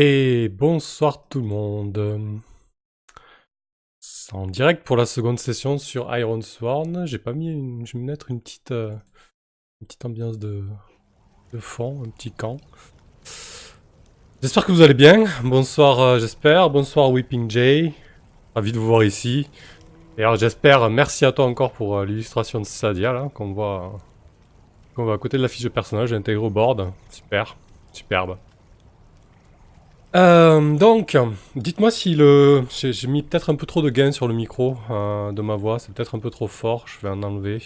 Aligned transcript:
Et 0.00 0.48
bonsoir 0.48 1.26
tout 1.28 1.40
le 1.40 1.48
monde. 1.48 2.40
C'est 3.98 4.32
en 4.32 4.46
direct 4.46 4.86
pour 4.86 4.96
la 4.96 5.06
seconde 5.06 5.40
session 5.40 5.76
sur 5.76 6.16
Iron 6.16 6.40
Sworn. 6.40 7.04
J'ai 7.04 7.18
pas 7.18 7.32
mis. 7.32 7.84
Je 7.84 7.98
vais 7.98 8.04
mettre 8.04 8.30
une 8.30 8.40
petite, 8.40 8.70
euh, 8.70 8.92
une 9.80 9.88
petite 9.88 10.04
ambiance 10.04 10.38
de... 10.38 10.62
de 11.52 11.58
fond, 11.58 12.00
un 12.06 12.10
petit 12.10 12.30
camp. 12.30 12.58
J'espère 14.40 14.66
que 14.66 14.70
vous 14.70 14.82
allez 14.82 14.94
bien. 14.94 15.24
Bonsoir, 15.42 15.98
euh, 15.98 16.20
j'espère. 16.20 16.70
Bonsoir 16.70 17.10
Weeping 17.10 17.50
Jay. 17.50 17.92
Ravi 18.54 18.70
de 18.70 18.78
vous 18.78 18.86
voir 18.86 19.02
ici. 19.02 19.50
Et 20.16 20.20
alors 20.22 20.36
j'espère, 20.36 20.88
merci 20.90 21.24
à 21.24 21.32
toi 21.32 21.44
encore 21.44 21.72
pour 21.72 21.96
euh, 21.96 22.04
l'illustration 22.04 22.60
de 22.60 22.66
Sadia 22.66 23.12
là, 23.12 23.28
qu'on 23.34 23.52
voit, 23.52 23.98
qu'on 24.94 25.02
voit 25.02 25.14
à 25.14 25.18
côté 25.18 25.38
de 25.38 25.42
la 25.42 25.48
fiche 25.48 25.64
de 25.64 25.68
personnage 25.68 26.12
intégré 26.12 26.46
au 26.46 26.50
board. 26.50 26.92
Super, 27.10 27.56
superbe. 27.92 28.38
Euh, 30.16 30.76
donc, 30.76 31.18
dites-moi 31.54 31.90
si 31.90 32.14
le... 32.14 32.64
J'ai 32.70 33.08
mis 33.08 33.22
peut-être 33.22 33.50
un 33.50 33.56
peu 33.56 33.66
trop 33.66 33.82
de 33.82 33.90
gain 33.90 34.10
sur 34.10 34.26
le 34.26 34.34
micro 34.34 34.76
euh, 34.90 35.32
de 35.32 35.42
ma 35.42 35.56
voix, 35.56 35.78
c'est 35.78 35.92
peut-être 35.92 36.14
un 36.14 36.18
peu 36.18 36.30
trop 36.30 36.46
fort, 36.46 36.86
je 36.86 36.98
vais 37.02 37.12
en 37.12 37.22
enlever. 37.22 37.62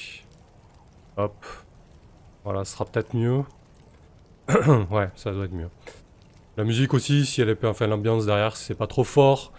Hop. 1.16 1.34
Voilà, 2.44 2.64
ce 2.64 2.72
sera 2.72 2.84
peut-être 2.84 3.14
mieux. 3.14 3.42
ouais, 4.90 5.08
ça 5.14 5.30
doit 5.30 5.44
être 5.44 5.52
mieux. 5.52 5.68
La 6.56 6.64
musique 6.64 6.94
aussi, 6.94 7.24
si 7.26 7.40
elle 7.40 7.48
est... 7.48 7.64
Enfin, 7.64 7.86
l'ambiance 7.86 8.26
derrière, 8.26 8.56
c'est 8.56 8.74
pas 8.74 8.88
trop 8.88 9.04
fort. 9.04 9.52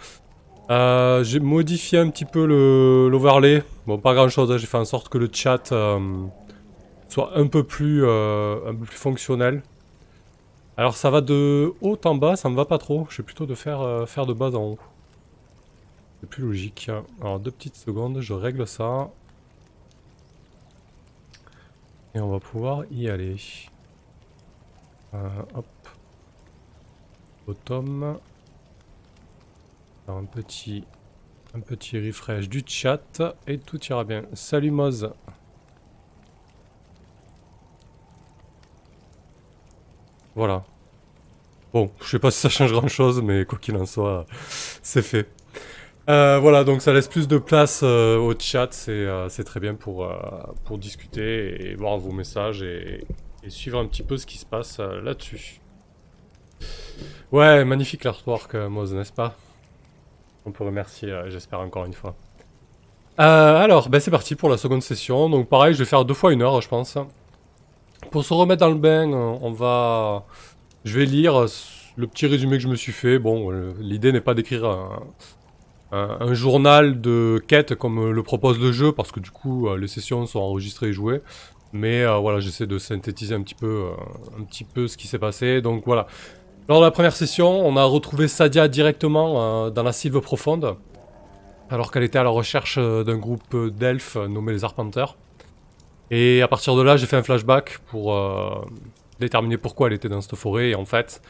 Euh, 0.70 1.24
j'ai 1.24 1.40
modifié 1.40 2.00
un 2.00 2.10
petit 2.10 2.26
peu 2.26 2.46
l'overlay. 2.46 3.64
Bon, 3.88 3.98
pas 3.98 4.14
grand-chose, 4.14 4.52
hein, 4.52 4.58
j'ai 4.58 4.68
fait 4.68 4.78
en 4.78 4.86
sorte 4.86 5.08
que 5.08 5.18
le 5.18 5.30
chat 5.32 5.74
soit 7.08 7.32
un 7.38 7.48
peu 7.48 7.64
plus, 7.64 8.06
un 8.06 8.76
peu 8.76 8.86
plus 8.86 8.98
fonctionnel. 8.98 9.64
Alors 10.76 10.96
ça 10.96 11.12
va 11.12 11.22
de 11.22 11.74
haut 11.82 12.00
en 12.04 12.16
bas, 12.16 12.36
ça 12.36 12.50
me 12.50 12.56
va 12.56 12.66
pas 12.66 12.80
trop. 12.80 13.06
Je 13.10 13.18
vais 13.18 13.24
plutôt 13.24 13.46
de 13.46 13.54
faire, 13.54 13.82
euh, 13.82 14.06
faire 14.08 14.26
de 14.26 14.34
bas 14.34 14.56
en 14.56 14.64
haut. 14.64 14.80
C'est 16.20 16.30
plus 16.30 16.44
logique. 16.44 16.90
Alors 17.22 17.40
deux 17.40 17.52
petites 17.52 17.76
secondes, 17.76 18.20
je 18.22 18.34
règle 18.34 18.66
ça. 18.66 19.12
Et 22.16 22.20
on 22.20 22.30
va 22.30 22.40
pouvoir 22.40 22.86
y 22.92 23.08
aller. 23.08 23.36
Euh, 25.14 25.30
hop. 25.54 25.66
Bottom. 27.46 28.18
Un 30.08 30.26
petit, 30.26 30.86
un 31.54 31.60
petit 31.60 32.00
refresh 32.00 32.50
du 32.50 32.64
chat 32.66 33.22
et 33.48 33.60
tout 33.60 33.80
ira 33.86 34.04
bien. 34.04 34.24
Salut 34.34 34.72
Moz. 34.72 35.12
Voilà. 40.36 40.64
Bon, 41.74 41.90
je 42.02 42.08
sais 42.08 42.20
pas 42.20 42.30
si 42.30 42.40
ça 42.40 42.50
change 42.50 42.72
grand 42.72 42.88
chose, 42.88 43.22
mais 43.22 43.46
quoi 43.46 43.58
qu'il 43.58 43.76
en 43.76 43.86
soit, 43.86 44.26
c'est 44.84 45.02
fait. 45.02 45.28
Euh, 46.10 46.38
voilà, 46.40 46.64
donc 46.64 46.82
ça 46.82 46.92
laisse 46.92 47.08
plus 47.08 47.28
de 47.28 47.38
place 47.38 47.82
euh, 47.82 48.18
au 48.18 48.38
chat, 48.38 48.68
c'est 48.72 48.92
euh, 48.92 49.30
c'est 49.30 49.46
très 49.46 49.62
bien 49.62 49.74
pour, 49.74 50.08
pour 50.66 50.78
discuter 50.78 51.66
et 51.66 51.76
voir 51.76 51.98
vos 51.98 52.12
messages 52.12 52.62
et, 52.62 53.06
suivre 53.48 53.80
un 53.80 53.86
petit 53.86 54.04
peu 54.04 54.18
ce 54.18 54.26
qui 54.26 54.38
se 54.38 54.46
passe 54.46 54.80
là-dessus. 54.80 55.60
Ouais, 57.32 57.66
magnifique 57.66 58.06
l'artwork, 58.06 58.54
Moz, 58.56 58.94
n'est-ce 58.94 59.12
pas? 59.12 59.36
On 60.46 60.52
peut 60.52 60.64
remercier, 60.64 61.14
j'espère 61.28 61.60
encore 61.60 61.84
une 61.86 61.94
fois. 61.94 62.16
Alors, 63.18 63.90
ben 63.90 64.00
c'est 64.00 64.12
parti 64.12 64.36
pour 64.36 64.50
la 64.50 64.58
seconde 64.58 64.82
session. 64.82 65.30
Donc 65.30 65.50
pareil, 65.50 65.74
je 65.74 65.80
vais 65.80 65.86
faire 65.86 66.06
deux 66.06 66.14
fois 66.14 66.32
une 66.32 66.42
heure, 66.42 66.62
je 66.62 66.70
pense. 66.70 66.98
Pour 68.12 68.24
se 68.26 68.34
remettre 68.34 68.62
dans 68.62 68.70
le 68.70 68.76
bain, 68.76 69.12
on 69.12 69.52
va... 69.52 70.26
Je 70.86 71.00
vais 71.00 71.06
lire 71.06 71.48
le 71.96 72.08
petit 72.08 72.28
résumé 72.28 72.58
que 72.58 72.64
je 72.64 72.68
me 72.68 72.76
suis 72.76 72.92
fait. 72.92 73.20
Bon, 73.20 73.52
euh, 73.52 73.74
l'idée 73.80 74.12
n'est 74.12 74.22
pas 74.22 74.34
d'écrire 74.34 74.66
un, 75.92 76.34
journal 76.34 77.02
de 77.02 77.42
quête 77.48 77.76
comme 77.76 78.12
le 78.12 78.24
propose 78.24 78.60
le 78.60 78.72
jeu, 78.72 78.92
parce 78.92 79.12
que 79.12 79.20
du 79.20 79.30
coup, 79.30 79.68
euh, 79.68 79.78
les 79.78 79.88
sessions 79.88 80.26
sont 80.26 80.40
enregistrées 80.40 80.88
et 80.88 80.94
jouées. 80.94 81.22
Mais 81.72 82.04
euh, 82.04 82.18
voilà, 82.18 82.40
j'essaie 82.40 82.68
de 82.68 82.78
synthétiser 82.78 83.36
un 83.36 83.42
petit 83.42 83.56
peu, 83.56 84.88
ce 84.88 84.98
qui 84.98 85.08
s'est 85.08 85.20
passé. 85.20 85.62
Donc 85.62 85.84
voilà. 85.86 86.08
Lors 86.68 86.80
de 86.80 86.86
la 86.86 86.92
première 86.92 87.16
session, 87.16 87.66
on 87.66 87.76
a 87.78 87.84
retrouvé 87.84 88.28
Sadia 88.28 88.68
directement 88.68 89.70
dans 89.70 89.84
la 89.84 89.92
sylve 89.92 90.22
profonde, 90.22 90.78
alors 91.70 91.92
qu'elle 91.92 92.04
était 92.04 92.20
à 92.20 92.24
la 92.24 92.30
recherche 92.30 92.80
d'un 92.80 93.18
groupe 93.18 93.56
d'elfes 93.78 94.16
nommé 94.16 94.54
les 94.54 94.64
Arpenteurs. 94.64 95.18
Et 96.12 96.42
à 96.42 96.48
partir 96.48 96.76
de 96.76 96.82
là, 96.82 96.98
j'ai 96.98 97.06
fait 97.06 97.16
un 97.16 97.24
flashback 97.24 97.80
pour 97.88 98.14
euh, 98.14 98.66
déterminer 99.20 99.58
pourquoi 99.58 99.88
elle 99.88 99.94
était 99.94 100.10
dans 100.10 100.22
cette 100.22 100.36
forêt. 100.36 100.70
Et 100.70 100.76
en 100.76 100.86
fait, 100.86 101.22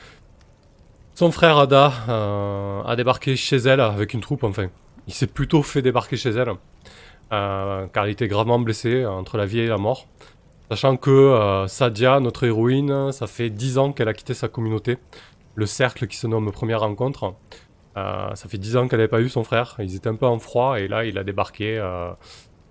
son 1.14 1.32
frère 1.32 1.58
Ada 1.58 1.94
euh, 2.10 2.84
a 2.84 2.96
débarqué 2.96 3.36
chez 3.36 3.58
elle 3.58 3.80
avec 3.80 4.14
une 4.14 4.22
troupe, 4.22 4.44
enfin. 4.44 4.68
Il 5.06 5.14
s'est 5.14 5.28
plutôt 5.28 5.64
fait 5.64 5.82
débarquer 5.82 6.16
chez 6.16 6.30
elle, 6.30 6.54
euh, 7.34 7.88
car 7.88 8.08
il 8.08 8.12
était 8.12 8.30
gravement 8.30 8.58
blessé 8.58 9.06
entre 9.06 9.38
la 9.38 9.46
vie 9.46 9.60
et 9.60 9.68
la 9.68 9.78
mort. 9.78 10.08
Sachant 10.70 10.96
que 10.96 11.66
Sadia, 11.68 12.22
notre 12.22 12.46
héroïne, 12.46 13.12
ça 13.12 13.28
fait 13.28 13.50
10 13.50 13.78
ans 13.80 13.92
qu'elle 13.92 14.08
a 14.08 14.14
quitté 14.14 14.34
sa 14.34 14.48
communauté, 14.48 14.98
le 15.56 15.66
cercle 15.66 16.08
qui 16.08 16.16
se 16.16 16.26
nomme 16.26 16.50
Première 16.54 16.80
Rencontre. 16.80 17.36
Ça 17.96 18.48
fait 18.48 18.58
10 18.58 18.78
ans 18.78 18.88
qu'elle 18.88 19.00
n'avait 19.00 19.10
pas 19.10 19.20
eu 19.20 19.28
son 19.28 19.44
frère, 19.44 19.76
ils 19.80 19.94
étaient 19.94 20.08
un 20.08 20.16
peu 20.16 20.26
en 20.26 20.40
froid, 20.40 20.80
et 20.80 20.88
là 20.88 21.04
il 21.04 21.18
a 21.18 21.26
débarqué 21.26 21.78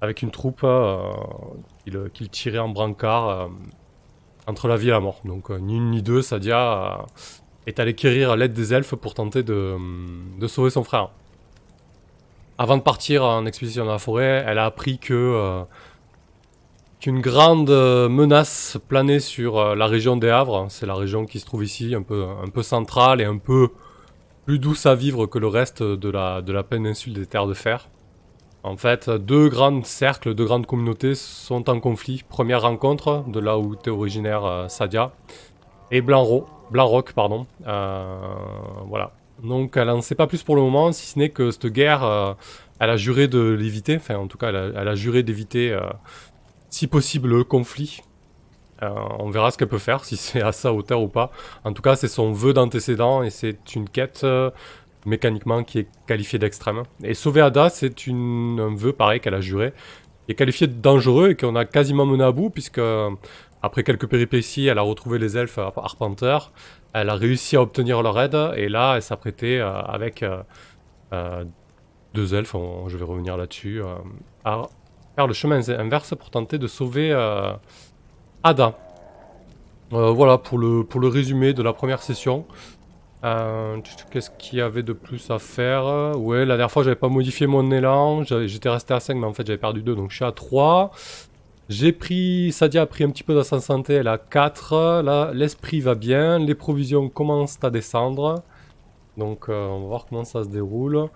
avec 0.00 0.22
une 0.22 0.30
troupe 0.30 0.64
qu'il 1.84 2.10
qu'il 2.12 2.28
tirait 2.28 2.58
en 2.58 2.68
brancard 2.68 3.28
euh, 3.28 3.46
entre 4.46 4.68
la 4.68 4.76
vie 4.76 4.88
et 4.88 4.92
la 4.92 5.00
mort. 5.00 5.20
Donc 5.24 5.50
euh, 5.50 5.58
ni 5.58 5.76
une 5.76 5.90
ni 5.90 6.02
deux, 6.02 6.22
Sadia 6.22 7.00
euh, 7.00 7.02
est 7.66 7.80
allée 7.80 7.94
quérir 7.94 8.36
l'aide 8.36 8.52
des 8.52 8.74
elfes 8.74 8.94
pour 8.94 9.14
tenter 9.14 9.42
de, 9.42 9.76
sauver 10.46 10.70
son 10.70 10.84
frère. 10.84 11.10
Avant 12.58 12.76
de 12.76 12.82
partir 12.82 13.24
en 13.24 13.46
expédition 13.46 13.84
dans 13.84 13.92
la 13.92 13.98
forêt, 13.98 14.44
elle 14.46 14.58
a 14.58 14.66
appris 14.66 14.98
que 14.98 15.14
euh, 15.14 15.62
qu'une 17.00 17.20
grande 17.20 17.70
euh, 17.70 18.08
menace 18.08 18.78
planait 18.88 19.20
sur 19.20 19.58
euh, 19.58 19.74
la 19.74 19.86
région 19.86 20.16
des 20.16 20.28
Havres. 20.28 20.66
C'est 20.70 20.86
la 20.86 20.94
région 20.94 21.24
qui 21.24 21.40
se 21.40 21.46
trouve 21.46 21.64
ici, 21.64 21.94
un 21.94 22.02
peu, 22.02 22.62
centrale 22.62 23.20
et 23.20 23.24
un 23.24 23.38
peu 23.38 23.68
plus 24.44 24.58
douce 24.58 24.86
à 24.86 24.94
vivre 24.94 25.26
que 25.26 25.38
le 25.38 25.48
reste 25.48 25.82
de 25.82 26.10
la 26.10 26.62
péninsule 26.62 27.14
des 27.14 27.26
Terres 27.26 27.46
de 27.46 27.54
Fer. 27.54 27.88
En 28.64 28.76
fait, 28.76 29.10
deux 29.10 29.48
grands 29.48 29.82
cercles, 29.82 30.34
deux 30.34 30.44
grandes 30.44 30.66
communautés 30.66 31.16
sont 31.16 31.68
en 31.68 31.80
conflit. 31.80 32.22
Première 32.28 32.62
rencontre, 32.62 33.24
de 33.26 33.40
là 33.40 33.58
où 33.58 33.74
était 33.74 33.90
originaire 33.90 34.44
euh, 34.44 34.68
Sadia, 34.68 35.12
et 35.90 36.00
Blanc-Rock, 36.00 36.46
Blanc-Rock, 36.70 37.12
pardon. 37.12 37.46
Euh, 37.66 38.16
voilà. 38.86 39.10
Donc 39.42 39.76
elle 39.76 39.90
en 39.90 40.00
sait 40.00 40.14
pas 40.14 40.28
plus 40.28 40.44
pour 40.44 40.54
le 40.54 40.62
moment, 40.62 40.92
si 40.92 41.06
ce 41.06 41.18
n'est 41.18 41.30
que 41.30 41.50
cette 41.50 41.66
guerre, 41.66 42.04
euh, 42.04 42.34
elle 42.78 42.90
a 42.90 42.96
juré 42.96 43.26
de 43.26 43.40
l'éviter, 43.40 43.96
enfin 43.96 44.16
en 44.16 44.28
tout 44.28 44.38
cas 44.38 44.50
elle 44.50 44.56
a, 44.56 44.70
elle 44.76 44.88
a 44.88 44.94
juré 44.94 45.24
d'éviter, 45.24 45.76
si 46.70 46.86
possible, 46.86 47.30
le 47.30 47.42
conflit. 47.42 48.02
On 48.80 49.30
verra 49.30 49.52
ce 49.52 49.58
qu'elle 49.58 49.68
peut 49.68 49.78
faire, 49.78 50.04
si 50.04 50.16
c'est 50.16 50.42
à 50.42 50.50
sa 50.50 50.72
hauteur 50.72 51.00
ou 51.02 51.08
pas. 51.08 51.30
En 51.64 51.72
tout 51.72 51.82
cas, 51.82 51.94
c'est 51.94 52.08
son 52.08 52.32
vœu 52.32 52.52
d'antécédent 52.52 53.22
et 53.22 53.30
c'est 53.30 53.76
une 53.76 53.88
quête 53.88 54.26
mécaniquement 55.04 55.64
qui 55.64 55.80
est 55.80 55.88
qualifiée 56.06 56.38
d'extrême. 56.38 56.84
Et 57.02 57.14
sauver 57.14 57.40
Ada, 57.40 57.68
c'est 57.70 57.94
un 58.08 58.74
vœu 58.74 58.92
pareil 58.92 59.20
qu'elle 59.20 59.34
a 59.34 59.40
juré, 59.40 59.72
qui 60.26 60.32
est 60.32 60.34
qualifié 60.34 60.66
de 60.66 60.74
dangereux 60.74 61.30
et 61.30 61.36
qu'on 61.36 61.56
a 61.56 61.64
quasiment 61.64 62.06
mené 62.06 62.24
à 62.24 62.32
bout, 62.32 62.50
puisque 62.50 62.78
euh, 62.78 63.10
après 63.62 63.82
quelques 63.82 64.06
péripéties, 64.06 64.66
elle 64.66 64.78
a 64.78 64.82
retrouvé 64.82 65.18
les 65.18 65.36
elfes 65.36 65.58
Arp- 65.58 65.78
arpenteurs, 65.78 66.52
elle 66.92 67.10
a 67.10 67.14
réussi 67.14 67.56
à 67.56 67.62
obtenir 67.62 68.02
leur 68.02 68.20
aide, 68.20 68.36
et 68.56 68.68
là, 68.68 68.94
elle 68.96 69.02
s'apprêtait 69.02 69.58
euh, 69.58 69.72
avec 69.82 70.22
euh, 70.22 70.42
euh, 71.12 71.44
deux 72.14 72.34
elfes, 72.34 72.54
je 72.88 72.96
vais 72.96 73.04
revenir 73.04 73.36
là-dessus, 73.36 73.80
à 74.44 74.62
faire 75.16 75.26
le 75.26 75.32
chemin 75.34 75.60
inverse 75.70 76.14
pour 76.14 76.30
tenter 76.30 76.58
de 76.58 76.66
sauver 76.66 77.12
Ada. 78.42 78.78
Voilà 79.90 80.38
pour 80.38 80.58
le, 80.58 80.84
pour 80.84 81.00
le 81.00 81.08
résumé 81.08 81.54
de 81.54 81.62
la 81.62 81.72
première 81.72 82.02
session. 82.02 82.46
Euh, 83.24 83.78
Qu'est-ce 84.10 84.30
qu'il 84.30 84.58
y 84.58 84.60
avait 84.60 84.82
de 84.82 84.92
plus 84.92 85.30
à 85.30 85.38
faire? 85.38 86.18
Ouais, 86.18 86.40
la 86.40 86.56
dernière 86.56 86.70
fois 86.70 86.82
j'avais 86.82 86.96
pas 86.96 87.08
modifié 87.08 87.46
mon 87.46 87.70
élan, 87.70 88.24
j'étais 88.24 88.68
resté 88.68 88.94
à 88.94 89.00
5 89.00 89.14
mais 89.16 89.26
en 89.26 89.32
fait 89.32 89.46
j'avais 89.46 89.58
perdu 89.58 89.82
2 89.82 89.94
donc 89.94 90.10
je 90.10 90.16
suis 90.16 90.24
à 90.24 90.32
3. 90.32 90.90
J'ai 91.68 91.92
pris, 91.92 92.52
Sadia 92.52 92.82
a 92.82 92.86
pris 92.86 93.04
un 93.04 93.10
petit 93.10 93.22
peu 93.22 93.34
dans 93.34 93.44
sa 93.44 93.60
santé, 93.60 93.94
elle 93.94 94.08
a 94.08 94.18
4. 94.18 95.02
Là, 95.02 95.30
l'esprit 95.32 95.80
va 95.80 95.94
bien, 95.94 96.38
les 96.38 96.54
provisions 96.54 97.08
commencent 97.08 97.58
à 97.62 97.70
descendre. 97.70 98.42
Donc 99.16 99.48
euh, 99.48 99.68
on 99.68 99.82
va 99.82 99.86
voir 99.86 100.06
comment 100.06 100.24
ça 100.24 100.44
se 100.44 100.48
déroule. 100.48 101.08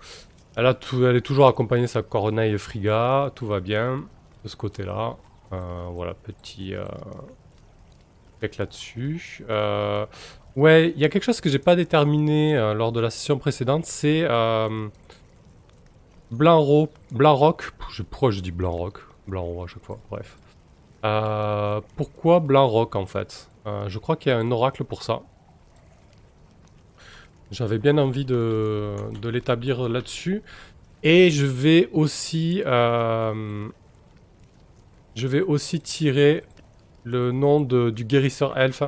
Elle, 0.55 0.65
a 0.65 0.71
est 0.71 1.21
toujours 1.21 1.47
accompagnée 1.47 1.83
de 1.83 1.87
sa 1.87 2.01
corneille 2.01 2.57
friga, 2.57 3.31
tout 3.35 3.45
va 3.45 3.59
bien 3.59 4.05
de 4.43 4.49
ce 4.49 4.55
côté-là. 4.55 5.17
Euh, 5.53 5.87
voilà, 5.91 6.13
petit 6.13 6.73
euh, 6.73 6.85
là-dessus. 8.57 9.45
Euh, 9.49 10.05
ouais, 10.57 10.91
il 10.93 11.01
y 11.01 11.05
a 11.05 11.09
quelque 11.09 11.23
chose 11.23 11.39
que 11.39 11.49
j'ai 11.49 11.59
pas 11.59 11.75
déterminé 11.77 12.57
euh, 12.57 12.73
lors 12.73 12.91
de 12.91 12.99
la 12.99 13.09
session 13.09 13.37
précédente, 13.37 13.85
c'est 13.85 14.23
euh, 14.29 14.89
Blanc-Rock. 16.31 17.71
Je- 17.91 18.03
Pourquoi 18.03 18.31
je 18.31 18.41
dis 18.41 18.51
Blanc-Rock 18.51 18.99
Blanc-Rock 19.27 19.69
à 19.69 19.73
chaque 19.73 19.83
fois, 19.83 19.99
bref. 20.11 20.37
Euh, 21.05 21.79
pourquoi 21.95 22.39
Blanc-Rock 22.41 22.95
en 22.95 23.05
fait? 23.05 23.49
Euh, 23.65 23.87
Je 23.87 23.99
crois 23.99 24.15
qu'il 24.17 24.31
y 24.31 24.35
a 24.35 24.37
un 24.37 24.51
oracle 24.51 24.83
pour 24.83 25.03
ça. 25.03 25.21
J'avais 27.51 27.77
bien 27.77 27.97
envie 27.97 28.25
de, 28.25 28.95
de 29.21 29.29
l'établir 29.29 29.87
là-dessus. 29.87 30.41
Et 31.03 31.29
je 31.29 31.45
vais 31.45 31.87
aussi... 31.93 32.61
je 35.15 35.27
vais 35.27 35.41
aussi 35.41 35.79
tirer 35.79 36.43
le 37.03 37.31
nom 37.31 37.61
de- 37.61 37.89
du 37.89 38.03
guérisseur 38.03 38.57
elfe. 38.57 38.83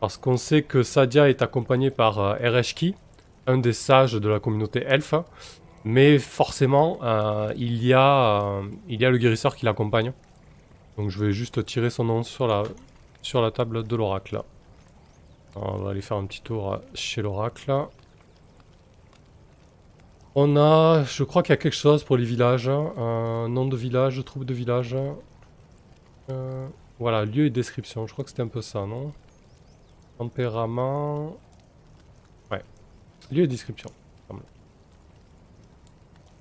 Parce 0.00 0.16
qu'on 0.16 0.36
sait 0.36 0.62
que 0.62 0.82
Sadia 0.82 1.28
est 1.28 1.42
accompagné 1.42 1.90
par 1.90 2.18
euh, 2.20 2.36
Ereshki, 2.40 2.94
un 3.46 3.58
des 3.58 3.72
sages 3.72 4.12
de 4.12 4.28
la 4.28 4.38
communauté 4.38 4.84
elfe. 4.86 5.14
Mais 5.84 6.18
forcément, 6.18 6.98
euh, 7.02 7.52
il, 7.56 7.84
y 7.84 7.92
a, 7.92 8.42
euh, 8.42 8.62
il 8.88 9.00
y 9.00 9.04
a 9.04 9.10
le 9.10 9.18
guérisseur 9.18 9.56
qui 9.56 9.64
l'accompagne. 9.64 10.12
Donc 10.96 11.10
je 11.10 11.24
vais 11.24 11.32
juste 11.32 11.64
tirer 11.64 11.90
son 11.90 12.04
nom 12.04 12.22
sur 12.22 12.46
la, 12.46 12.64
table 13.50 13.84
de 13.84 13.96
l'oracle. 13.96 14.42
On 15.56 15.78
va 15.78 15.90
aller 15.90 16.02
faire 16.02 16.16
un 16.16 16.26
petit 16.26 16.42
tour 16.42 16.80
chez 16.94 17.22
l'oracle. 17.22 17.72
On 20.34 20.56
a, 20.56 21.04
je 21.04 21.24
crois 21.24 21.42
qu'il 21.42 21.50
y 21.50 21.54
a 21.54 21.56
quelque 21.56 21.72
chose 21.74 22.04
pour 22.04 22.16
les 22.16 22.24
villages. 22.24 22.68
hein. 22.68 23.48
Nom 23.48 23.66
de 23.66 23.76
village, 23.76 24.24
troupe 24.24 24.44
de 24.44 24.54
village. 24.54 24.96
Voilà, 26.98 27.24
lieu 27.24 27.46
et 27.46 27.50
description. 27.50 28.06
Je 28.06 28.12
crois 28.12 28.24
que 28.24 28.30
c'était 28.30 28.42
un 28.42 28.48
peu 28.48 28.62
ça, 28.62 28.84
non? 28.86 29.12
Tempérament. 30.18 31.36
Ouais. 32.50 32.62
Lieu 33.30 33.44
et 33.44 33.46
description. 33.46 33.90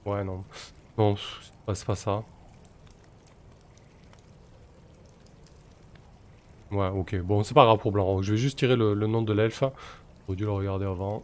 Ouais, 0.05 0.23
non. 0.23 0.43
Non, 0.97 1.15
c'est 1.73 1.85
pas, 1.85 1.95
ça. 1.95 2.23
Ouais, 6.71 6.87
ok. 6.87 7.17
Bon, 7.21 7.43
c'est 7.43 7.53
pas 7.53 7.65
grave 7.65 7.77
pour 7.77 7.91
Blanc. 7.91 8.21
Je 8.21 8.31
vais 8.31 8.37
juste 8.37 8.57
tirer 8.57 8.77
le, 8.77 8.93
le 8.93 9.07
nom 9.07 9.21
de 9.21 9.33
l'elfe. 9.33 9.63
J'aurais 10.25 10.37
dû 10.37 10.45
le 10.45 10.51
regarder 10.51 10.85
avant. 10.85 11.23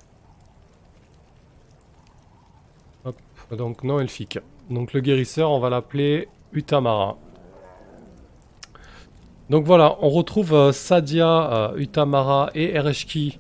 Hop. 3.06 3.16
Donc, 3.52 3.84
non 3.84 4.00
elfique. 4.02 4.40
Donc, 4.70 4.92
le 4.92 5.00
guérisseur, 5.00 5.50
on 5.50 5.60
va 5.60 5.70
l'appeler 5.70 6.28
Utamara. 6.52 7.18
Donc 9.50 9.66
voilà, 9.66 9.98
on 10.02 10.10
retrouve 10.10 10.54
euh, 10.54 10.72
Sadia, 10.72 11.52
euh, 11.52 11.78
Utamara 11.78 12.50
et 12.56 12.76
Ereshki 12.76 13.40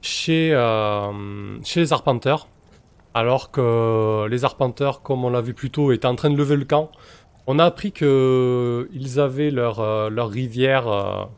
chez, 0.00 0.52
euh, 0.52 1.62
chez 1.64 1.80
les 1.80 1.92
Arpenteurs. 1.92 2.46
Alors 3.14 3.50
que 3.50 4.26
les 4.28 4.44
Arpenteurs, 4.44 5.02
comme 5.02 5.24
on 5.24 5.30
l'a 5.30 5.40
vu 5.40 5.54
plus 5.54 5.70
tôt, 5.70 5.92
étaient 5.92 6.06
en 6.06 6.16
train 6.16 6.30
de 6.30 6.36
lever 6.36 6.56
le 6.56 6.64
camp. 6.64 6.90
On 7.46 7.58
a 7.58 7.64
appris 7.64 7.92
qu'ils 7.92 9.20
avaient 9.20 9.50
leur, 9.50 9.76
rivière 10.30 11.28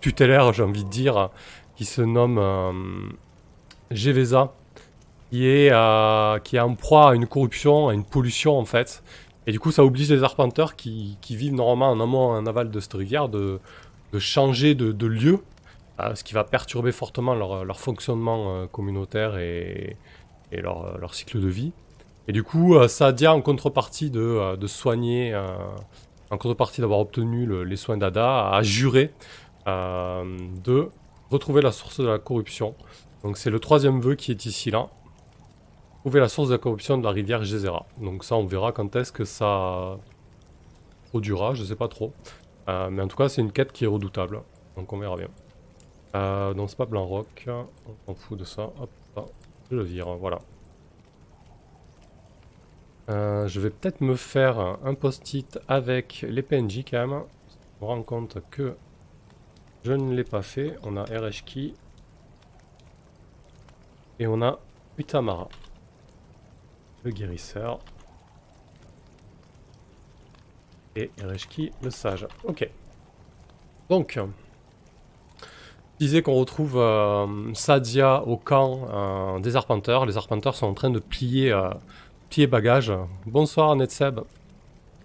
tutélaire, 0.00 0.52
j'ai 0.52 0.64
envie 0.64 0.84
de 0.84 0.90
dire, 0.90 1.30
qui 1.76 1.86
se 1.86 2.02
nomme 2.02 3.14
Geveza, 3.90 4.52
qui 5.30 5.46
est, 5.46 5.72
qui 6.44 6.56
est 6.56 6.60
en 6.60 6.74
proie 6.74 7.10
à 7.10 7.14
une 7.14 7.26
corruption, 7.26 7.88
à 7.88 7.94
une 7.94 8.04
pollution 8.04 8.58
en 8.58 8.66
fait. 8.66 9.02
Et 9.48 9.50
du 9.50 9.58
coup, 9.58 9.72
ça 9.72 9.82
oblige 9.82 10.10
les 10.10 10.22
arpenteurs 10.24 10.76
qui, 10.76 11.16
vivent 11.30 11.54
normalement 11.54 11.90
en 11.90 12.00
amont 12.00 12.32
en 12.32 12.44
aval 12.44 12.70
de 12.70 12.80
cette 12.80 12.92
rivière 12.92 13.30
de, 13.30 13.58
changer 14.18 14.74
de, 14.74 15.06
lieu, 15.06 15.40
euh, 16.00 16.14
ce 16.14 16.22
qui 16.22 16.34
va 16.34 16.44
perturber 16.44 16.92
fortement 16.92 17.34
leur, 17.34 17.80
fonctionnement 17.80 18.52
euh, 18.52 18.66
communautaire 18.66 19.38
et, 19.38 19.96
leur, 20.52 21.14
cycle 21.14 21.40
de 21.40 21.48
vie. 21.48 21.72
Et 22.28 22.32
du 22.32 22.42
coup, 22.42 22.74
euh, 22.74 22.88
Sadia, 22.88 23.32
en 23.32 23.40
contrepartie 23.40 24.10
de, 24.10 24.20
euh, 24.20 24.66
soigner, 24.66 25.34
en 26.30 26.36
contrepartie 26.36 26.82
d'avoir 26.82 27.00
obtenu 27.00 27.46
le- 27.46 27.64
les 27.64 27.76
soins 27.76 27.96
d'Ada, 27.96 28.50
a 28.50 28.62
juré 28.62 29.14
de 29.66 30.90
retrouver 31.30 31.62
la 31.62 31.72
source 31.72 32.00
de 32.00 32.06
la 32.06 32.18
corruption. 32.18 32.74
Donc 33.22 33.38
c'est 33.38 33.50
le 33.50 33.60
troisième 33.60 34.00
vœu 34.00 34.14
qui 34.14 34.30
est 34.30 34.44
ici 34.44 34.70
là. 34.70 34.90
Trouver 36.00 36.20
la 36.20 36.28
source 36.28 36.48
de 36.48 36.54
la 36.54 36.58
corruption 36.58 36.96
de 36.98 37.04
la 37.04 37.10
rivière 37.10 37.44
Gezera. 37.44 37.86
Donc 38.00 38.24
ça, 38.24 38.36
on 38.36 38.46
verra 38.46 38.72
quand 38.72 38.94
est-ce 38.96 39.12
que 39.12 39.24
ça 39.24 39.98
produira, 41.08 41.54
je 41.54 41.64
sais 41.64 41.76
pas 41.76 41.88
trop. 41.88 42.12
Euh, 42.68 42.88
mais 42.90 43.02
en 43.02 43.08
tout 43.08 43.16
cas, 43.16 43.28
c'est 43.28 43.40
une 43.40 43.52
quête 43.52 43.72
qui 43.72 43.84
est 43.84 43.88
redoutable. 43.88 44.42
Donc 44.76 44.92
on 44.92 44.98
verra 44.98 45.16
bien. 45.16 45.28
Euh, 46.14 46.54
donc 46.54 46.70
c'est 46.70 46.78
pas 46.78 46.86
Blanc 46.86 47.04
Rock, 47.04 47.46
on 47.48 47.94
s'en 48.06 48.14
fout 48.14 48.38
de 48.38 48.44
ça. 48.44 48.70
Hop, 48.80 49.30
je 49.70 49.76
le 49.76 49.82
vire, 49.82 50.08
voilà. 50.16 50.38
Euh, 53.10 53.48
je 53.48 53.58
vais 53.60 53.70
peut-être 53.70 54.00
me 54.02 54.16
faire 54.16 54.58
un 54.84 54.94
post-it 54.94 55.58
avec 55.66 56.24
les 56.28 56.42
PNJ 56.42 56.84
quand 56.90 57.06
même. 57.06 57.22
On 57.80 57.86
rend 57.86 58.02
compte 58.02 58.38
que 58.50 58.76
je 59.82 59.92
ne 59.92 60.14
l'ai 60.14 60.24
pas 60.24 60.42
fait. 60.42 60.76
On 60.82 60.96
a 60.96 61.04
RHKey. 61.04 61.72
Et 64.18 64.26
on 64.26 64.42
a 64.42 64.58
Utamara. 64.98 65.48
Le 67.04 67.10
guérisseur. 67.10 67.78
Et 70.96 71.10
RHKey, 71.22 71.70
le 71.82 71.90
sage. 71.90 72.26
Ok. 72.44 72.68
Donc, 73.88 74.18
je 76.00 76.06
disais 76.06 76.22
qu'on 76.22 76.34
retrouve 76.34 76.76
euh, 76.76 77.26
Sadia 77.54 78.22
au 78.22 78.36
camp 78.36 78.88
euh, 78.92 79.40
des 79.40 79.56
arpenteurs. 79.56 80.06
Les 80.06 80.16
arpenteurs 80.16 80.54
sont 80.54 80.66
en 80.66 80.74
train 80.74 80.90
de 80.90 81.00
plier, 81.00 81.50
euh, 81.50 81.70
plier 82.30 82.46
bagages. 82.46 82.92
Bonsoir 83.26 83.74
Netseb. 83.74 84.20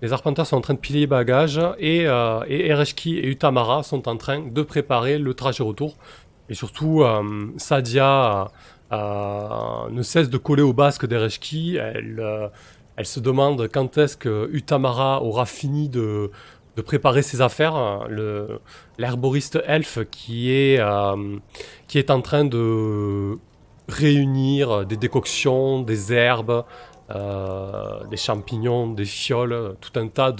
Les 0.04 0.14
arpenteurs 0.14 0.46
sont 0.46 0.58
en 0.58 0.62
train 0.62 0.76
de 0.76 0.80
plier 0.80 1.08
bagages 1.08 1.62
et, 1.80 2.02
et 2.02 2.68
Ereshki 2.68 3.18
et 3.18 3.28
Utamara 3.28 3.84
sont 3.84 4.10
en 4.10 4.18
train 4.18 4.40
de 4.42 4.62
préparer 4.62 5.18
le 5.18 5.34
trajet 5.34 5.64
retour. 5.64 5.96
Et 6.50 6.54
surtout, 6.54 7.06
Sadia 7.56 8.52
ne 8.96 10.02
cesse 10.02 10.30
de 10.30 10.38
coller 10.38 10.64
au 10.64 10.74
basque 10.74 11.06
d'Ereshki. 11.06 11.78
Elle, 11.78 12.20
euh, 12.20 12.48
elle 12.96 13.06
se 13.06 13.20
demande 13.20 13.68
quand 13.72 13.98
est-ce 13.98 14.18
que 14.18 14.50
Utamara 14.52 15.24
aura 15.24 15.46
fini 15.46 15.90
de, 15.90 16.32
préparer 16.86 17.22
ses 17.22 17.42
affaires. 17.42 18.08
L'herboriste 18.98 19.60
elfe 19.66 20.00
qui 20.12 20.52
est, 20.52 20.80
euh, 20.80 21.38
qui 21.88 22.00
est 22.00 22.10
en 22.12 22.22
train 22.22 22.46
de 22.46 23.38
réunir 23.88 24.86
des 24.86 24.98
décoctions, 24.98 25.82
des 25.82 26.14
herbes, 26.14 26.64
euh, 27.12 28.06
des 28.06 28.18
champignons, 28.18 28.88
des 28.92 29.06
fioles, 29.06 29.76
tout 29.82 30.00
un 30.00 30.08
tas 30.08 30.34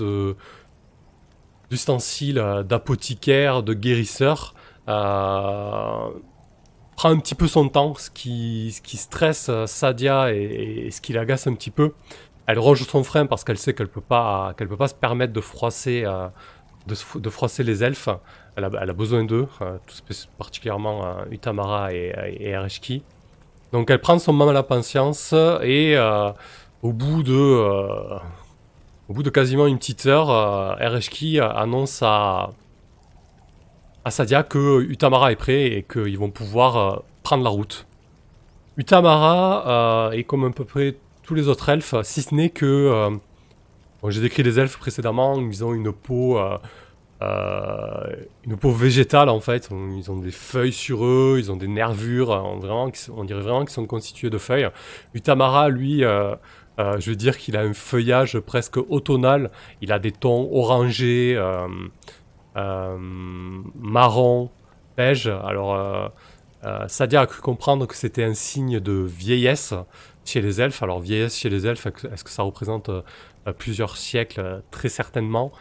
d'ustensiles 1.70 2.40
euh, 2.40 2.64
d'apothicaire, 2.64 3.64
de 3.64 3.74
guérisseur. 3.74 4.56
Euh, 4.88 6.10
prend 6.96 7.10
un 7.10 7.18
petit 7.18 7.36
peu 7.36 7.48
son 7.48 7.70
temps, 7.70 7.96
ce 7.96 8.10
qui, 8.10 8.72
ce 8.72 8.82
qui 8.82 8.98
stresse 8.98 9.48
euh, 9.50 9.66
Sadia 9.68 10.34
et, 10.34 10.90
ce 10.92 11.02
qui 11.02 11.14
l'agace 11.14 11.48
un 11.48 11.54
petit 11.54 11.72
peu. 11.72 11.94
Elle 12.46 12.60
ronge 12.60 12.84
son 12.84 13.04
frein 13.04 13.26
parce 13.26 13.44
qu'elle 13.44 13.58
sait 13.58 13.74
qu'elle 13.74 13.88
peut 13.88 14.02
peut 14.02 14.78
pas 14.78 14.88
se 14.88 14.94
permettre 14.94 15.34
de 15.34 15.42
froisser, 15.42 16.04
euh, 16.06 16.28
de, 16.88 16.96
se- 16.96 17.18
de 17.18 17.30
froisser 17.30 17.64
les 17.64 17.84
elfes. 17.84 18.10
Elle 18.56 18.66
a, 18.66 18.94
besoin 18.94 19.24
d'eux, 19.24 19.48
euh, 19.62 19.78
particulièrement 20.38 21.26
Utamara 21.32 21.94
et, 21.94 22.14
et 22.40 22.50
Ereshki. 22.50 23.02
Donc 23.72 23.90
elle 23.90 24.00
prend 24.00 24.20
son 24.20 24.34
mal 24.34 24.50
à 24.50 24.54
la 24.54 24.62
patience 24.62 25.34
et 25.64 25.98
au 26.84 26.94
bout 26.94 27.24
de, 27.24 27.34
au 29.10 29.14
bout 29.14 29.24
de 29.24 29.32
quasiment 29.32 29.66
une 29.66 29.80
petite 29.80 30.06
heure, 30.06 30.80
Ereshki 30.80 31.40
annonce 31.40 32.04
à, 32.04 32.52
à 34.06 34.12
Sadia 34.12 34.44
que 34.44 34.82
Utamara 34.82 35.32
est 35.32 35.38
prêt 35.38 35.64
et 35.64 35.84
qu'ils 35.84 36.18
vont 36.18 36.30
pouvoir 36.30 36.78
euh, 36.78 37.00
prendre 37.24 37.44
la 37.44 37.50
route. 37.50 37.88
Utamara 38.78 40.10
euh, 40.10 40.12
est 40.12 40.24
comme 40.24 40.46
à 40.46 40.50
peu 40.50 40.66
près 40.66 40.96
tous 41.24 41.36
les 41.36 41.48
autres 41.48 41.70
elfes, 41.70 41.96
si 42.04 42.22
ce 42.22 42.36
n'est 42.36 42.50
que... 42.50 42.66
euh, 42.66 43.10
J'ai 44.10 44.22
décrit 44.22 44.44
les 44.44 44.60
elfes 44.60 44.78
précédemment, 44.78 45.40
ils 45.40 45.64
ont 45.64 45.74
une 45.74 45.94
peau... 45.94 46.38
une 47.22 48.58
peau 48.58 48.72
végétale 48.72 49.30
en 49.30 49.40
fait, 49.40 49.70
ils 49.72 50.12
ont 50.12 50.18
des 50.18 50.32
feuilles 50.32 50.74
sur 50.74 51.06
eux, 51.06 51.38
ils 51.40 51.50
ont 51.50 51.56
des 51.56 51.70
nervures, 51.70 52.30
on, 52.32 52.58
vraiment, 52.60 52.92
on 53.16 53.24
dirait 53.24 53.40
vraiment 53.40 53.62
qu'ils 53.62 53.70
sont 53.70 53.86
constitués 53.86 54.30
de 54.30 54.38
feuilles. 54.38 54.68
Utamara, 55.14 55.70
lui, 55.70 56.02
je 56.02 57.10
veux 57.10 57.16
dire 57.16 57.38
qu'il 57.38 57.56
a 57.56 57.62
un 57.62 57.74
feuillage 57.74 58.38
presque 58.40 58.76
automnal, 58.76 59.52
il 59.82 59.94
a 59.94 60.00
des 60.00 60.12
tons 60.12 60.50
orangés, 60.52 61.42
marron, 62.56 64.50
beige. 64.98 65.28
Alors, 65.28 65.74
euh, 65.74 66.08
euh, 66.64 66.88
Sadia 66.88 67.22
a 67.22 67.26
cru 67.28 67.42
comprendre 67.42 67.88
que 67.88 67.96
c'était 67.96 68.24
un 68.24 68.34
signe 68.34 68.80
de 68.80 68.94
vieillesse 68.94 69.74
chez 70.26 70.42
les 70.42 70.62
elfes. 70.62 70.82
Alors, 70.84 71.00
vieillesse 71.00 71.38
chez 71.38 71.50
les 71.50 71.68
elfes, 71.68 71.88
est-ce 71.88 72.24
que 72.24 72.30
ça 72.30 72.44
représente 72.44 72.90
euh, 72.90 73.02
plusieurs 73.58 73.98
siècles? 73.98 74.64
Très 74.72 74.90
certainement. 74.90 75.52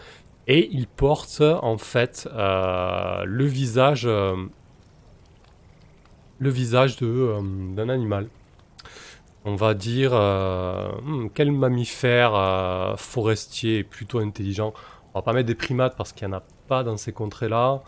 Et 0.49 0.69
il 0.73 0.87
porte 0.89 1.41
en 1.41 1.79
fait 1.79 2.29
euh, 2.33 3.23
le 3.25 3.45
visage, 3.45 4.07
euh, 4.07 4.35
le 6.39 6.51
visage 6.51 6.97
de, 6.97 7.07
euh, 7.07 7.41
d'un 7.75 7.89
animal. 7.89 8.29
On 9.45 9.55
va 9.57 9.75
dire 9.75 10.13
euh, 10.15 10.91
hmm, 11.03 11.29
quel 11.35 11.53
mammifère 11.53 12.35
euh, 12.35 12.97
forestier 12.97 13.79
est 13.79 13.85
plutôt 13.85 14.19
intelligent? 14.19 14.73
On 15.15 15.19
va 15.19 15.23
pas 15.23 15.33
mettre 15.33 15.47
des 15.47 15.55
primates 15.55 15.97
parce 15.97 16.13
qu'il 16.13 16.27
n'y 16.27 16.35
en 16.35 16.39
a 16.39 16.43
dans 16.83 16.97
ces 16.97 17.13
contrées-là. 17.13 17.83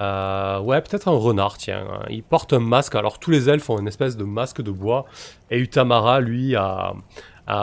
Euh, 0.00 0.60
ouais, 0.60 0.80
peut-être 0.80 1.08
un 1.08 1.16
renard, 1.16 1.58
tiens. 1.58 1.86
Il 2.10 2.22
porte 2.22 2.52
un 2.52 2.60
masque. 2.60 2.94
Alors, 2.94 3.18
tous 3.18 3.30
les 3.30 3.48
elfes 3.48 3.68
ont 3.70 3.78
une 3.78 3.88
espèce 3.88 4.16
de 4.16 4.24
masque 4.24 4.62
de 4.62 4.70
bois. 4.70 5.06
Et 5.50 5.58
Utamara, 5.58 6.20
lui, 6.20 6.56
a, 6.56 6.94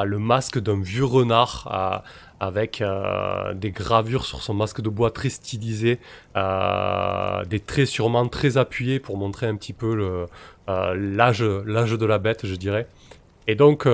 le 0.05 0.19
masque 0.19 0.59
d'un 0.59 0.79
vieux 0.79 1.05
renard 1.05 1.67
euh, 1.71 1.97
avec 2.39 2.81
euh, 2.81 3.53
des 3.53 3.71
gravures 3.71 4.25
sur 4.25 4.41
son 4.41 4.53
masque 4.53 4.81
de 4.81 4.89
bois 4.89 5.11
très 5.11 5.29
stylisé. 5.29 5.99
des 6.35 7.59
traits 7.59 7.87
sûrement 7.87 8.27
très 8.27 8.57
appuyés 8.57 8.99
pour 8.99 9.17
montrer 9.17 9.47
un 9.47 9.55
petit 9.55 9.73
peu 9.73 10.27
l'âge 10.67 11.39
de 11.39 12.05
la 12.05 12.17
bête, 12.19 12.45
je 12.45 12.55
dirais. 12.55 12.87
Et 13.47 13.55
donc, 13.55 13.87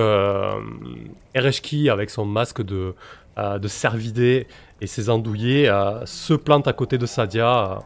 Ereshki, 1.34 1.88
avec 1.88 2.10
son 2.10 2.26
masque 2.26 2.62
de, 2.62 2.94
de 3.36 3.68
cervidé 3.68 4.46
et 4.80 4.86
ses 4.86 5.10
andouillés, 5.10 5.70
se 6.04 6.34
plante 6.34 6.68
à 6.68 6.72
côté 6.72 6.98
de 6.98 7.06
Sadia 7.06 7.80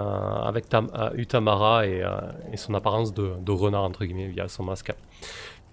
euh, 0.00 0.02
avec 0.02 0.68
Tam 0.68 0.88
euh, 0.98 1.10
Utamara 1.14 1.86
et, 1.86 2.02
euh, 2.02 2.10
son 2.56 2.74
apparence 2.74 3.14
de, 3.14 3.30
de, 3.40 3.52
renard, 3.52 3.84
entre 3.84 4.04
guillemets, 4.04 4.26
via 4.26 4.48
son 4.48 4.64
masque. 4.64 4.92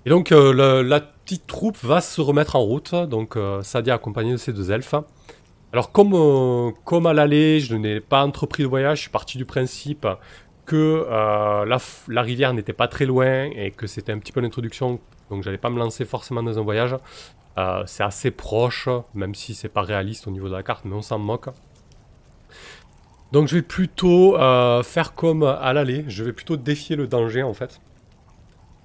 Et 0.05 0.11
donc 0.11 0.31
la 0.31 0.99
petite 0.99 1.45
troupe 1.45 1.77
va 1.83 2.01
se 2.01 2.21
remettre 2.21 2.55
en 2.55 2.61
route, 2.61 2.95
donc 2.95 3.37
Sadia 3.61 3.93
accompagnée 3.93 4.31
de 4.31 4.37
ses 4.37 4.51
deux 4.51 4.71
elfes. 4.71 4.95
Alors 5.73 5.91
comme, 5.91 6.73
comme 6.85 7.05
à 7.05 7.13
l'aller, 7.13 7.59
je 7.59 7.75
n'ai 7.75 7.99
pas 7.99 8.25
entrepris 8.25 8.63
le 8.63 8.69
voyage, 8.69 8.97
je 8.97 9.01
suis 9.03 9.11
parti 9.11 9.37
du 9.37 9.45
principe 9.45 10.07
que 10.71 11.05
la, 11.09 11.77
la, 12.07 12.21
rivière 12.21 12.53
n'était 12.53 12.73
pas 12.73 12.87
très 12.87 13.05
loin 13.05 13.49
et 13.55 13.71
que 13.71 13.87
c'était 13.87 14.11
un 14.11 14.19
petit 14.19 14.31
peu 14.31 14.39
l'introduction, 14.39 14.99
donc 15.29 15.43
j'allais 15.43 15.57
pas 15.57 15.69
me 15.69 15.79
lancer 15.79 16.05
forcément 16.05 16.43
dans 16.43 16.57
un 16.57 16.61
voyage. 16.61 16.95
c'est 17.85 18.03
assez 18.03 18.31
proche, 18.31 18.89
même 19.13 19.35
si 19.35 19.53
c'est 19.53 19.69
pas 19.69 19.81
réaliste 19.81 20.27
au 20.27 20.31
niveau 20.31 20.47
de 20.47 20.53
la 20.53 20.63
carte, 20.63 20.85
mais 20.85 20.95
on 20.95 21.01
s'en 21.01 21.19
moque. 21.19 21.49
Donc 23.31 23.47
je 23.47 23.55
vais 23.55 23.61
plutôt 23.61 24.37
euh, 24.37 24.83
faire 24.83 25.13
comme 25.13 25.43
à 25.43 25.71
l'aller, 25.73 26.03
je 26.07 26.23
vais 26.23 26.33
plutôt 26.33 26.57
défier 26.57 26.95
le 26.95 27.07
danger 27.07 27.43
en 27.43 27.53
fait. 27.53 27.79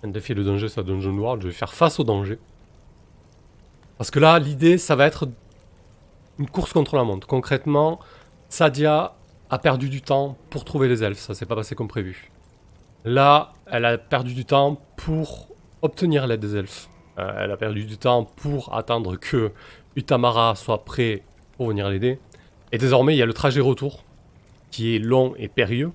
Défier 0.04 0.36
le 0.36 0.44
danger, 0.44 0.68
ça 0.68 0.84
Dungeon 0.84 1.18
World, 1.18 1.42
je 1.42 1.48
vais 1.48 1.52
faire 1.52 1.74
face 1.74 1.98
au 1.98 2.04
danger. 2.04 2.38
Parce 3.98 4.12
que 4.12 4.20
là, 4.20 4.38
l'idée, 4.38 4.78
ça 4.78 4.94
va 4.94 5.04
être 5.04 5.28
une 6.38 6.48
course 6.48 6.72
contre 6.72 6.94
la 6.94 7.02
montre. 7.02 7.26
Concrètement, 7.26 7.98
Sadia 8.48 9.15
a 9.50 9.58
perdu 9.58 9.88
du 9.88 10.02
temps 10.02 10.36
pour 10.50 10.64
trouver 10.64 10.88
les 10.88 11.02
elfes, 11.04 11.18
ça 11.18 11.34
s'est 11.34 11.46
pas 11.46 11.56
passé 11.56 11.74
comme 11.74 11.88
prévu. 11.88 12.30
Là, 13.04 13.52
elle 13.70 13.84
a 13.84 13.98
perdu 13.98 14.34
du 14.34 14.44
temps 14.44 14.80
pour 14.96 15.48
obtenir 15.82 16.26
l'aide 16.26 16.40
des 16.40 16.56
elfes. 16.56 16.88
Euh, 17.18 17.32
elle 17.38 17.52
a 17.52 17.56
perdu 17.56 17.84
du 17.84 17.96
temps 17.98 18.24
pour 18.24 18.74
attendre 18.74 19.16
que 19.16 19.52
Utamara 19.94 20.54
soit 20.56 20.84
prêt 20.84 21.22
pour 21.56 21.68
venir 21.68 21.88
l'aider. 21.88 22.18
Et 22.72 22.78
désormais, 22.78 23.14
il 23.14 23.18
y 23.18 23.22
a 23.22 23.26
le 23.26 23.32
trajet 23.32 23.60
retour 23.60 24.04
qui 24.70 24.96
est 24.96 24.98
long 24.98 25.34
et 25.38 25.48
périlleux. 25.48 25.92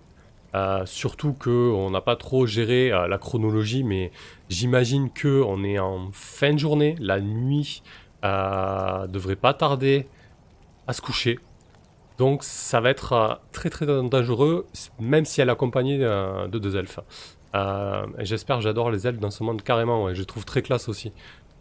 Euh, 0.55 0.85
surtout 0.85 1.33
qu'on 1.33 1.89
n'a 1.91 2.01
pas 2.01 2.15
trop 2.15 2.45
géré 2.45 2.91
euh, 2.91 3.07
la 3.07 3.17
chronologie, 3.17 3.83
mais 3.83 4.11
j'imagine 4.49 5.09
que 5.09 5.43
on 5.45 5.63
est 5.63 5.79
en 5.79 6.09
fin 6.13 6.53
de 6.53 6.59
journée, 6.59 6.95
la 6.99 7.19
nuit 7.21 7.83
devrait 8.23 9.35
pas 9.35 9.53
tarder 9.53 10.07
à 10.87 10.93
se 10.93 11.01
coucher. 11.01 11.39
Donc 12.21 12.43
ça 12.43 12.81
va 12.81 12.91
être 12.91 13.13
euh, 13.13 13.33
très 13.51 13.71
très 13.71 13.87
dangereux, 13.87 14.67
même 14.99 15.25
si 15.25 15.41
elle 15.41 15.49
est 15.49 15.51
accompagnée 15.51 15.97
de 15.97 16.59
deux 16.59 16.75
elfes. 16.77 16.99
J'espère, 18.19 18.61
j'adore 18.61 18.91
les 18.91 19.07
elfes 19.07 19.17
dans 19.17 19.31
ce 19.31 19.43
monde 19.43 19.63
carrément, 19.63 20.13
je 20.13 20.19
les 20.19 20.25
trouve 20.27 20.45
très 20.45 20.61
classe 20.61 20.87
aussi. 20.87 21.11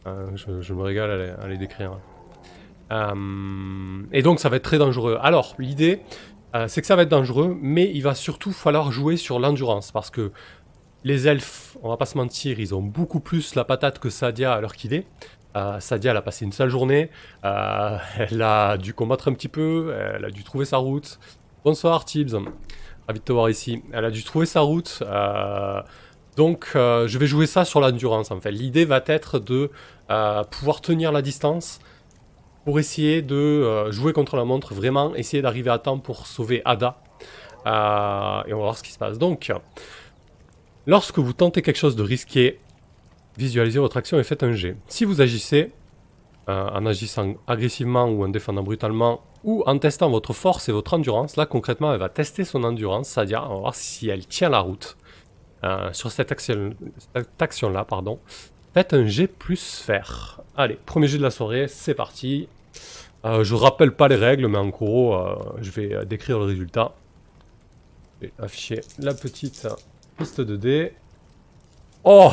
Je, 0.05 0.75
me 0.75 0.83
régale 0.83 1.35
à 1.43 1.49
les 1.49 1.57
décrire. 1.57 1.93
et 2.93 4.23
donc 4.23 4.39
ça 4.39 4.51
va 4.51 4.57
être 4.57 4.63
très 4.63 4.77
dangereux. 4.77 5.17
Alors 5.23 5.55
l'idée, 5.59 6.03
euh, 6.55 6.67
c'est 6.69 6.83
que 6.83 6.87
ça 6.87 6.95
va 6.95 7.05
être 7.05 7.09
dangereux, 7.09 7.57
mais 7.63 7.91
il 7.95 8.03
va 8.03 8.15
surtout 8.15 8.53
falloir 8.53 8.93
jouer 8.93 9.17
sur 9.17 9.39
l'endurance, 9.39 9.93
parce 9.93 10.11
que 10.11 10.31
les 11.05 11.27
elfes, 11.27 11.79
on 11.83 11.89
va 11.89 11.97
pas 11.97 12.05
se 12.05 12.19
mentir, 12.19 12.61
ils 12.61 12.75
ont 12.75 12.83
beaucoup 12.83 13.21
plus 13.21 13.55
la 13.55 13.65
patate 13.65 13.99
que 13.99 14.11
Sadia 14.11 14.53
à 14.53 14.61
l'heure 14.61 14.75
qu'il 14.75 14.93
est. 14.93 15.07
Euh, 15.57 15.81
Sadia, 15.81 16.13
elle 16.13 16.17
a 16.17 16.23
passé 16.23 16.45
une 16.45 16.53
seule 16.53 16.69
journée, 16.69 17.11
euh, 17.45 17.97
elle 18.19 18.43
a 18.43 18.77
dû 18.77 18.95
combattre 18.95 19.29
un 19.29 19.33
petit 19.33 19.49
peu, 19.49 19.95
elle 20.15 20.25
a 20.25 20.31
dû 20.31 20.45
trouver 20.45 20.65
sa 20.65 20.77
route. 20.77 21.19
Bonsoir 21.65 22.05
Tibbs, 22.05 22.35
ravi 23.09 23.19
de 23.19 23.25
te 23.25 23.33
voir 23.33 23.51
ici. 23.51 23.83
Elle 23.93 24.05
a 24.05 24.11
dû 24.11 24.23
trouver 24.23 24.47
sa 24.47 24.61
route, 24.61 25.03
donc 26.37 26.71
je 26.75 27.19
vais 27.19 27.27
jouer 27.27 27.47
ça 27.47 27.65
sur 27.65 27.81
l'endurance 27.81 28.31
en 28.31 28.41
fait. 28.41 28.53
L'idée 28.53 28.85
va 28.85 29.03
être 29.07 29.39
de 29.39 29.71
pouvoir 30.51 30.81
tenir 30.81 31.13
la 31.13 31.23
distance, 31.23 31.81
pour 32.65 32.79
essayer 32.79 33.23
de 33.23 33.35
euh, 33.35 33.91
jouer 33.91 34.13
contre 34.13 34.37
la 34.37 34.45
montre, 34.45 34.75
vraiment 34.75 35.15
essayer 35.15 35.43
d'arriver 35.43 35.71
à 35.71 35.79
temps 35.79 35.99
pour 35.99 36.27
sauver 36.27 36.63
Ada. 36.65 36.99
Euh, 37.67 38.43
et 38.47 38.55
on 38.55 38.59
va 38.59 38.65
voir 38.65 38.79
ce 38.79 38.83
qui 38.83 38.93
se 38.93 38.99
passe. 38.99 39.19
Donc, 39.19 39.53
lorsque 40.87 41.19
vous 41.19 41.33
tentez 41.33 41.63
quelque 41.63 41.79
chose 41.79 41.97
de 41.97 42.03
risqué, 42.03 42.61
visualisez 43.37 43.79
votre 43.79 43.97
action 43.97 44.19
et 44.19 44.25
faites 44.25 44.43
un 44.43 44.53
jet. 44.53 44.77
Si 44.89 45.05
vous 45.05 45.21
agissez 45.21 45.73
euh, 46.49 46.69
en 46.69 46.87
agissant 46.87 47.35
agressivement 47.47 48.07
ou 48.07 48.25
en 48.25 48.29
défendant 48.29 48.63
brutalement, 48.63 49.23
ou 49.45 49.63
en 49.67 49.79
testant 49.79 50.11
votre 50.11 50.33
force 50.33 50.69
et 50.69 50.73
votre 50.73 50.95
endurance, 50.95 51.37
là 51.37 51.47
concrètement 51.47 51.93
elle 51.93 52.01
va 52.01 52.09
tester 52.09 52.45
son 52.45 52.65
endurance, 52.65 53.09
c'est-à-dire 53.09 53.47
on 53.49 53.55
va 53.55 53.61
voir 53.61 53.75
si 53.75 54.09
elle 54.09 54.27
tient 54.27 54.49
la 54.51 54.61
route 54.61 54.97
sur 55.93 56.11
cette 56.11 56.33
action, 56.33 56.75
cette 57.15 57.43
action 57.43 57.69
là, 57.69 57.85
pardon. 57.85 58.19
Faites 58.73 58.95
un 58.95 59.07
G 59.07 59.27
plus 59.27 59.81
faire. 59.81 60.41
Allez, 60.57 60.79
premier 60.87 61.09
jet 61.09 61.19
de 61.19 61.23
la 61.23 61.31
soirée, 61.31 61.67
c'est 61.67 61.95
parti. 61.95 62.49
Euh, 63.25 63.43
je 63.43 63.55
rappelle 63.55 63.93
pas 63.93 64.07
les 64.07 64.15
règles, 64.15 64.47
mais 64.47 64.59
en 64.59 64.69
gros, 64.69 65.15
euh, 65.15 65.35
je 65.61 65.71
vais 65.73 65.93
euh, 65.93 66.05
décrire 66.05 66.39
le 66.39 66.45
résultat. 66.45 66.95
Je 68.21 68.27
vais 68.27 68.33
afficher 68.39 68.81
la 68.99 69.13
petite 69.13 69.67
piste 70.17 70.41
de 70.41 70.57
dés. 70.57 70.93
Oh 72.05 72.33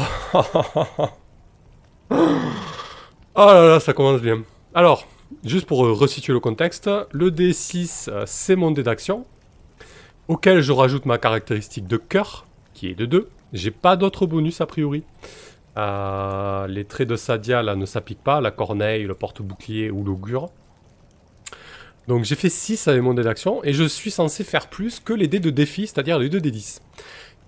Oh 2.10 2.10
là 3.36 3.68
là, 3.68 3.80
ça 3.80 3.94
commence 3.94 4.22
bien. 4.22 4.44
Alors, 4.74 5.06
juste 5.44 5.66
pour 5.66 5.80
resituer 5.80 6.34
le 6.34 6.40
contexte, 6.40 6.90
le 7.12 7.32
D6, 7.32 8.10
c'est 8.26 8.56
mon 8.56 8.72
dé 8.72 8.84
d'action, 8.84 9.26
auquel 10.28 10.62
je 10.62 10.72
rajoute 10.72 11.06
ma 11.06 11.18
caractéristique 11.18 11.88
de 11.88 11.98
cœur, 11.98 12.46
qui 12.74 12.88
est 12.88 12.96
de 12.96 13.06
2. 13.06 13.30
J'ai 13.54 13.72
pas 13.72 13.96
d'autres 13.96 14.26
bonus 14.26 14.62
a 14.62 14.66
priori. 14.66 15.04
Euh, 15.78 16.66
les 16.68 16.86
traits 16.86 17.08
de 17.08 17.16
Sadia 17.16 17.62
là 17.62 17.76
ne 17.76 17.86
s'appliquent 17.86 18.24
pas, 18.24 18.42
la 18.42 18.52
corneille, 18.52 19.04
le 19.04 19.14
porte-bouclier 19.14 19.92
ou 19.92 20.04
l'augure. 20.04 20.50
Donc 22.08 22.24
j'ai 22.24 22.36
fait 22.36 22.50
6 22.50 22.88
avec 22.88 23.02
mon 23.02 23.14
dé 23.14 23.22
d'action 23.22 23.64
et 23.64 23.74
je 23.74 23.84
suis 23.84 24.12
censé 24.12 24.44
faire 24.44 24.70
plus 24.70 25.00
que 25.00 25.14
les 25.14 25.28
dés 25.28 25.40
de 25.40 25.50
défi, 25.50 25.88
c'est-à-dire 25.88 26.18
les 26.20 26.30
2 26.30 26.40
dés 26.40 26.52
10. 26.52 26.82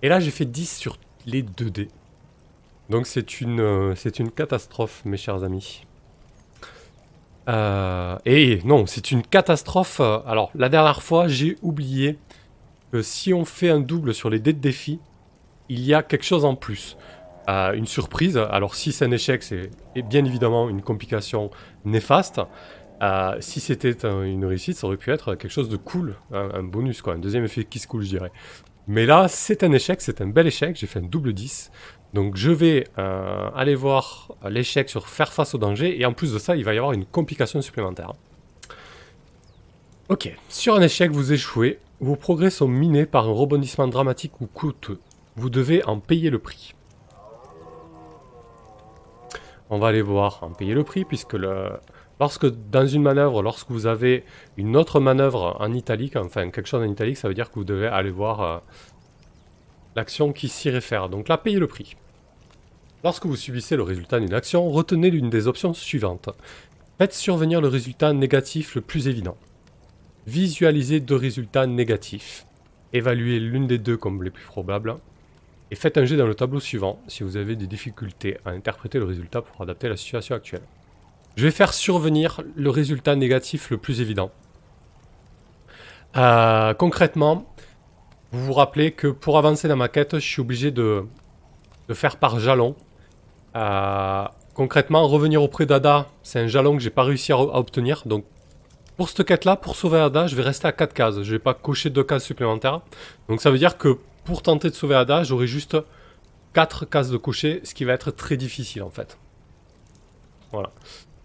Et 0.02 0.08
là 0.08 0.20
j'ai 0.20 0.30
fait 0.30 0.44
10 0.44 0.76
sur 0.76 0.98
les 1.26 1.42
2 1.42 1.70
dés. 1.70 1.88
Donc 2.90 3.06
c'est 3.06 3.40
une, 3.40 3.60
euh, 3.60 3.94
c'est 3.94 4.18
une 4.18 4.30
catastrophe 4.30 5.02
mes 5.04 5.16
chers 5.16 5.44
amis. 5.44 5.82
Euh, 7.48 8.18
et 8.26 8.60
non, 8.64 8.86
c'est 8.86 9.12
une 9.12 9.22
catastrophe. 9.22 10.00
Alors 10.00 10.50
la 10.54 10.68
dernière 10.68 11.02
fois 11.02 11.28
j'ai 11.28 11.56
oublié 11.62 12.18
que 12.92 13.00
si 13.02 13.32
on 13.32 13.44
fait 13.44 13.70
un 13.70 13.80
double 13.80 14.12
sur 14.12 14.28
les 14.28 14.40
dés 14.40 14.52
de 14.52 14.58
défi, 14.58 14.98
il 15.68 15.80
y 15.80 15.94
a 15.94 16.02
quelque 16.02 16.24
chose 16.24 16.44
en 16.44 16.56
plus 16.56 16.96
une 17.48 17.86
surprise. 17.86 18.36
Alors 18.36 18.76
si 18.76 18.92
c'est 18.92 19.04
un 19.04 19.10
échec, 19.10 19.42
c'est 19.42 19.70
bien 20.08 20.24
évidemment 20.24 20.68
une 20.68 20.82
complication 20.82 21.50
néfaste. 21.84 22.40
Euh, 23.02 23.36
si 23.40 23.60
c'était 23.60 23.96
une 24.06 24.44
réussite, 24.44 24.76
ça 24.76 24.86
aurait 24.86 24.98
pu 24.98 25.10
être 25.10 25.34
quelque 25.34 25.50
chose 25.50 25.68
de 25.68 25.76
cool, 25.76 26.16
un, 26.32 26.62
bonus, 26.62 27.00
quoi, 27.00 27.14
un 27.14 27.18
deuxième 27.18 27.44
effet 27.44 27.64
qui 27.64 27.78
se 27.78 27.88
cool, 27.88 28.02
je 28.02 28.10
dirais. 28.10 28.30
Mais 28.86 29.06
là, 29.06 29.26
c'est 29.28 29.62
un 29.62 29.72
échec, 29.72 30.00
c'est 30.00 30.20
un 30.20 30.26
bel 30.26 30.46
échec, 30.46 30.76
j'ai 30.76 30.86
fait 30.86 30.98
un 30.98 31.06
double 31.06 31.32
10. 31.32 31.70
Donc 32.12 32.36
je 32.36 32.50
vais 32.50 32.88
euh, 32.98 33.50
aller 33.54 33.74
voir 33.74 34.32
l'échec 34.48 34.88
sur 34.88 35.08
faire 35.08 35.32
face 35.32 35.54
au 35.54 35.58
danger, 35.58 36.00
et 36.00 36.04
en 36.06 36.12
plus 36.12 36.32
de 36.32 36.38
ça, 36.38 36.56
il 36.56 36.64
va 36.64 36.74
y 36.74 36.78
avoir 36.78 36.92
une 36.92 37.04
complication 37.04 37.62
supplémentaire. 37.62 38.12
Ok, 40.08 40.36
sur 40.48 40.74
un 40.74 40.82
échec, 40.82 41.12
vous 41.12 41.32
échouez, 41.32 41.78
vos 42.00 42.16
progrès 42.16 42.50
sont 42.50 42.66
minés 42.66 43.06
par 43.06 43.28
un 43.28 43.32
rebondissement 43.32 43.86
dramatique 43.86 44.40
ou 44.40 44.46
coûteux. 44.46 44.98
Vous 45.36 45.50
devez 45.50 45.84
en 45.84 46.00
payer 46.00 46.30
le 46.30 46.40
prix. 46.40 46.74
On 49.68 49.78
va 49.78 49.86
aller 49.86 50.02
voir 50.02 50.42
en 50.42 50.50
payer 50.50 50.74
le 50.74 50.82
prix, 50.82 51.04
puisque 51.04 51.34
le... 51.34 51.70
lorsque 52.18 52.46
dans 52.46 52.88
une 52.88 53.02
manœuvre, 53.02 53.40
lorsque 53.40 53.70
vous 53.70 53.86
avez 53.86 54.24
une 54.56 54.76
autre 54.76 54.98
manœuvre 54.98 55.56
en 55.60 55.72
italique, 55.72 56.16
enfin 56.16 56.50
quelque 56.50 56.66
chose 56.66 56.82
en 56.82 56.90
italique, 56.90 57.16
ça 57.16 57.28
veut 57.28 57.34
dire 57.34 57.50
que 57.50 57.54
vous 57.54 57.64
devez 57.64 57.86
aller 57.86 58.10
voir 58.10 58.40
euh, 58.40 58.58
l'action 59.96 60.32
qui 60.32 60.48
s'y 60.48 60.70
réfère. 60.70 61.08
Donc 61.08 61.28
là, 61.28 61.38
payez 61.38 61.58
le 61.58 61.66
prix. 61.66 61.96
Lorsque 63.02 63.26
vous 63.26 63.36
subissez 63.36 63.76
le 63.76 63.82
résultat 63.82 64.20
d'une 64.20 64.34
action, 64.34 64.68
retenez 64.70 65.10
l'une 65.10 65.30
des 65.30 65.46
options 65.46 65.72
suivantes. 65.72 66.28
Faites 66.98 67.14
survenir 67.14 67.60
le 67.60 67.68
résultat 67.68 68.12
négatif 68.12 68.74
le 68.74 68.82
plus 68.82 69.08
évident. 69.08 69.36
Visualisez 70.26 71.00
deux 71.00 71.16
résultats 71.16 71.66
négatifs. 71.66 72.44
Évaluez 72.92 73.40
l'une 73.40 73.66
des 73.66 73.78
deux 73.78 73.96
comme 73.96 74.22
les 74.22 74.30
plus 74.30 74.44
probables. 74.44 74.96
Et 75.70 75.76
faites 75.76 75.96
un 75.96 76.04
jet 76.04 76.16
dans 76.16 76.26
le 76.26 76.34
tableau 76.34 76.60
suivant 76.60 77.00
si 77.08 77.22
vous 77.22 77.36
avez 77.36 77.56
des 77.56 77.66
difficultés 77.66 78.36
à 78.44 78.50
interpréter 78.50 78.98
le 78.98 79.04
résultat 79.04 79.40
pour 79.40 79.62
adapter 79.62 79.88
la 79.88 79.96
situation 79.96 80.34
actuelle. 80.34 80.62
Je 81.36 81.44
vais 81.44 81.52
faire 81.52 81.72
survenir 81.72 82.42
le 82.56 82.70
résultat 82.70 83.16
négatif 83.16 83.70
le 83.70 83.78
plus 83.78 84.00
évident. 84.00 84.30
Euh, 86.16 86.74
concrètement, 86.74 87.49
vous 88.32 88.44
vous 88.44 88.52
rappelez 88.52 88.92
que 88.92 89.08
pour 89.08 89.38
avancer 89.38 89.68
dans 89.68 89.76
ma 89.76 89.88
quête, 89.88 90.14
je 90.14 90.24
suis 90.24 90.40
obligé 90.40 90.70
de, 90.70 91.04
de 91.88 91.94
faire 91.94 92.16
par 92.16 92.38
jalon. 92.38 92.76
Euh, 93.56 94.24
concrètement, 94.54 95.06
revenir 95.08 95.42
auprès 95.42 95.66
d'Ada, 95.66 96.06
c'est 96.22 96.38
un 96.38 96.46
jalon 96.46 96.76
que 96.76 96.82
j'ai 96.82 96.90
pas 96.90 97.02
réussi 97.02 97.32
à, 97.32 97.38
obtenir. 97.38 98.02
Donc, 98.06 98.24
pour 98.96 99.08
cette 99.08 99.24
quête-là, 99.24 99.56
pour 99.56 99.74
sauver 99.76 99.98
Ada, 99.98 100.26
je 100.26 100.36
vais 100.36 100.42
rester 100.42 100.68
à 100.68 100.72
4 100.72 100.94
cases. 100.94 101.22
Je 101.22 101.32
vais 101.32 101.38
pas 101.38 101.54
cocher 101.54 101.90
2 101.90 102.04
cases 102.04 102.24
supplémentaires. 102.24 102.80
Donc, 103.28 103.40
ça 103.40 103.50
veut 103.50 103.58
dire 103.58 103.78
que 103.78 103.98
pour 104.24 104.42
tenter 104.42 104.70
de 104.70 104.74
sauver 104.74 104.94
Ada, 104.94 105.24
j'aurai 105.24 105.46
juste 105.46 105.76
4 106.54 106.84
cases 106.84 107.10
de 107.10 107.16
cocher, 107.16 107.60
ce 107.64 107.74
qui 107.74 107.84
va 107.84 107.92
être 107.94 108.10
très 108.10 108.36
difficile 108.36 108.82
en 108.82 108.90
fait. 108.90 109.18
Voilà. 110.52 110.70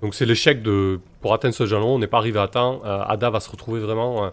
Donc 0.01 0.13
c'est 0.13 0.25
l'échec 0.25 0.61
de... 0.61 0.99
Pour 1.21 1.33
atteindre 1.33 1.55
ce 1.55 1.65
jalon, 1.65 1.95
on 1.95 1.99
n'est 1.99 2.07
pas 2.07 2.17
arrivé 2.19 2.39
à 2.39 2.47
temps. 2.47 2.81
Euh, 2.85 3.01
Ada 3.07 3.31
va 3.31 3.39
se 3.39 3.49
retrouver 3.49 3.79
vraiment 3.79 4.31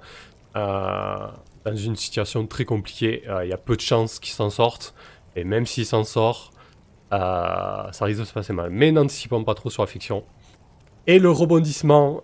euh, 0.56 1.26
dans 1.64 1.76
une 1.76 1.96
situation 1.96 2.46
très 2.46 2.64
compliquée. 2.64 3.22
Il 3.42 3.48
y 3.48 3.52
a 3.52 3.58
peu 3.58 3.76
de 3.76 3.80
chances 3.80 4.18
qu'il 4.18 4.32
s'en 4.32 4.50
sorte. 4.50 4.94
Et 5.36 5.44
même 5.44 5.66
s'il 5.66 5.86
s'en 5.86 6.04
sort, 6.04 6.52
ça 7.10 7.90
risque 8.00 8.20
de 8.20 8.24
se 8.24 8.32
passer 8.32 8.52
mal. 8.52 8.70
Mais 8.70 8.92
n'anticipons 8.92 9.44
pas 9.44 9.54
trop 9.54 9.70
sur 9.70 9.82
la 9.82 9.86
fiction. 9.86 10.24
Et 11.06 11.18
le 11.18 11.30
rebondissement 11.30 12.20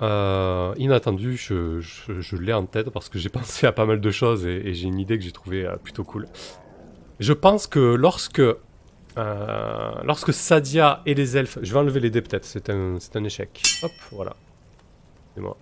inattendu, 0.77 1.37
je, 1.37 2.37
l'ai 2.37 2.53
en 2.53 2.67
tête 2.67 2.91
parce 2.91 3.09
que 3.09 3.19
j'ai 3.19 3.29
pensé 3.31 3.67
à 3.67 3.73
pas 3.73 3.87
mal 3.87 4.01
de 4.01 4.11
choses 4.11 4.47
et, 4.47 4.75
j'ai 4.75 4.87
une 4.89 4.99
idée 4.99 5.19
que 5.19 5.25
j'ai 5.25 5.33
trouvée 5.33 5.69
plutôt 5.83 6.05
cool. 6.05 6.27
Je 7.21 7.33
pense 7.33 7.67
que 7.67 7.95
lorsque 7.95 8.43
euh, 9.19 9.95
lorsque 10.05 10.33
Sadia 10.33 11.03
et 11.05 11.15
les 11.15 11.37
elfes... 11.37 11.59
Je 11.63 11.73
vais 11.73 11.79
enlever 11.79 12.01
les 12.01 12.11
dés 12.11 12.23
peut-être, 12.23 12.45
c'est 12.45 12.71
un, 12.71 12.99
un 13.15 13.25
échec. 13.25 13.63
Hop, 13.83 13.91
voilà. 14.13 14.37
C'est 15.35 15.41
moi. 15.41 15.57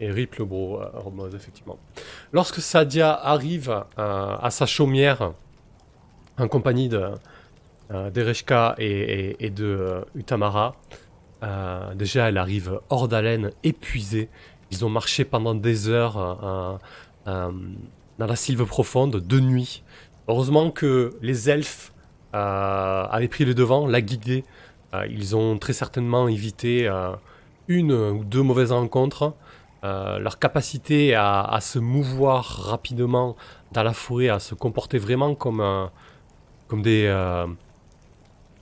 Et 0.00 0.10
rip 0.10 0.36
le 0.36 0.44
bro, 0.44 0.80
euh, 0.80 1.30
effectivement. 1.34 1.78
Lorsque 2.32 2.60
Sadia 2.60 3.12
arrive 3.12 3.84
euh, 3.98 4.36
à 4.40 4.50
sa 4.50 4.66
chaumière, 4.66 5.32
en 6.38 6.48
compagnie 6.48 6.88
de 6.88 7.10
d'Ereshka 8.14 8.76
et, 8.78 9.50
de 9.50 10.04
Utamara, 10.14 10.76
déjà 11.96 12.28
elle 12.28 12.38
arrive 12.38 12.78
hors 12.88 13.08
d'haleine, 13.08 13.50
épuisée. 13.64 14.28
Ils 14.70 14.84
ont 14.84 14.88
marché 14.88 15.24
pendant 15.24 15.56
des 15.56 15.88
heures 15.88 16.78
dans 17.26 18.26
la 18.26 18.36
sylve 18.36 18.64
profonde, 18.64 19.16
de 19.16 19.40
nuit. 19.40 19.82
Heureusement 20.28 20.70
que 20.70 21.18
les 21.20 21.50
elfes 21.50 21.92
euh, 22.34 23.06
avaient 23.10 23.28
pris 23.28 23.44
le 23.44 23.54
devant, 23.54 23.86
la 23.86 24.00
guidée. 24.00 24.44
Euh, 24.94 25.06
ils 25.10 25.34
ont 25.34 25.58
très 25.58 25.72
certainement 25.72 26.28
évité 26.28 26.86
euh, 26.86 27.10
une 27.66 27.92
ou 27.92 28.24
deux 28.24 28.42
mauvaises 28.42 28.72
rencontres. 28.72 29.34
Leur 29.82 30.38
capacité 30.38 31.14
à, 31.14 31.58
se 31.60 31.78
mouvoir 31.78 32.44
rapidement 32.44 33.36
dans 33.72 33.82
la 33.82 33.92
forêt, 33.92 34.28
à 34.28 34.38
se 34.38 34.54
comporter 34.54 34.98
vraiment 34.98 35.34
comme, 35.34 35.90
comme, 36.68 36.82
des, 36.82 37.10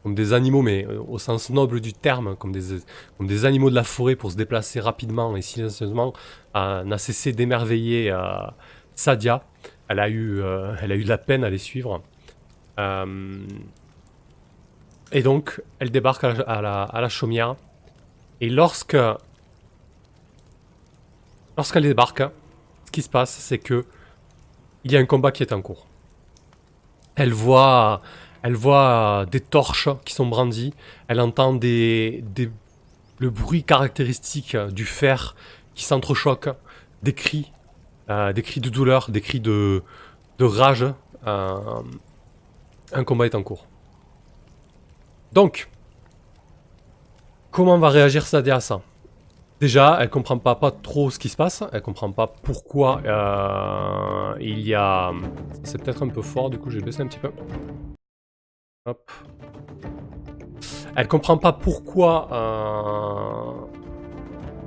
comme 0.03 0.15
des 0.15 0.33
animaux, 0.33 0.63
mais 0.63 0.87
au 0.87 1.19
sens 1.19 1.51
noble 1.51 1.81
du 1.81 1.93
terme, 1.93 2.37
comme 2.37 2.53
des, 2.53 2.79
comme 3.17 3.27
des 3.27 3.45
animaux 3.45 3.71
de 3.71 3.75
la 3.75 3.85
forêt 3.85 4.15
pour 4.15 4.31
se 4.31 4.37
déplacer 4.37 4.79
rapidement 4.79 5.37
et 5.37 5.43
silencieusement, 5.43 6.13
n'a 6.55 6.99
cessé 6.99 7.33
d'émerveiller 7.33 8.17
Sadia. 8.95 9.43
Elle 9.89 10.01
a, 10.01 10.09
eu, 10.09 10.41
elle 10.81 10.93
a 10.93 10.97
eu 10.97 11.03
de 11.03 11.09
la 11.09 11.19
peine 11.19 11.43
à 11.43 11.51
les 11.51 11.59
suivre. 11.59 12.03
Euh, 12.79 13.47
et 15.13 15.23
donc, 15.23 15.61
elle 15.79 15.91
débarque 15.91 16.25
à 16.25 16.63
la, 16.63 16.83
à 16.83 17.01
la, 17.01 17.09
chaumière. 17.09 17.57
Et 18.41 18.51
lorsque 18.51 18.97
lorsqu'elle 21.59 21.83
débarque, 21.83 22.23
ce 22.87 22.91
qui 22.91 23.03
se 23.03 23.09
passe, 23.11 23.31
c'est 23.31 23.59
que 23.59 23.85
il 24.85 24.93
y 24.93 24.97
a 24.97 25.01
un 25.01 25.05
combat 25.05 25.33
qui 25.33 25.43
est 25.43 25.53
en 25.53 25.61
cours. 25.61 25.87
Elle 27.17 27.33
voit, 27.33 28.01
des 29.31 29.41
torches 29.41 29.89
qui 30.05 30.15
sont 30.15 30.27
brandies. 30.27 30.73
Elle 31.09 31.21
entend 31.21 31.59
le 31.59 33.31
bruit 33.31 33.65
caractéristique 33.65 34.57
du 34.57 34.87
fer 34.87 35.35
qui 35.75 35.85
s'entrechoque, 35.85 36.49
des 37.03 37.13
cris, 37.13 37.53
euh, 38.09 38.33
des 38.33 38.43
cris 38.43 38.61
de 38.61 38.71
douleur, 38.71 39.11
des 39.11 39.21
cris 39.21 39.41
de, 39.41 39.83
rage. 40.41 40.87
Euh, 41.27 41.83
un 42.93 43.05
combat 43.05 43.27
est 43.27 43.35
en 43.35 43.43
cours. 43.43 43.67
Donc, 45.33 45.69
comment 47.51 47.79
va 47.79 47.89
réagir 47.89 48.27
Sadia 48.27 48.57
à 48.57 48.61
ça 48.61 48.81
Déjà, 49.61 49.99
elle 50.01 50.09
comprend 50.09 50.39
pas, 50.39 50.55
pas 50.55 50.71
trop 50.71 51.11
ce 51.11 51.19
qui 51.19 51.29
se 51.29 51.37
passe, 51.37 51.65
elle 51.73 51.83
comprend 51.83 52.13
pas 52.13 52.29
pourquoi 52.29 53.01
euh, 53.05 54.37
il 54.41 54.61
y 54.61 54.75
a... 54.75 55.13
C'est 55.65 55.83
peut-être 55.83 56.03
un 56.03 56.09
peu 56.09 56.23
fort, 56.23 56.51
du 56.51 56.59
coup 56.59 56.71
je 56.71 56.79
vais 56.79 56.85
baisser 56.85 57.03
un 57.03 57.07
petit 57.07 57.19
peu. 57.19 57.31
Hop. 58.87 59.11
Elle 60.95 61.09
comprend 61.09 61.39
pas 61.39 61.53
pourquoi 61.53 62.29
euh, 62.33 63.53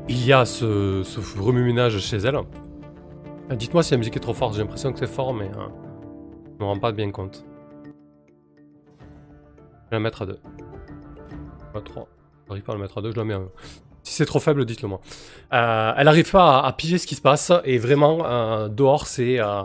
il 0.09 0.25
y 0.25 0.33
a 0.33 0.45
ce, 0.45 1.03
ce 1.03 1.39
remue-ménage 1.39 1.97
chez 1.99 2.17
elle. 2.17 2.35
Euh, 2.35 3.55
dites-moi 3.55 3.83
si 3.83 3.91
la 3.91 3.97
musique 3.97 4.17
est 4.17 4.21
trop 4.21 4.33
forte, 4.33 4.55
j'ai 4.55 4.61
l'impression 4.61 4.91
que 4.91 4.99
c'est 4.99 5.07
fort, 5.07 5.33
mais 5.33 5.49
je 5.53 6.63
me 6.63 6.65
rends 6.65 6.79
pas 6.79 6.91
bien 6.91 7.11
compte 7.11 7.45
vais 9.91 9.97
la 9.97 9.99
mettre 9.99 10.21
à 10.21 10.25
2. 10.25 10.39
Pas 11.73 11.81
3. 11.81 12.07
J'arrive 12.47 12.63
pas 12.63 12.71
à 12.71 12.75
la 12.75 12.81
mettre 12.81 12.97
à 12.97 13.01
2, 13.01 13.11
je 13.11 13.17
la 13.17 13.23
mets 13.25 13.33
à 13.33 13.37
1. 13.37 13.49
Si 14.03 14.13
c'est 14.13 14.25
trop 14.25 14.39
faible, 14.39 14.65
dites-le 14.65 14.87
moi. 14.87 15.01
Euh, 15.53 15.93
elle 15.95 16.07
arrive 16.07 16.31
pas 16.31 16.61
à, 16.61 16.73
piger 16.73 16.97
ce 16.97 17.05
qui 17.07 17.15
se 17.15 17.21
passe, 17.21 17.51
et 17.65 17.77
vraiment, 17.77 18.25
euh, 18.25 18.67
dehors, 18.67 19.07
c'est... 19.07 19.39
Euh, 19.39 19.63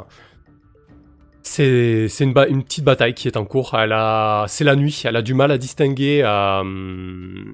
c'est 1.43 2.09
une, 2.21 2.35
petite 2.35 2.85
bataille 2.85 3.15
qui 3.15 3.29
est 3.29 3.37
en 3.37 3.45
cours. 3.45 3.75
Elle 3.79 3.93
a, 3.93 4.47
c'est 4.49 4.65
la 4.65 4.75
nuit. 4.75 5.03
Elle 5.05 5.15
a 5.15 5.23
du 5.23 5.33
mal 5.33 5.53
à 5.53 5.59
distinguer. 5.59 6.23
Euh, 6.25 7.45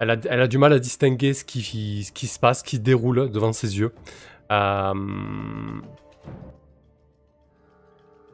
elle, 0.00 0.10
a, 0.10 0.16
elle, 0.28 0.40
a, 0.40 0.48
du 0.48 0.58
mal 0.58 0.72
à 0.72 0.80
distinguer 0.80 1.32
ce 1.32 1.44
qui, 1.44 2.02
ce 2.02 2.10
qui 2.10 2.26
se 2.26 2.40
passe, 2.40 2.58
ce 2.58 2.64
qui 2.64 2.80
déroule 2.80 3.30
devant 3.30 3.52
ses 3.52 3.78
yeux. 3.78 3.92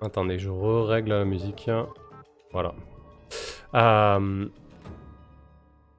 Attendez, 0.05 0.39
je 0.39 0.49
règle 0.49 1.11
la 1.11 1.25
musique. 1.27 1.71
Voilà. 2.53 2.75
Euh, 3.75 4.47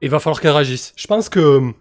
il 0.02 0.10
va 0.10 0.18
falloir 0.20 0.40
qu'elle 0.40 0.52
réagisse. 0.52 0.92
Je 0.96 1.06
pense 1.06 1.28
que... 1.28 1.72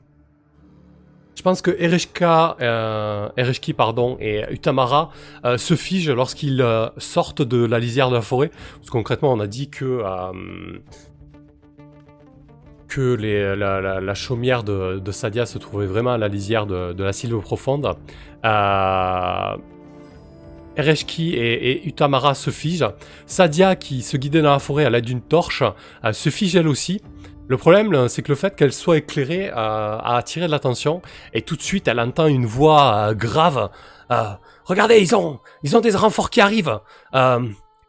Je 1.35 1.41
pense 1.41 1.61
que 1.61 1.75
Ereshka, 1.77 2.55
euh, 2.61 3.27
Ereshki 3.35 3.75
et 4.19 4.45
Utamara 4.49 5.11
euh, 5.43 5.57
se 5.57 5.75
figent 5.75 6.11
lorsqu'ils 6.11 6.61
euh, 6.61 6.87
sortent 6.97 7.41
de 7.41 7.65
la 7.65 7.77
lisière 7.77 8.09
de 8.09 8.15
la 8.15 8.21
forêt. 8.21 8.49
Parce 8.75 8.87
que 8.87 8.91
concrètement, 8.91 9.33
on 9.33 9.39
a 9.41 9.47
dit 9.47 9.69
que, 9.69 10.01
que 12.87 13.01
la, 13.01 14.13
chaumière 14.13 14.63
de, 14.63 15.11
Sadia 15.11 15.45
se 15.45 15.57
trouvait 15.57 15.87
vraiment 15.87 16.13
à 16.13 16.17
la 16.17 16.29
lisière 16.29 16.65
de, 16.65 17.03
la 17.03 17.11
sylve 17.11 17.41
profonde. 17.41 17.95
Ereshki 20.77 21.35
et, 21.35 21.85
Utamara 21.85 22.33
se 22.33 22.49
figent. 22.49 22.93
Sadia, 23.27 23.75
qui 23.75 24.01
se 24.03 24.15
guidait 24.15 24.41
dans 24.41 24.51
la 24.51 24.59
forêt 24.59 24.85
à 24.85 24.89
l'aide 24.89 25.05
d'une 25.05 25.21
torche, 25.21 25.63
se 26.13 26.29
fige 26.29 26.55
elle 26.55 26.69
aussi. 26.69 27.01
Le 27.47 27.57
problème, 27.57 28.07
c'est 28.07 28.21
que 28.23 28.29
le 28.29 28.35
fait 28.35 28.55
qu'elle 28.55 28.73
soit 28.73 28.97
éclairée 28.97 29.49
euh, 29.49 29.53
a 29.53 30.17
attiré 30.17 30.47
l'attention, 30.47 31.01
et 31.33 31.41
tout 31.43 31.55
de 31.55 31.61
suite, 31.61 31.87
elle 31.87 31.99
entend 31.99 32.27
une 32.27 32.45
voix 32.45 33.09
euh, 33.09 33.13
grave. 33.13 33.69
Regardez, 34.63 34.99
ils 34.99 35.15
ont, 35.15 35.39
ils 35.63 35.79
des 35.81 35.95
renforts 35.95 36.29
qui 36.29 36.41
arrivent. 36.41 36.79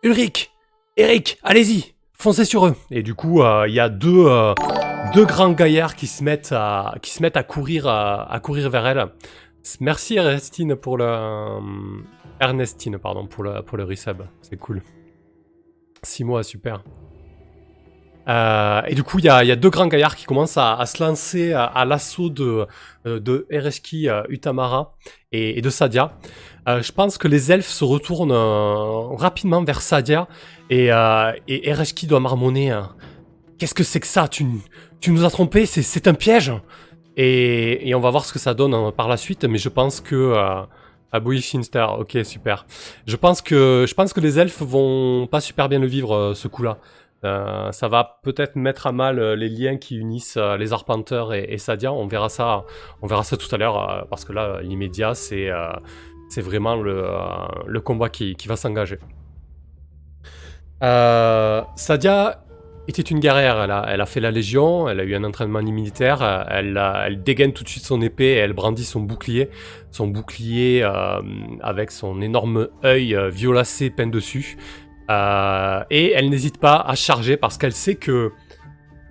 Ulrich, 0.02 0.50
Eric, 0.96 1.38
allez-y, 1.42 1.94
foncez 2.12 2.44
sur 2.44 2.66
eux. 2.66 2.76
Et 2.90 3.02
du 3.02 3.14
coup, 3.14 3.42
il 3.66 3.72
y 3.72 3.80
a 3.80 3.88
deux, 3.88 4.54
grands 5.24 5.52
gaillards 5.52 5.96
qui 5.96 6.06
se 6.06 6.22
mettent 6.22 6.52
à, 6.52 6.94
courir, 7.46 7.86
à 7.86 8.40
vers 8.44 8.86
elle. 8.86 9.06
Merci 9.80 10.16
Ernestine 10.16 10.76
pour 10.76 10.96
le, 10.96 11.50
Ernestine, 12.40 12.98
pardon, 12.98 13.26
pour 13.26 13.42
le, 13.44 13.84
resub. 13.84 14.22
C'est 14.42 14.56
cool. 14.56 14.82
6 16.02 16.24
mois, 16.24 16.42
super. 16.42 16.82
Euh, 18.28 18.82
et 18.86 18.94
du 18.94 19.02
coup, 19.02 19.18
il 19.18 19.24
y 19.24 19.28
a, 19.28 19.56
deux 19.56 19.70
grands 19.70 19.86
gaillards 19.86 20.16
qui 20.16 20.24
commencent 20.24 20.56
à, 20.56 20.84
se 20.86 21.02
lancer 21.02 21.52
à, 21.52 21.84
l'assaut 21.84 22.30
de, 22.30 22.66
euh, 23.06 23.20
de 23.20 23.46
Ereshki, 23.50 24.08
euh, 24.08 24.22
Utamara 24.28 24.94
et, 25.32 25.60
de 25.60 25.70
Sadia. 25.70 26.12
je 26.66 26.92
pense 26.92 27.18
que 27.18 27.28
les 27.28 27.52
elfes 27.52 27.68
se 27.68 27.84
retournent 27.84 28.32
rapidement 29.16 29.62
vers 29.62 29.80
Sadia 29.80 30.28
et, 30.70 30.88
et 31.48 31.74
doit 32.04 32.20
marmonner. 32.20 32.78
Qu'est-ce 33.58 33.74
que 33.74 33.84
c'est 33.84 34.00
que 34.00 34.06
ça? 34.06 34.28
Tu, 34.28 34.44
tu 35.00 35.10
nous 35.10 35.24
as 35.24 35.30
trompés 35.30 35.66
C'est 35.66 36.08
un 36.08 36.14
piège 36.14 36.52
et, 37.16 37.88
et, 37.88 37.94
on 37.94 38.00
va 38.00 38.10
voir 38.10 38.24
ce 38.24 38.32
que 38.32 38.38
ça 38.38 38.52
donne 38.54 38.92
par 38.92 39.08
la 39.08 39.16
suite, 39.16 39.44
mais 39.44 39.58
je 39.58 39.68
pense 39.68 40.00
que 40.00 40.34
Abouille 41.12 41.42
Star, 41.42 41.98
ok 42.00 42.18
super. 42.24 42.66
Je 43.06 43.16
pense 43.16 43.40
que 43.40 43.84
je 43.88 43.94
pense 43.94 44.12
que 44.12 44.20
les 44.20 44.38
elfes 44.38 44.62
vont 44.62 45.26
pas 45.26 45.40
super 45.40 45.68
bien 45.68 45.78
le 45.78 45.86
vivre 45.86 46.14
euh, 46.14 46.34
ce 46.34 46.48
coup-là. 46.48 46.78
Euh, 47.26 47.72
ça 47.72 47.88
va 47.88 48.20
peut-être 48.22 48.56
mettre 48.56 48.86
à 48.86 48.92
mal 48.92 49.18
euh, 49.18 49.36
les 49.36 49.48
liens 49.48 49.76
qui 49.76 49.96
unissent 49.96 50.38
les 50.58 50.72
arpenteurs 50.72 51.34
et, 51.34 51.58
Sadia. 51.58 51.92
On 51.92 52.06
verra 52.06 52.28
ça, 52.28 52.64
on 53.02 53.06
verra 53.06 53.24
ça 53.24 53.36
tout 53.36 53.52
à 53.54 53.58
l'heure 53.58 54.06
parce 54.08 54.24
que 54.24 54.32
là 54.32 54.60
l'immédiat 54.62 55.14
c'est 55.14 55.50
vraiment 56.40 56.76
le, 56.76 57.04
euh, 57.04 57.80
combat 57.80 58.08
qui, 58.08 58.36
va 58.46 58.56
s'engager. 58.56 58.98
Euh, 60.82 61.62
Sadia 61.76 62.42
était 62.88 63.02
une 63.02 63.18
guerrière, 63.18 63.62
elle 63.62 64.00
a, 64.00 64.06
fait 64.06 64.20
la 64.20 64.30
Légion, 64.30 64.88
elle 64.88 65.00
a 65.00 65.04
eu 65.04 65.14
un 65.14 65.24
entraînement 65.24 65.62
militaire, 65.62 66.46
elle, 66.48 67.22
dégaine 67.24 67.52
tout 67.52 67.64
de 67.64 67.68
suite 67.68 67.84
son 67.84 68.00
épée 68.00 68.24
et 68.24 68.36
elle 68.36 68.52
brandit 68.52 68.84
son 68.84 69.00
bouclier. 69.00 69.50
Son 69.90 70.06
bouclier 70.08 70.82
euh, 70.82 71.20
avec 71.62 71.90
son 71.90 72.20
énorme 72.20 72.68
œil 72.84 73.16
euh, 73.16 73.28
violacé 73.28 73.90
peint 73.90 74.06
dessus. 74.06 74.56
Euh, 75.10 75.84
et 75.90 76.12
elle 76.12 76.30
n'hésite 76.30 76.58
pas 76.58 76.76
à 76.76 76.94
charger 76.94 77.36
parce 77.36 77.58
qu'elle 77.58 77.72
sait 77.72 77.94
que 77.94 78.32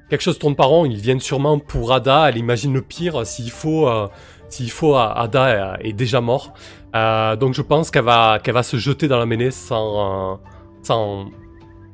quelque 0.10 0.21
chose 0.21 0.38
tourne 0.38 0.55
par 0.55 0.67
rond, 0.67 0.86
ils 0.86 0.97
viennent 0.97 1.19
sûrement 1.19 1.60
pour 1.60 1.93
Ada, 1.93 2.29
elle 2.29 2.38
imagine 2.38 2.73
le 2.73 2.81
pire, 2.81 3.25
s'il 3.25 3.49
faut, 3.49 3.88
euh, 3.88 4.08
s'il 4.49 4.71
faut 4.71 4.95
euh, 4.95 5.08
Ada 5.15 5.77
est, 5.79 5.89
est 5.89 5.93
déjà 5.93 6.21
mort. 6.21 6.53
Euh, 6.95 7.36
donc 7.36 7.53
je 7.53 7.62
pense 7.62 7.91
qu'elle 7.91 8.05
va, 8.05 8.39
qu'elle 8.39 8.53
va 8.53 8.63
se 8.63 8.77
jeter 8.77 9.08
dans 9.08 9.17
la 9.17 9.25
mêlée 9.25 9.51
sans, 9.51 10.34
euh, 10.34 10.36
sans, 10.84 11.25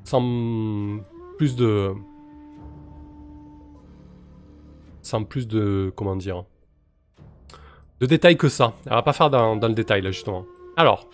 sans 0.04 0.22
plus 1.38 1.56
de... 1.56 1.94
Sans 5.02 5.24
plus 5.24 5.48
de... 5.48 5.92
Comment 5.96 6.16
dire 6.16 6.44
De 8.00 8.06
détails 8.06 8.38
que 8.38 8.50
ça. 8.50 8.74
Elle 8.86 8.94
va 8.94 9.02
pas 9.02 9.14
faire 9.14 9.30
dans, 9.32 9.56
dans 9.56 9.68
le 9.68 9.74
détail 9.74 10.02
là 10.02 10.12
justement. 10.12 10.46
Alors, 10.78 11.08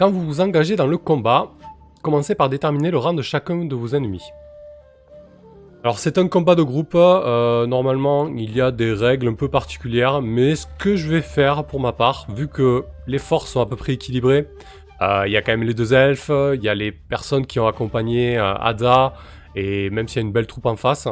quand 0.00 0.10
vous 0.10 0.24
vous 0.24 0.40
engagez 0.40 0.76
dans 0.76 0.86
le 0.86 0.96
combat, 0.96 1.50
commencez 2.00 2.34
par 2.34 2.48
déterminer 2.48 2.90
le 2.90 2.96
rang 2.96 3.12
de 3.12 3.20
chacun 3.20 3.66
de 3.66 3.74
vos 3.74 3.88
ennemis. 3.88 4.22
Alors 5.84 5.98
c'est 5.98 6.16
un 6.16 6.26
combat 6.26 6.54
de 6.54 6.62
groupe, 6.62 6.94
euh, 6.94 7.66
normalement 7.66 8.26
il 8.28 8.56
y 8.56 8.62
a 8.62 8.70
des 8.70 8.94
règles 8.94 9.28
un 9.28 9.34
peu 9.34 9.48
particulières, 9.48 10.22
mais 10.22 10.56
ce 10.56 10.66
que 10.78 10.96
je 10.96 11.06
vais 11.06 11.20
faire 11.20 11.64
pour 11.64 11.80
ma 11.80 11.92
part, 11.92 12.26
vu 12.34 12.48
que 12.48 12.84
les 13.06 13.18
forces 13.18 13.50
sont 13.50 13.60
à 13.60 13.66
peu 13.66 13.76
près 13.76 13.92
équilibrées, 13.92 14.48
euh, 15.02 15.24
il 15.26 15.32
y 15.32 15.36
a 15.36 15.42
quand 15.42 15.52
même 15.52 15.64
les 15.64 15.74
deux 15.74 15.92
elfes, 15.92 16.30
il 16.54 16.62
y 16.62 16.70
a 16.70 16.74
les 16.74 16.92
personnes 16.92 17.44
qui 17.44 17.60
ont 17.60 17.66
accompagné 17.66 18.38
euh, 18.38 18.54
Ada, 18.54 19.12
et 19.54 19.90
même 19.90 20.08
s'il 20.08 20.22
y 20.22 20.24
a 20.24 20.26
une 20.26 20.32
belle 20.32 20.46
troupe 20.46 20.64
en 20.64 20.76
face, 20.76 21.08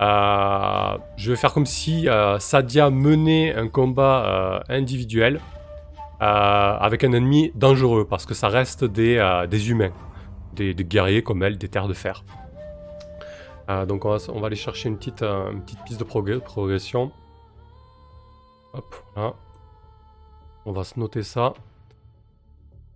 je 0.00 1.30
vais 1.30 1.36
faire 1.36 1.52
comme 1.52 1.66
si 1.66 2.08
Sadia 2.40 2.90
menait 2.90 3.54
un 3.54 3.68
combat 3.68 4.64
individuel 4.68 5.38
avec 6.24 7.04
un 7.04 7.12
ennemi 7.12 7.50
dangereux, 7.54 8.06
parce 8.08 8.26
que 8.26 8.34
ça 8.34 8.48
reste 8.48 8.84
des, 8.84 9.16
euh, 9.16 9.46
humains, 9.50 9.92
des, 10.54 10.74
guerriers 10.74 11.22
comme 11.22 11.42
elle, 11.42 11.58
des 11.58 11.68
terres 11.68 11.88
de 11.88 11.94
fer. 11.94 12.24
Euh, 13.70 13.86
donc 13.86 14.04
on 14.04 14.16
va, 14.16 14.46
aller 14.46 14.56
chercher 14.56 14.88
une 14.88 14.98
petite, 14.98 15.22
euh, 15.22 15.52
piste 15.86 15.98
de 16.00 16.04
progr- 16.04 16.40
progression. 16.40 17.12
Hop, 18.72 18.94
là. 19.16 19.34
On 20.64 20.72
va 20.72 20.84
se 20.84 20.98
noter 20.98 21.22
ça. 21.22 21.54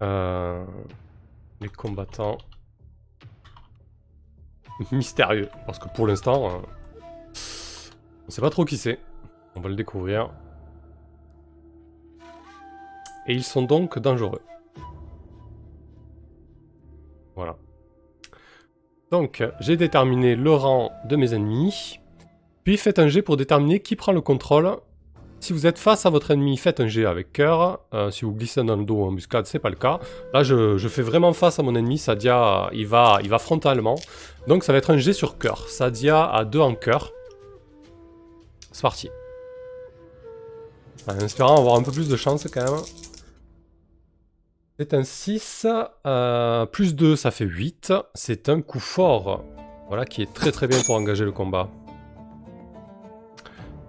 Euh, 0.03 0.65
les 1.61 1.69
combattants 1.69 2.39
mystérieux. 4.93 5.49
Parce 5.67 5.79
que 5.79 5.89
pour 5.89 6.07
l'instant, 6.07 6.47
euh, 6.47 6.59
on 8.27 8.31
sait 8.31 8.41
pas 8.41 8.51
trop 8.51 8.65
qui 8.65 8.77
c'est. 8.77 8.99
On 9.55 9.61
va 9.61 9.69
le 9.69 9.75
découvrir. 9.75 10.31
Et 13.29 13.35
ils 13.35 13.45
sont 13.45 13.63
donc 13.63 13.99
dangereux. 13.99 14.43
Voilà. 17.35 17.57
Donc, 19.11 19.43
j'ai 19.61 19.77
déterminé 19.77 20.35
le 20.35 20.53
rang 20.53 20.91
de 21.09 21.17
mes 21.17 21.35
ennemis. 21.35 22.01
Puis 22.65 22.77
faites 22.77 22.99
un 22.99 23.09
jet 23.09 23.23
pour 23.23 23.37
déterminer 23.37 23.81
qui 23.81 23.95
prend 23.95 24.13
le 24.13 24.21
contrôle. 24.21 24.77
Si 25.39 25.53
vous 25.53 25.67
êtes 25.67 25.79
face 25.79 26.07
à 26.07 26.11
votre 26.11 26.31
ennemi, 26.31 26.57
faites 26.57 26.81
un 26.81 26.89
jet 26.89 27.05
avec 27.05 27.33
cœur. 27.33 27.81
Euh, 27.95 28.11
si 28.11 28.25
vous 28.25 28.33
glissez 28.33 28.65
dans 28.65 28.75
le 28.75 28.85
dos 28.85 29.03
en 29.03 29.09
embuscade, 29.09 29.47
c'est 29.47 29.59
pas 29.59 29.69
le 29.69 29.77
cas. 29.77 30.01
Là, 30.33 30.43
je, 30.43 30.89
fais 30.89 31.03
vraiment 31.03 31.33
face 31.35 31.59
à 31.59 31.63
mon 31.63 31.75
ennemi. 31.75 31.99
Sadia, 31.99 32.69
il 32.73 32.87
va, 32.87 33.19
il 33.23 33.29
va 33.29 33.39
frontalement. 33.39 33.97
Donc, 34.49 34.65
ça 34.65 34.73
va 34.73 34.79
être 34.79 34.91
un 34.91 34.97
jet 34.97 35.13
sur 35.13 35.39
cœur. 35.39 35.69
Sadia 35.69 36.25
a 36.29 36.45
2 36.45 36.59
en 36.59 36.75
cœur. 36.75 37.13
C'est 38.73 38.83
parti. 38.83 39.09
En 41.07 41.19
espérant 41.19 41.57
avoir 41.57 41.77
un 41.77 41.83
peu 41.83 41.93
plus 41.93 42.09
de 42.09 42.17
chance 42.17 42.49
quand 42.53 42.65
même. 42.65 42.83
C'est 44.79 44.93
un 44.93 45.05
6, 45.05 45.67
euh, 46.07 46.67
plus 46.67 46.95
2, 46.95 47.17
ça 47.17 47.31
fait 47.31 47.47
8. 47.47 47.95
C'est 48.15 48.49
un 48.49 48.61
coup 48.61 48.81
fort. 48.81 49.43
Voilà, 49.89 50.05
qui 50.05 50.21
est 50.23 50.33
très 50.33 50.53
très 50.53 50.67
bien 50.69 50.79
pour 50.85 50.97
engager 50.97 51.25
le 51.25 51.33
combat. 51.33 51.69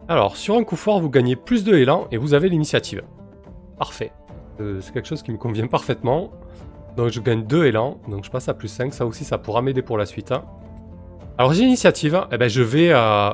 Alors, 0.08 0.38
sur 0.38 0.56
un 0.56 0.64
coup 0.64 0.78
fort, 0.78 1.02
vous 1.02 1.10
gagnez 1.10 1.36
plus 1.36 1.66
de 1.66 1.76
élan 1.76 2.08
et 2.12 2.18
vous 2.18 2.34
avez 2.34 2.48
l'initiative. 2.48 3.04
Parfait. 3.78 4.14
Euh, 4.62 4.80
c'est 4.80 4.94
quelque 4.94 5.08
chose 5.08 5.24
qui 5.24 5.32
me 5.32 5.38
convient 5.38 5.68
parfaitement. 5.68 6.32
Donc 6.96 7.10
je 7.10 7.20
gagne 7.20 7.44
2 7.46 7.66
élans, 7.66 8.00
donc 8.08 8.24
je 8.24 8.32
passe 8.32 8.48
à 8.48 8.54
plus 8.54 8.70
5. 8.70 8.94
Ça 8.94 9.06
aussi, 9.06 9.26
ça 9.26 9.38
pourra 9.38 9.62
m'aider 9.62 9.82
pour 9.82 9.98
la 9.98 10.06
suite. 10.06 10.32
hein. 10.32 10.46
Alors 11.38 11.52
j'ai 11.54 11.64
l'initiative, 11.64 12.26
eh 12.32 12.38
ben, 12.38 12.48
je 12.48 12.62
vais... 12.62 12.92
euh, 12.94 13.32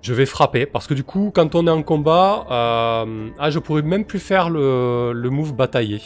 je 0.00 0.14
vais 0.14 0.26
frapper, 0.26 0.64
parce 0.64 0.86
que 0.86 0.94
du 0.94 1.02
coup, 1.04 1.30
quand 1.34 1.54
on 1.56 1.66
est 1.66 1.70
en 1.70 1.82
combat, 1.82 2.46
ah, 2.48 3.50
je 3.50 3.58
pourrais 3.58 3.82
même 3.82 4.04
plus 4.04 4.20
faire 4.20 4.48
le, 4.48 5.12
le 5.12 5.30
move 5.30 5.54
bataillé. 5.54 6.00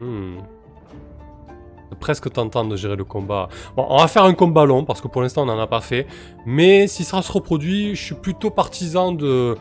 Hmm. 0.00 0.38
Presque 1.98 2.32
tentant 2.32 2.64
de 2.64 2.76
gérer 2.76 2.96
le 2.96 3.04
combat. 3.04 3.48
Bon, 3.76 3.84
on 3.88 3.98
va 3.98 4.08
faire 4.08 4.24
un 4.24 4.32
combat 4.32 4.64
long, 4.64 4.84
parce 4.84 5.00
que 5.00 5.08
pour 5.08 5.22
l'instant, 5.22 5.42
on 5.42 5.46
n'en 5.46 5.58
a 5.58 5.66
pas 5.66 5.80
fait. 5.80 6.06
Mais 6.46 6.86
si 6.86 7.04
ça 7.04 7.20
se 7.20 7.30
reproduit, 7.30 7.94
je 7.94 8.02
suis 8.02 8.14
plutôt 8.14 8.50
partisan 8.50 9.16
euh, 9.20 9.56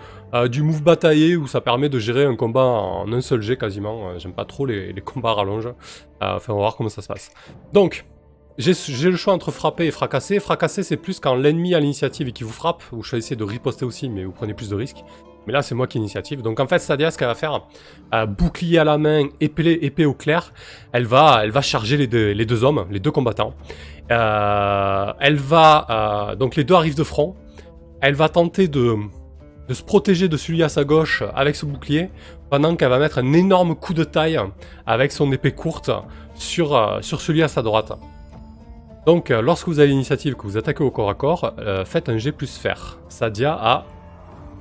du 0.47 0.61
move 0.61 0.83
bataillé, 0.83 1.35
où 1.35 1.47
ça 1.47 1.59
permet 1.59 1.89
de 1.89 1.99
gérer 1.99 2.25
un 2.25 2.35
combat 2.35 2.63
en 2.63 3.11
un 3.11 3.21
seul 3.21 3.41
jet 3.41 3.57
quasiment. 3.57 4.09
Euh, 4.09 4.19
J'aime 4.19 4.33
pas 4.33 4.45
trop 4.45 4.65
les, 4.65 4.93
combats 5.03 5.31
à 5.31 5.33
rallonge. 5.33 5.65
Euh, 5.65 5.71
enfin, 6.21 6.53
on 6.53 6.57
va 6.57 6.61
voir 6.61 6.75
comment 6.75 6.89
ça 6.89 7.01
se 7.01 7.07
passe. 7.07 7.31
Donc, 7.73 8.05
j'ai 8.57 8.73
j'ai 8.73 9.09
le 9.09 9.17
choix 9.17 9.33
entre 9.33 9.51
frapper 9.51 9.87
et 9.87 9.91
fracasser. 9.91 10.39
Fracasser, 10.39 10.83
c'est 10.83 10.97
plus 10.97 11.19
quand 11.19 11.35
l'ennemi 11.35 11.73
a 11.73 11.79
l'initiative 11.79 12.27
et 12.27 12.31
qui 12.31 12.43
vous 12.43 12.51
frappe. 12.51 12.83
Vous 12.91 13.03
choisissez 13.03 13.35
de 13.35 13.43
riposter 13.43 13.85
aussi, 13.85 14.07
mais 14.07 14.23
vous 14.23 14.33
prenez 14.33 14.53
plus 14.53 14.69
de 14.69 14.75
risques. 14.75 15.03
Mais 15.49 15.53
là, 15.53 15.63
c'est 15.63 15.73
moi 15.73 15.87
qui 15.87 15.97
ai 15.97 15.99
l'initiative. 15.99 16.43
Donc 16.43 16.59
en 16.59 16.67
fait, 16.67 16.77
Sadia, 16.77 17.09
ce 17.09 17.17
qu'elle 17.17 17.27
va 17.27 17.33
faire, 17.33 17.63
bouclier 18.27 18.77
à 18.77 18.83
la 18.83 18.99
main, 18.99 19.29
épée, 19.41 19.79
épée 19.81 20.05
au 20.05 20.13
clair, 20.13 20.53
elle 20.91 21.07
va, 21.07 21.39
elle 21.43 21.49
va 21.49 21.61
charger 21.61 21.97
les 21.97 22.05
deux, 22.05 22.63
hommes, 22.63 22.85
les 22.91 22.99
deux 22.99 23.09
combattants. 23.09 23.55
Euh, 24.11 25.11
elle 25.19 25.37
va... 25.37 25.87
euh, 25.89 26.35
donc 26.35 26.55
les 26.55 26.63
deux 26.63 26.75
arrivent 26.75 26.95
de 26.95 27.03
front. 27.03 27.35
Elle 27.99 28.13
va 28.13 28.29
tenter 28.29 28.67
de, 28.67 28.95
se 29.71 29.81
protéger 29.81 30.27
de 30.27 30.37
celui 30.37 30.61
à 30.61 30.69
sa 30.69 30.83
gauche 30.83 31.23
avec 31.33 31.55
ce 31.55 31.65
bouclier, 31.65 32.11
pendant 32.51 32.75
qu'elle 32.75 32.89
va 32.89 32.99
mettre 32.99 33.17
un 33.17 33.33
énorme 33.33 33.73
coup 33.73 33.95
de 33.95 34.03
taille 34.03 34.39
avec 34.85 35.11
son 35.11 35.31
épée 35.31 35.53
courte 35.53 35.89
sur, 36.35 36.75
euh, 36.75 37.01
sur 37.01 37.21
celui 37.21 37.41
à 37.41 37.47
sa 37.47 37.63
droite. 37.63 37.93
Donc, 39.07 39.29
lorsque 39.29 39.67
vous 39.67 39.79
avez 39.79 39.89
l'initiative 39.89 40.35
que 40.35 40.43
vous 40.43 40.57
attaquez 40.57 40.83
au 40.83 40.91
corps 40.91 41.09
à 41.09 41.15
corps, 41.15 41.55
faites 41.85 42.09
un 42.09 42.19
G 42.19 42.31
plus 42.31 42.55
fer. 42.55 42.99
Sadia 43.07 43.57
a 43.59 43.85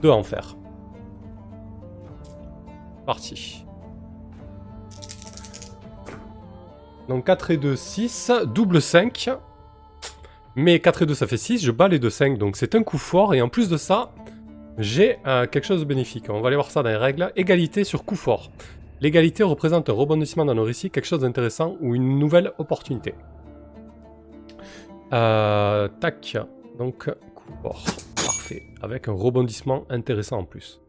2 0.01 0.09
en 0.09 0.23
fer. 0.23 0.58
Donc 7.09 7.25
4 7.25 7.53
et 7.53 7.57
2, 7.57 7.75
6. 7.75 8.33
Double 8.55 8.83
5. 8.83 9.31
Mais 10.57 10.79
4 10.79 11.03
et 11.03 11.07
2, 11.07 11.15
ça 11.15 11.27
fait 11.27 11.37
6. 11.39 11.65
Je 11.65 11.71
bats 11.71 11.89
les 11.89 11.99
2, 11.99 12.11
5. 12.11 12.39
Donc 12.39 12.57
c'est 12.57 12.75
un 12.75 12.83
coup 12.83 12.99
fort. 12.99 13.35
Et 13.35 13.41
en 13.41 13.49
plus 13.49 13.69
de 13.69 13.77
ça, 13.77 14.13
j'ai 14.77 15.19
euh, 15.27 15.47
quelque 15.47 15.65
chose 15.65 15.81
de 15.81 15.87
bénéfique. 15.87 16.27
On 16.29 16.41
va 16.41 16.49
aller 16.49 16.57
voir 16.57 16.71
ça 16.71 16.83
dans 16.83 16.91
les 16.91 16.97
règles. 16.97 17.33
Égalité 17.35 17.85
sur 17.85 18.05
coup 18.05 18.17
fort. 18.17 18.51
L'égalité 19.01 19.43
représente 19.43 19.89
un 19.89 19.93
rebondissement 19.93 20.45
dans 20.45 20.55
nos 20.55 20.65
récits, 20.65 20.91
quelque 20.91 21.07
chose 21.07 21.21
d'intéressant 21.21 21.77
ou 21.81 21.95
une 21.95 22.19
nouvelle 22.19 22.53
opportunité. 22.59 23.15
Euh, 25.13 25.89
tac. 26.01 26.37
Donc, 26.79 27.07
coup 27.35 27.53
fort. 27.63 27.85
Parfait. 28.17 28.65
Avec 28.83 29.09
un 29.09 29.13
rebondissement 29.13 29.87
intéressant 29.89 30.39
en 30.39 30.45
plus. 30.45 30.81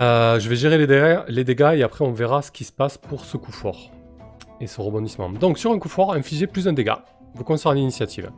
Euh, 0.00 0.40
je 0.40 0.48
vais 0.48 0.56
gérer 0.56 0.78
les 0.78 1.44
dégâts, 1.44 1.72
et 1.74 1.82
après 1.82 2.04
on 2.04 2.12
verra 2.12 2.42
ce 2.42 2.50
qui 2.50 2.64
se 2.64 2.72
passe 2.72 2.96
pour 2.96 3.24
ce 3.24 3.36
coup 3.36 3.52
fort. 3.52 3.90
Et 4.60 4.66
ce 4.66 4.80
rebondissement. 4.80 5.30
Donc 5.30 5.58
sur 5.58 5.72
un 5.72 5.78
coup 5.78 5.88
fort, 5.88 6.12
infligez 6.12 6.46
plus 6.46 6.68
un 6.68 6.72
dégât. 6.72 7.04
Vous 7.34 7.44
concernez 7.44 7.80
l'initiative. 7.80 8.30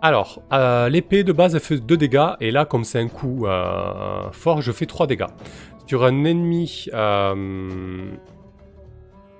Alors, 0.00 0.42
euh, 0.52 0.88
l'épée 0.88 1.22
de 1.22 1.32
base 1.32 1.54
elle 1.54 1.60
fait 1.60 1.78
2 1.78 1.96
dégâts. 1.96 2.30
Et 2.40 2.50
là, 2.50 2.64
comme 2.64 2.84
c'est 2.84 2.98
un 3.00 3.08
coup 3.08 3.46
euh, 3.46 4.30
fort, 4.32 4.60
je 4.60 4.72
fais 4.72 4.86
3 4.86 5.06
dégâts. 5.06 5.26
Sur 5.86 6.04
un 6.04 6.24
ennemi 6.24 6.88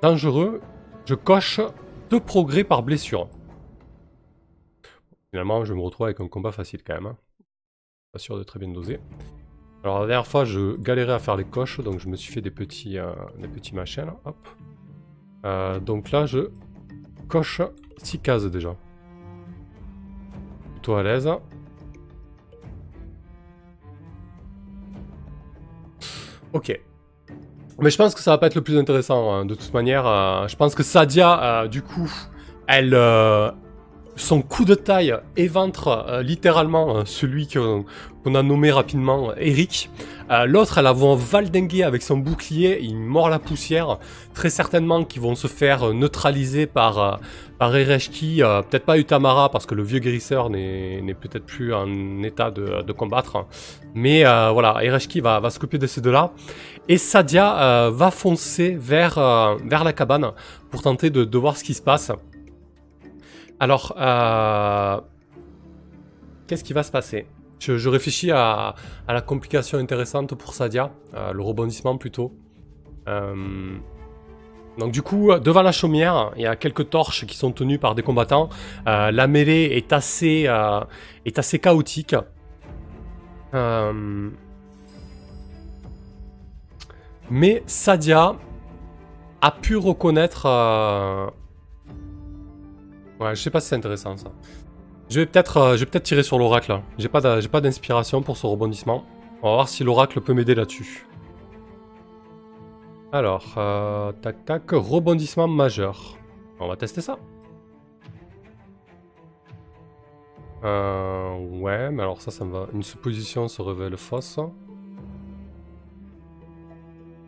dangereux, 0.00 0.60
je 1.04 1.14
coche 1.14 1.60
2 2.10 2.20
progrès 2.20 2.64
par 2.64 2.82
blessure. 2.82 3.28
Finalement, 5.30 5.64
je 5.64 5.74
me 5.74 5.80
retrouve 5.80 6.06
avec 6.06 6.20
un 6.20 6.28
combat 6.28 6.52
facile 6.52 6.82
quand 6.84 6.94
même. 6.94 7.06
hein. 7.06 7.16
Pas 8.12 8.18
sûr 8.18 8.36
de 8.36 8.42
très 8.42 8.58
bien 8.58 8.68
doser. 8.68 9.00
Alors 9.84 10.00
la 10.00 10.06
dernière 10.06 10.26
fois, 10.26 10.44
je 10.44 10.76
galérais 10.76 11.12
à 11.12 11.18
faire 11.18 11.36
les 11.36 11.44
coches, 11.44 11.80
donc 11.80 11.98
je 11.98 12.08
me 12.08 12.16
suis 12.16 12.32
fait 12.32 12.40
des 12.40 12.50
petits, 12.50 12.98
euh, 12.98 13.12
des 13.38 13.48
petits 13.48 13.74
machins. 13.74 14.12
Hop. 14.24 14.36
Euh, 15.44 15.80
donc 15.80 16.10
là, 16.12 16.26
je 16.26 16.50
coche 17.28 17.60
6 18.02 18.18
cases 18.20 18.44
déjà. 18.44 18.76
Plutôt 20.74 20.94
à 20.94 21.02
l'aise. 21.02 21.28
Ok. 26.52 26.80
Mais 27.80 27.90
je 27.90 27.96
pense 27.96 28.14
que 28.14 28.20
ça 28.20 28.32
va 28.32 28.38
pas 28.38 28.46
être 28.46 28.54
le 28.54 28.62
plus 28.62 28.78
intéressant. 28.78 29.32
Hein. 29.32 29.44
De 29.46 29.54
toute 29.54 29.72
manière, 29.72 30.06
euh, 30.06 30.46
je 30.46 30.56
pense 30.56 30.74
que 30.74 30.82
Sadia, 30.82 31.62
euh, 31.62 31.68
du 31.68 31.82
coup, 31.82 32.10
elle, 32.68 32.94
son 34.16 34.42
coup 34.42 34.64
de 34.64 34.74
taille 34.74 35.14
éventre 35.36 35.88
euh, 35.88 36.22
littéralement 36.22 36.98
euh, 36.98 37.02
celui 37.06 37.46
qu'on 37.46 38.34
a 38.34 38.42
nommé 38.42 38.70
rapidement 38.70 39.34
Eric. 39.36 39.90
Euh, 40.30 40.44
L'autre, 40.44 40.78
elle 40.78 40.86
a 40.86 40.92
vont 40.92 41.14
valdinguer 41.14 41.82
avec 41.82 42.02
son 42.02 42.18
bouclier, 42.18 42.78
il 42.82 42.96
mord 42.96 43.30
la 43.30 43.38
poussière. 43.38 43.98
Très 44.34 44.50
certainement 44.50 45.04
qu'ils 45.04 45.22
vont 45.22 45.34
se 45.34 45.46
faire 45.46 45.92
neutraliser 45.92 46.66
par, 46.66 47.20
par 47.58 47.76
Ereshki. 47.76 48.40
peut-être 48.70 48.84
pas 48.84 48.98
Utamara 48.98 49.50
parce 49.50 49.66
que 49.66 49.74
le 49.74 49.82
vieux 49.82 49.98
guérisseur 49.98 50.48
n'est 50.48 51.16
peut-être 51.20 51.44
plus 51.44 51.74
en 51.74 52.22
état 52.22 52.50
de, 52.50 52.92
combattre. 52.92 53.46
Mais 53.94 54.22
voilà, 54.22 54.82
Ereshki 54.82 55.20
va, 55.20 55.40
va 55.40 55.50
s'occuper 55.50 55.76
de 55.76 55.86
ces 55.86 56.00
deux-là. 56.00 56.32
Et 56.88 56.96
Sadia 56.96 57.90
va 57.90 58.10
foncer 58.10 58.74
vers, 58.78 59.16
vers 59.66 59.84
la 59.84 59.92
cabane 59.92 60.30
pour 60.70 60.80
tenter 60.80 61.10
de 61.10 61.38
voir 61.38 61.58
ce 61.58 61.64
qui 61.64 61.74
se 61.74 61.82
passe. 61.82 62.10
Alors, 63.60 63.94
euh, 63.96 65.00
qu'est-ce 66.46 66.64
qui 66.64 66.72
va 66.72 66.82
se 66.82 66.90
passer? 66.90 67.26
Je, 67.60 67.88
réfléchis 67.88 68.32
à, 68.32 68.74
la 69.06 69.20
complication 69.20 69.78
intéressante 69.78 70.34
pour 70.34 70.52
Sadia, 70.52 70.90
euh, 71.14 71.32
le 71.32 71.42
rebondissement 71.42 71.96
plutôt. 71.96 72.34
Euh, 73.06 73.76
donc 74.78 74.90
du 74.90 75.02
coup, 75.02 75.32
devant 75.38 75.62
la 75.62 75.70
chaumière, 75.70 76.32
il 76.34 76.42
y 76.42 76.46
a 76.46 76.56
quelques 76.56 76.90
torches 76.90 77.24
qui 77.26 77.36
sont 77.36 77.52
tenues 77.52 77.78
par 77.78 77.94
des 77.94 78.02
combattants. 78.02 78.48
La 78.86 79.26
mêlée 79.28 79.70
est 79.76 79.92
assez, 79.92 80.48
est 81.24 81.38
assez 81.38 81.58
chaotique. 81.60 82.16
Mais 87.30 87.62
Sadia 87.66 88.34
a 89.40 89.50
pu 89.52 89.76
reconnaître... 89.76 90.48
Ouais, 93.22 93.36
je 93.36 93.42
sais 93.42 93.50
pas 93.50 93.60
si 93.60 93.68
c'est 93.68 93.76
intéressant 93.76 94.16
ça. 94.16 94.32
Je 95.08 95.20
vais 95.20 95.26
peut-être 95.26 95.56
euh, 95.58 95.76
peut-être 95.76 96.02
tirer 96.02 96.22
sur 96.22 96.38
l'oracle. 96.38 96.72
là. 96.72 96.82
J'ai 96.98 97.08
pas 97.08 97.60
d'inspiration 97.60 98.22
pour 98.22 98.36
ce 98.36 98.46
rebondissement. 98.46 99.04
On 99.42 99.48
va 99.50 99.54
voir 99.56 99.68
si 99.68 99.84
l'oracle 99.84 100.20
peut 100.20 100.32
m'aider 100.32 100.54
là-dessus. 100.54 101.06
Alors, 103.12 103.54
euh, 103.58 104.10
tac 104.22 104.44
tac, 104.44 104.70
rebondissement 104.70 105.46
majeur. 105.46 106.16
On 106.58 106.66
va 106.68 106.76
tester 106.76 107.00
ça. 107.00 107.18
Euh, 110.64 111.36
ouais, 111.60 111.90
mais 111.90 112.02
alors 112.02 112.20
ça, 112.20 112.30
ça 112.30 112.44
me 112.44 112.52
va. 112.52 112.66
Une 112.72 112.82
supposition 112.82 113.48
se 113.48 113.60
révèle 113.62 113.96
fausse. 113.96 114.40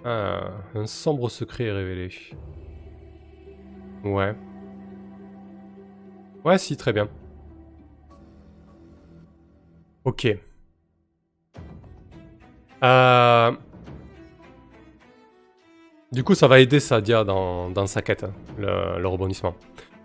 Un 0.04 0.86
sombre 0.86 1.28
secret 1.30 1.64
est 1.64 1.72
révélé. 1.72 2.10
Ouais. 4.04 4.34
Ouais, 6.44 6.58
si, 6.58 6.76
très 6.76 6.92
bien. 6.92 7.08
Ok. 10.04 10.28
Euh... 12.82 13.52
Du 16.12 16.22
coup, 16.22 16.34
ça 16.34 16.46
va 16.46 16.60
aider 16.60 16.78
Sadia 16.78 17.24
dans, 17.24 17.86
sa 17.86 18.02
quête, 18.02 18.24
hein, 18.24 18.32
le, 18.58 19.08
rebondissement. 19.08 19.54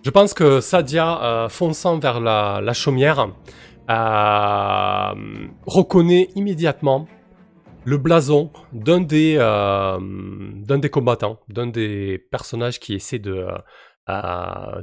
Je 0.01 0.09
pense 0.09 0.33
que 0.33 0.59
Sadia, 0.61 1.21
euh, 1.21 1.49
fonçant 1.49 1.99
vers 1.99 2.19
la, 2.19 2.73
chaumière, 2.73 3.27
euh, 3.89 5.13
reconnaît 5.67 6.29
immédiatement 6.35 7.07
le 7.85 7.97
blason 7.97 8.49
d'un 8.71 9.01
des, 9.01 9.37
combattants, 10.91 11.39
d'un 11.47 11.67
des 11.67 12.17
personnages 12.31 12.79
qui 12.79 12.95
essaie 12.95 13.19
de, 13.19 13.45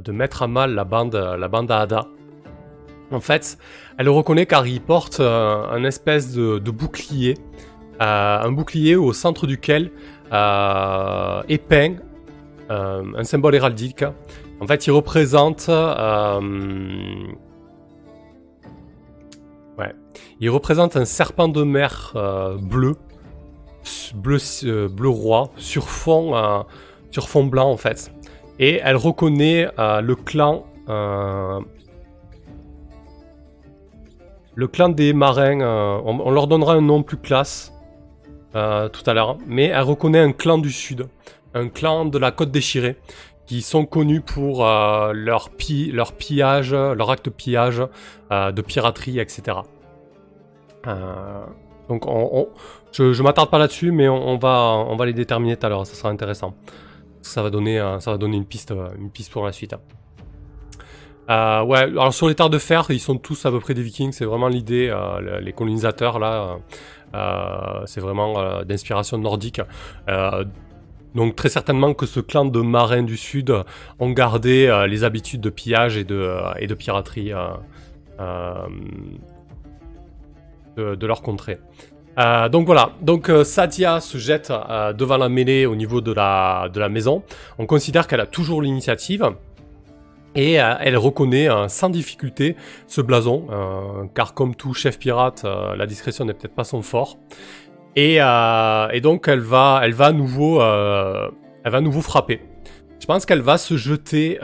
de 0.03 0.11
mettre 0.11 0.43
à 0.43 0.47
mal 0.47 0.73
la 0.73 0.83
bande, 0.83 1.15
la 1.15 1.47
bande 1.47 1.71
à 1.71 1.81
Ada. 1.81 2.07
En 3.11 3.19
fait, 3.21 3.57
elle 3.97 4.05
le 4.05 4.11
reconnaît 4.11 4.45
car 4.45 4.67
il 4.67 4.81
porte 4.81 5.19
euh, 5.19 5.65
un 5.71 5.83
espèce 5.85 6.33
de, 6.33 6.71
bouclier, 6.71 7.33
euh, 8.01 8.39
un 8.41 8.51
bouclier 8.51 8.95
au 8.95 9.13
centre 9.13 9.47
duquel 9.47 9.89
euh, 10.33 11.41
est 11.47 11.57
peint 11.57 11.95
un 12.69 13.23
symbole 13.23 13.55
héraldique. 13.55 14.03
En 14.59 14.67
fait, 14.67 14.87
il 14.87 14.91
représente, 14.91 15.69
ouais, 15.69 16.41
il 20.41 20.49
représente 20.49 20.97
un 20.97 21.05
serpent 21.05 21.47
de 21.47 21.63
mer 21.63 22.11
bleu, 22.61 22.97
bleu, 24.15 24.37
bleu 24.89 25.07
roi, 25.07 25.49
sur 25.55 25.87
fond, 25.87 26.65
sur 27.09 27.29
fond 27.29 27.45
blanc 27.45 27.71
en 27.71 27.77
fait. 27.77 28.11
Et 28.59 28.79
elle 28.83 28.95
reconnaît 28.95 29.67
euh, 29.77 30.01
le 30.01 30.15
clan 30.15 30.65
euh, 30.89 31.59
le 34.55 34.67
clan 34.67 34.89
des 34.89 35.13
marins, 35.13 35.61
euh, 35.61 35.99
on, 36.03 36.31
leur 36.31 36.47
donnera 36.47 36.73
un 36.73 36.81
nom 36.81 37.03
plus 37.03 37.17
classe 37.17 37.73
tout 38.53 39.03
à 39.05 39.13
l'heure, 39.13 39.37
mais 39.45 39.65
elle 39.65 39.83
reconnaît 39.83 40.17
un 40.19 40.31
clan 40.31 40.57
du 40.57 40.71
sud, 40.71 41.05
un 41.53 41.67
clan 41.67 42.05
de 42.05 42.17
la 42.17 42.31
côte 42.31 42.49
déchirée, 42.49 42.97
qui 43.45 43.61
sont 43.61 43.85
connus 43.85 44.21
pour 44.21 44.65
leur, 44.65 45.51
pi 45.51 45.91
leur 45.91 46.13
pillage, 46.13 46.73
leur 46.73 47.11
acte 47.11 47.25
de 47.25 47.29
pillage, 47.29 47.83
de 48.31 48.61
piraterie, 48.63 49.19
etc. 49.19 49.59
Donc 51.87 52.07
on, 52.07 52.29
on- 52.33 52.47
je, 52.91 53.21
m'attarde 53.21 53.51
pas 53.51 53.59
là-dessus, 53.59 53.91
mais 53.91 54.09
on, 54.09 54.27
on 54.27 54.37
va, 54.39 54.73
on 54.87 54.95
va 54.95 55.05
les 55.05 55.13
déterminer 55.13 55.55
tout 55.55 55.67
à 55.67 55.69
l'heure, 55.69 55.85
ça 55.85 55.93
sera 55.93 56.09
intéressant. 56.09 56.55
Ça 57.21 57.41
va 57.41 57.49
donner, 57.49 57.79
une 57.79 58.45
piste, 58.45 58.71
euh, 58.71 58.89
une 58.97 59.09
piste 59.09 59.31
pour 59.31 59.45
la 59.45 59.51
suite. 59.51 59.75
Euh, 61.29 61.61
ouais, 61.63 61.79
alors 61.79 62.13
sur 62.13 62.29
les 62.29 62.35
terres 62.35 62.49
de 62.49 62.57
fer, 62.57 62.85
ils 62.89 62.99
sont 63.01 63.17
tous 63.17 63.45
à 63.45 63.51
peu 63.51 63.59
près 63.59 63.73
des 63.73 63.81
vikings, 63.81 64.13
c'est 64.13 64.23
vraiment 64.23 64.47
l'idée, 64.47 64.87
euh, 64.89 65.19
le- 65.19 65.39
les 65.39 65.51
colonisateurs 65.51 66.19
là, 66.19 66.57
c'est 67.85 67.99
vraiment 67.99 68.63
d'inspiration 68.63 69.17
nordique. 69.17 69.59
Donc 71.15 71.35
très 71.35 71.49
certainement 71.49 71.93
que 71.93 72.05
ce 72.05 72.19
clan 72.19 72.45
de 72.45 72.61
marins 72.61 73.01
du 73.03 73.17
sud 73.17 73.53
ont 73.99 74.11
gardé 74.11 74.85
les 74.87 75.03
habitudes 75.03 75.41
de 75.41 75.49
pillage 75.49 75.97
et 75.97 76.03
de, 76.03 76.73
piraterie 76.75 77.31
de 80.77 81.05
leur 81.07 81.21
contrée. 81.23 81.57
Euh, 82.17 82.49
donc 82.49 82.65
voilà, 82.65 82.91
donc 83.01 83.29
euh, 83.29 83.43
Sadia 83.43 83.99
se 83.99 84.17
jette 84.17 84.51
euh, 84.51 84.91
devant 84.91 85.17
la 85.17 85.29
mêlée 85.29 85.67
au 85.67 85.75
niveau 85.75 86.01
de 86.01 86.11
la, 86.11 86.89
maison. 86.89 87.21
On 87.59 87.65
considère 87.67 88.07
qu'elle 88.07 88.21
a 88.21 88.25
toujours 88.25 88.61
l'initiative. 88.61 89.33
Et 90.35 90.53
elle 90.55 90.97
reconnaît 90.97 91.47
sans 91.67 91.89
difficulté 91.89 92.55
ce 92.85 93.01
blason, 93.01 93.47
car 94.13 94.35
comme 94.35 94.53
tout 94.53 94.71
chef 94.75 94.99
pirate, 94.99 95.43
la 95.75 95.87
discrétion 95.87 96.25
n'est 96.25 96.35
peut-être 96.35 96.53
pas 96.53 96.63
son 96.63 96.83
fort. 96.83 97.17
Et, 97.95 98.19
donc 99.01 99.27
elle 99.27 99.39
va, 99.39 99.77
à 99.77 100.11
nouveau, 100.11 100.59
frapper. 102.01 102.41
Je 102.99 103.05
pense 103.07 103.25
qu'elle 103.25 103.41
va 103.41 103.57
se 103.57 103.77
jeter 103.77 104.37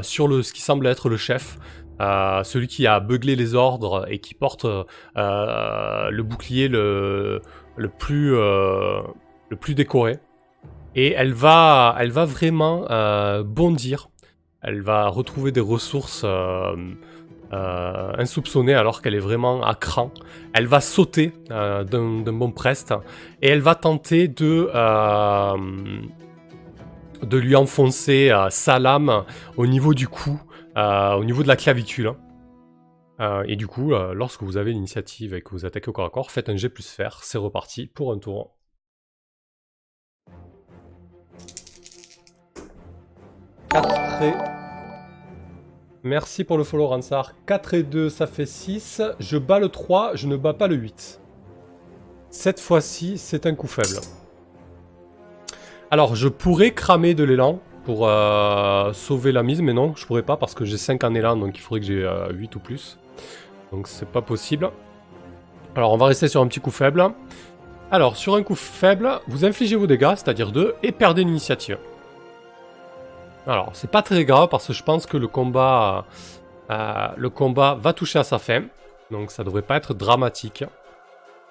sur 0.00 0.42
ce 0.42 0.50
qui 0.50 0.62
semble 0.62 0.86
être 0.86 1.10
le 1.10 1.18
chef, 1.18 1.58
euh, 2.00 2.42
celui 2.44 2.66
qui 2.66 2.86
a 2.86 3.00
beuglé 3.00 3.36
les 3.36 3.54
ordres 3.54 4.06
et 4.10 4.18
qui 4.18 4.34
porte 4.34 4.64
euh, 4.64 6.10
le 6.10 6.22
bouclier 6.22 6.68
le, 6.68 7.40
le 7.76 7.88
plus, 7.88 8.34
euh, 8.34 9.00
le 9.48 9.56
plus 9.56 9.74
décoré. 9.74 10.18
Et 10.96 11.12
elle 11.12 11.32
va, 11.32 11.96
elle 11.98 12.10
va 12.10 12.24
vraiment 12.24 12.86
euh, 12.90 13.42
bondir 13.42 14.08
elle 14.64 14.80
va 14.80 15.08
retrouver 15.08 15.52
des 15.52 15.60
ressources 15.60 16.22
euh, 16.24 16.74
euh, 17.52 18.12
insoupçonnées 18.16 18.72
alors 18.72 19.02
qu'elle 19.02 19.14
est 19.14 19.18
vraiment 19.18 19.62
à 19.62 19.74
cran. 19.74 20.10
Elle 20.54 20.66
va 20.66 20.80
sauter 20.80 21.32
euh, 21.50 21.84
d'un 21.84 22.32
bon 22.32 22.50
prest 22.50 22.94
et 23.42 23.48
elle 23.48 23.60
va 23.60 23.74
tenter 23.74 24.26
de, 24.26 24.70
euh, 24.74 25.56
de 27.22 27.36
lui 27.36 27.54
enfoncer 27.54 28.30
euh, 28.30 28.48
sa 28.48 28.78
lame 28.78 29.24
au 29.58 29.66
niveau 29.66 29.92
du 29.92 30.08
cou, 30.08 30.40
euh, 30.76 31.14
au 31.14 31.24
niveau 31.24 31.42
de 31.42 31.48
la 31.48 31.56
clavicule. 31.56 32.14
Euh, 33.20 33.44
et 33.46 33.56
du 33.56 33.66
coup, 33.66 33.92
euh, 33.92 34.12
lorsque 34.12 34.42
vous 34.42 34.56
avez 34.56 34.72
l'initiative 34.72 35.34
et 35.34 35.40
que 35.40 35.50
vous 35.50 35.64
attaquez 35.64 35.88
au 35.88 35.92
corps 35.92 36.06
à 36.06 36.10
corps, 36.10 36.30
faites 36.30 36.48
un 36.48 36.56
G 36.56 36.68
plus 36.68 36.88
fer, 36.88 37.20
c'est 37.22 37.38
reparti 37.38 37.86
pour 37.86 38.12
un 38.12 38.18
tour. 38.18 38.56
4 43.70 44.22
et... 44.22 44.32
Merci 46.02 46.44
pour 46.44 46.58
le 46.58 46.64
follow 46.64 46.86
Ransar. 46.86 47.32
4 47.46 47.74
et 47.74 47.82
2, 47.82 48.08
ça 48.08 48.26
fait 48.26 48.46
6. 48.46 49.00
Je 49.20 49.38
bats 49.38 49.58
le 49.58 49.68
3, 49.68 50.16
je 50.16 50.26
ne 50.26 50.36
bats 50.36 50.52
pas 50.52 50.66
le 50.66 50.74
8. 50.74 51.20
Cette 52.30 52.60
fois-ci, 52.60 53.16
c'est 53.16 53.46
un 53.46 53.54
coup 53.54 53.68
faible. 53.68 54.00
Alors, 55.90 56.14
je 56.14 56.28
pourrais 56.28 56.72
cramer 56.72 57.14
de 57.14 57.24
l'élan 57.24 57.60
pour 57.84 58.08
euh, 58.08 58.92
sauver 58.92 59.32
la 59.32 59.42
mise, 59.42 59.60
mais 59.60 59.72
non, 59.72 59.94
je 59.96 60.06
pourrais 60.06 60.22
pas 60.22 60.36
parce 60.36 60.54
que 60.54 60.64
j'ai 60.64 60.78
5 60.78 61.02
en 61.04 61.14
élan, 61.14 61.36
donc 61.36 61.56
il 61.56 61.60
faudrait 61.60 61.80
que 61.80 61.86
j'ai 61.86 62.02
euh, 62.02 62.30
8 62.32 62.56
ou 62.56 62.60
plus. 62.60 62.98
Donc 63.72 63.88
c'est 63.88 64.08
pas 64.08 64.22
possible. 64.22 64.70
Alors, 65.76 65.92
on 65.92 65.96
va 65.96 66.06
rester 66.06 66.28
sur 66.28 66.40
un 66.40 66.46
petit 66.46 66.60
coup 66.60 66.70
faible. 66.70 67.04
Alors, 67.90 68.16
sur 68.16 68.36
un 68.36 68.42
coup 68.42 68.54
faible, 68.54 69.20
vous 69.26 69.44
infligez 69.44 69.76
vos 69.76 69.86
dégâts, 69.86 70.14
c'est-à-dire 70.16 70.52
2, 70.52 70.76
et 70.82 70.92
perdez 70.92 71.24
l'initiative. 71.24 71.78
Alors, 73.46 73.70
c'est 73.74 73.90
pas 73.90 74.02
très 74.02 74.24
grave 74.24 74.48
parce 74.48 74.68
que 74.68 74.72
je 74.72 74.82
pense 74.82 75.04
que 75.04 75.16
le 75.16 75.28
combat, 75.28 76.06
euh, 76.70 77.08
le 77.16 77.28
combat 77.28 77.74
va 77.74 77.92
toucher 77.92 78.18
à 78.18 78.24
sa 78.24 78.38
fin. 78.38 78.62
Donc 79.10 79.30
ça 79.30 79.44
devrait 79.44 79.62
pas 79.62 79.76
être 79.76 79.92
dramatique. 79.92 80.64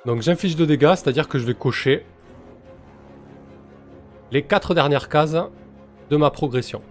Donc 0.05 0.21
j'inflige 0.21 0.55
2 0.55 0.65
dégâts, 0.65 0.95
c'est-à-dire 0.95 1.27
que 1.27 1.37
je 1.37 1.45
vais 1.45 1.53
cocher 1.53 2.05
les 4.31 4.41
4 4.41 4.73
dernières 4.73 5.07
cases 5.07 5.37
de 6.09 6.17
ma 6.17 6.29
progression. 6.31 6.81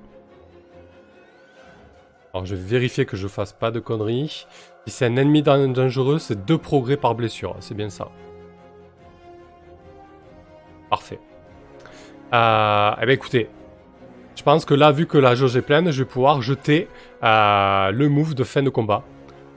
Alors 2.33 2.47
je 2.47 2.55
vais 2.55 2.63
vérifier 2.63 3.05
que 3.05 3.17
je 3.17 3.29
fasse 3.29 3.53
pas 3.53 3.71
de 3.71 3.81
conneries. 3.81 4.47
Si 4.87 4.93
c'est 4.93 5.07
un 5.07 5.17
ennemi 5.17 5.43
dangereux, 5.43 6.19
c'est 6.19 6.45
2 6.45 6.59
progrès 6.59 6.97
par 6.97 7.15
blessure, 7.15 7.57
c'est 7.61 7.75
bien 7.75 7.91
ça. 7.91 8.09
Parfait. 10.89 11.21
Euh, 12.33 12.91
eh 13.01 13.07
bien 13.07 13.15
écoutez, 13.15 13.49
je 14.35 14.43
pense 14.43 14.65
que 14.65 14.75
là, 14.75 14.91
vu 14.93 15.07
que 15.07 15.19
la 15.19 15.35
jauge 15.35 15.57
est 15.57 15.63
pleine, 15.63 15.91
je 15.91 16.03
vais 16.03 16.09
pouvoir 16.09 16.41
jeter 16.41 16.89
euh, 17.23 17.91
le 17.91 18.09
move 18.09 18.35
de 18.35 18.45
fin 18.45 18.63
de 18.63 18.71
combat. 18.71 19.05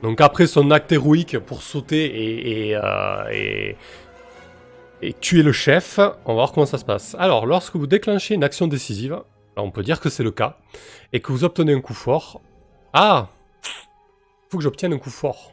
Donc 0.04 0.20
après 0.20 0.46
son 0.46 0.70
acte 0.72 0.92
héroïque 0.92 1.40
pour 1.40 1.62
sauter 1.62 2.70
et, 2.70 2.76
euh, 2.76 3.76
et, 5.02 5.14
tuer 5.22 5.44
le 5.44 5.52
chef, 5.52 6.00
on 6.26 6.30
va 6.30 6.34
voir 6.34 6.52
comment 6.52 6.66
ça 6.66 6.78
se 6.78 6.86
passe. 6.86 7.16
Alors, 7.20 7.46
lorsque 7.46 7.76
vous 7.76 7.88
déclenchez 7.88 8.34
une 8.34 8.44
action 8.44 8.68
décisive, 8.68 9.22
on 9.62 9.72
peut 9.72 9.84
dire 9.84 10.00
que 10.00 10.10
c'est 10.10 10.24
le 10.24 10.32
cas, 10.32 10.58
et 11.14 11.20
que 11.20 11.32
vous 11.32 11.44
obtenez 11.44 11.74
un 11.74 11.82
coup 11.82 11.94
fort... 11.94 12.42
Ah 12.94 13.28
Faut 14.50 14.58
que 14.58 14.64
j'obtienne 14.64 14.94
un 14.94 14.98
coup 14.98 15.10
fort. 15.10 15.52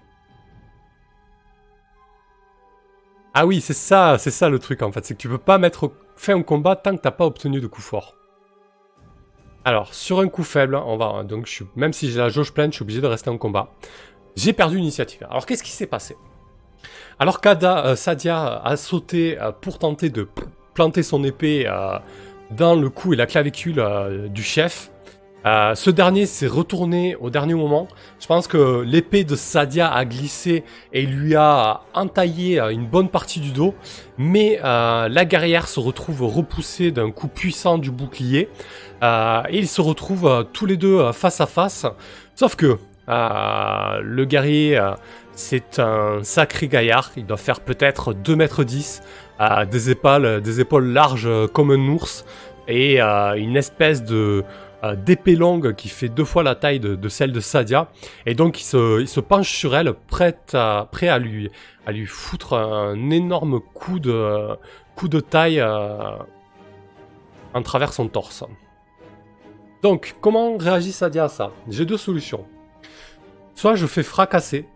Ah 3.35 3.47
oui, 3.47 3.61
c'est 3.61 3.73
ça, 3.73 4.17
c'est 4.19 4.31
ça 4.31 4.49
le 4.49 4.59
truc 4.59 4.83
en 4.83 4.93
fait, 4.93 5.05
c'est 5.05 5.15
que 5.15 5.21
tu 5.21 5.29
peux 5.29 5.39
pas 5.39 5.59
mettre 5.59 5.93
fin 6.17 6.35
au 6.35 6.45
combat 6.45 6.77
tant 6.77 6.97
que 6.97 7.01
t'as 7.03 7.11
pas 7.11 7.27
obtenu 7.27 7.61
de 7.61 7.67
coup 7.67 7.81
fort. 7.81 8.17
Alors, 9.65 9.95
sur 9.95 10.21
un 10.21 10.29
coup 10.29 10.45
faible, 10.45 10.77
on 10.77 10.97
va 10.97 11.25
donc 11.25 11.49
même 11.77 11.93
si 11.93 12.11
j'ai 12.11 12.19
la 12.19 12.29
jauge 12.29 12.53
pleine, 12.53 12.71
je 12.71 12.77
suis 12.77 12.83
obligé 12.83 13.01
de 13.01 13.07
rester 13.07 13.31
en 13.31 13.39
combat. 13.39 13.73
J'ai 14.37 14.53
perdu 14.53 14.77
l'initiative. 14.77 15.27
Alors, 15.31 15.47
qu'est-ce 15.47 15.63
qui 15.63 15.71
s'est 15.71 15.87
passé? 15.87 16.17
Alors 17.19 17.41
Kada, 17.41 17.87
euh, 17.87 17.97
Sadia 17.97 18.61
a 18.63 18.77
sauté 18.77 19.41
euh, 19.41 19.53
pour 19.53 19.79
tenter 19.79 20.11
de 20.11 20.27
planter 20.75 21.03
son 21.03 21.23
épée 21.23 21.67
euh, 21.69 21.99
dans 22.57 22.75
le 22.75 22.89
cou 22.91 23.13
et 23.13 23.17
la 23.17 23.27
clavicule 23.27 23.83
du 24.31 24.43
chef. 24.43 24.91
ce 25.45 25.91
dernier 25.91 26.27
s'est 26.27 26.47
retourné 26.47 27.17
au 27.17 27.31
dernier 27.31 27.55
moment. 27.55 27.89
Je 28.21 28.27
pense 28.27 28.47
que 28.47 28.83
l'épée 28.83 29.25
de 29.25 29.37
Sadia 29.37 29.93
a 29.93 30.05
glissé 30.05 30.65
et 30.93 31.03
lui 31.03 31.35
a 31.35 31.83
entaillé 31.95 32.61
une 32.61 32.87
bonne 32.87 33.09
partie 33.09 33.41
du 33.41 33.51
dos. 33.51 33.75
Mais 34.19 34.59
la 34.63 35.25
guerrière 35.25 35.69
se 35.69 35.81
retrouve 35.81 36.23
repoussée 36.23 36.91
d'un 36.91 37.11
coup 37.11 37.29
puissant 37.29 37.79
du 37.79 37.91
bouclier. 37.91 38.49
et 39.03 39.59
ils 39.59 39.69
se 39.69 39.81
retrouvent 39.81 40.47
tous 40.53 40.67
les 40.67 40.77
deux 40.77 41.13
face 41.13 41.41
à 41.41 41.47
face. 41.47 41.87
Sauf 42.35 42.57
que 42.57 42.79
euh, 43.09 44.01
le 44.03 44.25
guerrier, 44.25 44.79
euh, 44.79 44.95
c'est 45.35 45.79
un 45.79 46.23
sacré 46.23 46.69
gaillard. 46.69 47.11
Il 47.17 47.27
doit 47.27 47.37
faire 47.37 47.61
peut-être 47.61 48.13
2 48.13 48.37
mètres 48.37 48.65
10, 48.65 49.03
euh, 49.43 49.65
des, 49.65 49.91
épaules, 49.91 50.41
des 50.41 50.61
épaules 50.61 50.87
larges 50.87 51.29
comme 51.53 51.71
un 51.71 51.89
ours 51.89 52.25
et 52.69 53.01
une 53.01 53.57
espèce 53.57 54.05
de 54.05 54.45
d'épée 54.97 55.37
longue 55.37 55.77
qui 55.77 55.89
fait 55.89 56.09
deux 56.09 56.25
fois 56.25 56.43
la 56.43 56.57
taille 56.57 56.81
de, 56.81 57.09
celle 57.09 57.31
de 57.31 57.39
Sadia. 57.39 57.89
Et 58.27 58.35
donc 58.35 58.61
il 58.61 58.65
se, 58.65 59.21
penche 59.21 59.53
sur 59.53 59.77
elle, 59.77 59.95
prêt 60.09 60.37
à, 60.55 61.19
lui, 61.21 61.51
à 61.87 61.93
lui 61.93 62.07
foutre 62.07 62.55
un 62.55 63.11
énorme 63.11 63.61
coup 63.61 64.01
de, 64.01 64.57
coup 64.97 65.09
de 65.09 65.21
taille 65.21 65.63
en 65.63 67.63
travers 67.63 67.93
son 67.93 68.09
torse. 68.09 68.45
Donc, 69.83 70.15
comment 70.21 70.57
réagit 70.57 70.93
Sadia 70.93 71.25
à 71.25 71.29
ça? 71.29 71.51
J'ai 71.69 71.85
deux 71.85 71.97
solutions. 71.97 72.47
Soit 73.55 73.75
je 73.75 73.87
fais 73.87 74.05
fracasser, 74.05 74.67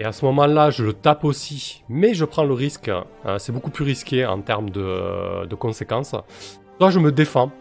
et 0.00 0.04
à 0.04 0.12
ce 0.12 0.24
moment-là, 0.24 0.70
je 0.70 0.82
le 0.82 0.92
tape 0.92 1.24
aussi, 1.24 1.84
mais 1.88 2.14
je 2.14 2.24
prends 2.24 2.44
le 2.44 2.54
risque, 2.54 2.88
euh, 2.88 3.38
c'est 3.38 3.52
beaucoup 3.52 3.70
plus 3.70 3.84
risqué 3.84 4.26
en 4.26 4.40
termes 4.40 4.70
de, 4.70 5.54
conséquences. 5.54 6.16
Soit 6.78 6.90
je 6.90 6.98
me 6.98 7.12
défends. 7.12 7.52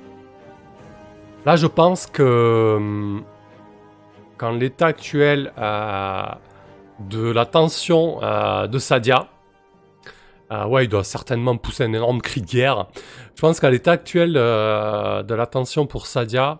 Là, 1.46 1.56
je 1.56 1.68
pense 1.68 2.08
que 2.08 2.76
hum, 2.78 3.24
quand 4.38 4.52
l'état 4.52 4.88
actuel 4.88 5.54
euh, 5.60 6.24
de 7.02 7.30
la 7.30 7.46
tension 7.46 8.24
euh, 8.24 8.66
de 8.68 8.80
Sadia, 8.80 9.28
ouais, 10.68 10.86
il 10.86 10.88
doit 10.88 11.04
certainement 11.04 11.58
pousser 11.58 11.84
un 11.84 11.94
énorme 11.94 12.22
cri 12.22 12.42
de 12.42 12.46
guerre. 12.46 12.88
Je 13.36 13.42
pense 13.42 13.60
qu'à 13.60 13.72
l'état 13.72 13.92
actuel 13.92 14.34
de 14.34 15.34
la 15.34 15.46
tension 15.48 15.88
pour 15.88 16.06
Sadia, 16.06 16.60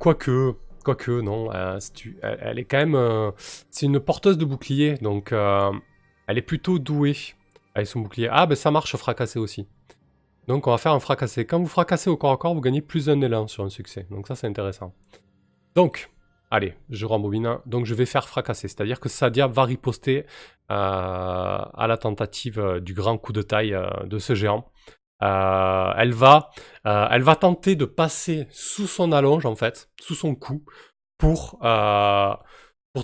quoique 0.00 0.56
Quoique, 0.82 1.20
non, 1.20 1.52
euh, 1.52 1.78
elle, 2.22 2.58
est 2.58 2.64
quand 2.64 2.78
même... 2.78 2.94
Euh, 2.94 3.30
c'est 3.70 3.86
une 3.86 4.00
porteuse 4.00 4.36
de 4.36 4.44
bouclier, 4.44 4.94
donc 4.94 5.32
euh, 5.32 5.70
elle 6.26 6.38
est 6.38 6.42
plutôt 6.42 6.78
douée 6.78 7.16
avec 7.74 7.86
son 7.86 8.00
bouclier. 8.00 8.28
Ah, 8.30 8.46
ben 8.46 8.56
ça 8.56 8.70
marche 8.70 8.96
fracasser 8.96 9.38
aussi. 9.38 9.68
Donc 10.48 10.66
on 10.66 10.72
va 10.72 10.78
faire 10.78 10.92
un 10.92 11.00
fracassé. 11.00 11.46
Quand 11.46 11.60
vous 11.60 11.68
fracassez 11.68 12.10
au 12.10 12.16
corps 12.16 12.32
à 12.32 12.36
corps, 12.36 12.54
vous 12.54 12.60
gagnez 12.60 12.82
plus 12.82 13.06
d'un 13.06 13.20
élan 13.20 13.46
sur 13.46 13.64
un 13.64 13.70
succès. 13.70 14.06
Donc 14.10 14.26
ça, 14.26 14.34
c'est 14.34 14.48
intéressant. 14.48 14.92
Donc, 15.76 16.10
allez, 16.50 16.74
je 16.90 17.06
rembobine. 17.06 17.58
Donc 17.64 17.86
je 17.86 17.94
vais 17.94 18.06
faire 18.06 18.28
fracasser. 18.28 18.66
C'est-à-dire 18.66 18.98
que 18.98 19.08
Sadia 19.08 19.46
va 19.46 19.62
riposter 19.62 20.26
à 20.68 21.86
la 21.86 21.96
tentative 21.96 22.80
du 22.80 22.94
grand 22.94 23.18
coup 23.18 23.32
de 23.32 23.42
taille 23.42 23.78
de 24.04 24.18
ce 24.18 24.34
géant. 24.34 24.66
Euh, 25.22 25.92
elle, 25.96 26.12
va, 26.12 26.50
euh, 26.86 27.06
elle 27.10 27.22
va 27.22 27.36
tenter 27.36 27.76
de 27.76 27.84
passer 27.84 28.46
sous 28.50 28.86
son 28.86 29.12
allonge, 29.12 29.46
en 29.46 29.54
fait, 29.54 29.88
sous 30.00 30.14
son 30.14 30.34
cou, 30.34 30.64
pour, 31.16 31.58
euh, 31.62 32.34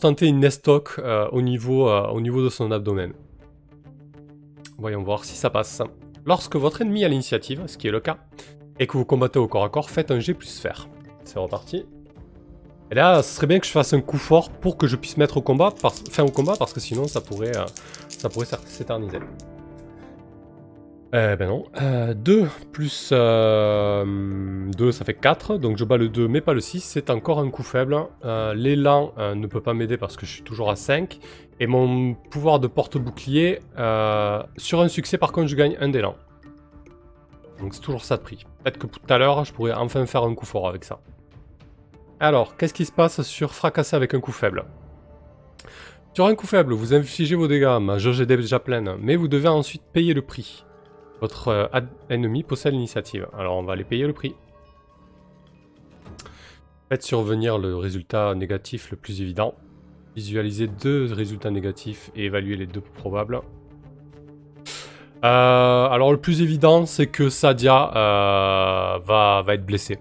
tenter 0.01 0.27
une 0.27 0.41
nestoc 0.41 1.01
au, 1.33 1.41
niveau, 1.41 1.89
au 1.89 2.21
niveau 2.21 2.43
de 2.43 2.51
son 2.51 2.71
abdomen. 2.73 3.13
Voyons 4.79 5.03
voir 5.03 5.25
si 5.25 5.35
ça 5.35 5.51
passe. 5.51 5.83
Lorsque 6.27 6.57
votre 6.57 6.83
ennemi 6.83 7.05
a 7.05 7.09
l'initiative, 7.09 7.67
ce 7.67 7.79
qui 7.79 7.89
est 7.89 7.91
le 7.91 8.01
cas, 8.01 8.19
et 8.79 8.87
que 8.87 8.97
vous 8.97 9.05
combattez 9.05 9.39
au 9.39 9.49
corps 9.49 9.65
à 9.65 9.71
corps, 9.71 9.91
faites 9.91 10.11
un 10.11 10.21
G 10.21 10.35
plus 10.35 10.59
fer. 10.59 10.89
C'est 11.25 11.39
reparti. 11.39 11.87
Et 12.91 12.95
là, 12.95 13.23
ce 13.23 13.35
serait 13.35 13.47
bien 13.47 13.59
que 13.61 13.67
je 13.67 13.71
fasse 13.71 13.93
un 13.93 14.01
coup 14.01 14.19
fort 14.19 14.51
pour 14.51 14.77
que 14.77 14.87
je 14.87 14.97
puisse 14.97 15.17
mettre 15.17 15.37
au 15.39 15.43
combat, 15.43 15.73
fin 16.11 16.25
au 16.25 16.31
combat, 16.31 16.55
parce 16.59 16.73
que 16.73 16.81
sinon 16.81 17.07
ça 17.09 17.21
pourrait 17.21 17.53
s'éterniser. 18.67 19.19
Eh 21.14 21.37
ben 21.37 21.49
non. 21.49 21.64
2 22.14 22.42
euh, 22.42 22.47
plus 22.71 23.11
2, 23.11 23.16
euh, 23.16 24.92
ça 24.92 25.05
fait 25.07 25.14
4. 25.14 25.57
Donc 25.57 25.79
je 25.79 25.85
bats 25.85 25.97
le 25.97 26.11
2, 26.11 26.29
mais 26.29 26.42
pas 26.42 26.53
le 26.53 26.61
6. 26.61 26.81
C'est 26.81 27.09
encore 27.09 27.38
un 27.38 27.49
coup 27.51 27.62
faible. 27.62 27.97
Euh, 28.25 28.53
l'élan 28.55 29.14
ne 29.16 29.47
peut 29.47 29.62
pas 29.62 29.73
m'aider 29.73 29.97
parce 29.97 30.16
que 30.16 30.27
je 30.27 30.33
suis 30.33 30.42
toujours 30.42 30.71
à 30.71 30.77
5. 30.77 31.18
Et 31.61 31.66
mon 31.66 32.14
pouvoir 32.14 32.61
de 32.61 32.66
porte-bouclier, 32.66 33.61
sur 34.57 34.81
un 34.81 34.88
succès, 34.88 35.16
par 35.16 35.33
contre, 35.33 35.49
je 35.49 35.57
gagne 35.57 35.77
un 35.81 35.88
d'élan. 35.88 36.14
Donc 37.61 37.75
c'est 37.75 37.81
toujours 37.81 38.05
ça 38.05 38.18
de 38.18 38.23
prix. 38.23 38.44
Peut-être 38.62 38.79
que 38.79 38.87
tout 38.87 39.01
à 39.09 39.18
l'heure, 39.18 39.44
je 39.44 39.53
pourrais 39.53 39.73
enfin 39.73 40.05
faire 40.07 40.23
un 40.23 40.35
coup 40.35 40.47
fort 40.47 40.68
avec 40.68 40.85
ça. 40.85 41.01
Alors, 42.20 42.57
qu'est-ce 42.57 42.74
qui 42.74 42.85
se 42.85 42.93
passe 42.93 43.22
sur 43.22 43.55
fracasser 43.55 43.97
avec 43.97 44.12
un 44.12 44.20
coup 44.20 44.33
faible? 44.33 44.64
Sur 46.14 46.26
un 46.26 46.35
coup 46.35 46.47
faible, 46.47 46.74
vous 46.74 46.95
infligez 46.95 47.37
vos 47.37 47.47
dégâts, 47.47 47.78
ma 47.80 47.99
jauge 47.99 48.20
est 48.20 48.26
déjà 48.26 48.59
pleine, 48.59 48.97
mais 49.01 49.14
vous 49.14 49.28
devez 49.28 49.49
ensuite 49.49 49.83
payer 49.93 50.14
le 50.14 50.22
prix. 50.22 50.64
Votre 51.21 51.49
euh, 51.49 51.81
ennemi 52.11 52.43
possède 52.43 52.73
l'initiative. 52.73 53.27
Alors 53.37 53.57
on 53.57 53.62
va 53.62 53.73
aller 53.73 53.85
payer 53.85 54.07
le 54.07 54.12
prix. 54.12 54.35
Faites 56.89 57.03
survenir 57.03 57.59
le 57.59 57.77
résultat 57.77 58.35
négatif 58.35 58.91
le 58.91 58.97
plus 58.97 59.21
évident. 59.21 59.55
Visualisez 60.14 60.69
deux 60.69 61.12
résultats 61.12 61.51
négatifs 61.51 62.11
et 62.16 62.27
évaluez 62.27 62.57
les 62.57 62.66
deux 62.66 62.81
probables. 62.81 63.41
Euh, 65.25 65.89
alors 65.89 66.12
le 66.12 66.19
plus 66.19 66.43
évident, 66.43 66.87
c'est 66.87 67.09
que 67.09 67.29
Sadia 67.29 67.91
euh, 67.97 68.99
va, 69.05 69.43
va, 69.45 69.55
être 69.55 69.66
blessée. 69.66 69.99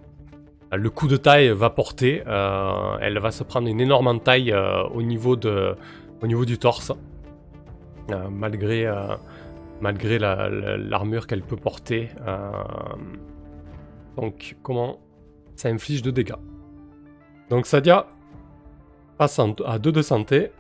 Le 0.72 0.90
coup 0.90 1.08
de 1.08 1.18
taille 1.18 1.50
va 1.50 1.70
porter. 1.70 2.24
elle 3.02 3.20
va 3.20 3.32
se 3.32 3.44
prendre 3.44 3.68
une 3.68 3.82
énorme 3.82 4.20
taille 4.20 4.54
au, 4.94 5.02
niveau 5.02 5.36
de, 5.36 5.76
au 6.22 6.28
niveau 6.28 6.46
du 6.46 6.58
torse. 6.58 6.92
malgré 8.30 8.86
malgré 9.82 10.20
l'armure 10.20 11.28
qu'elle 11.28 11.44
peut 11.44 11.56
porter. 11.56 12.10
Euh, 12.26 12.52
donc, 14.16 14.56
comment 14.64 15.00
ça 15.56 15.70
inflige 15.70 16.02
de 16.02 16.12
dégâts. 16.12 16.36
Donc, 17.50 17.66
Sadia 17.66 18.08
passe 19.18 19.40
à 19.66 19.80
2 19.80 19.92
de 19.92 20.02
santé. 20.02 20.52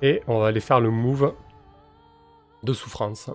Et 0.00 0.22
on 0.28 0.38
va 0.38 0.46
aller 0.46 0.60
faire 0.60 0.80
le 0.80 0.90
move 0.90 1.34
de 2.62 2.72
souffrance. 2.72 3.30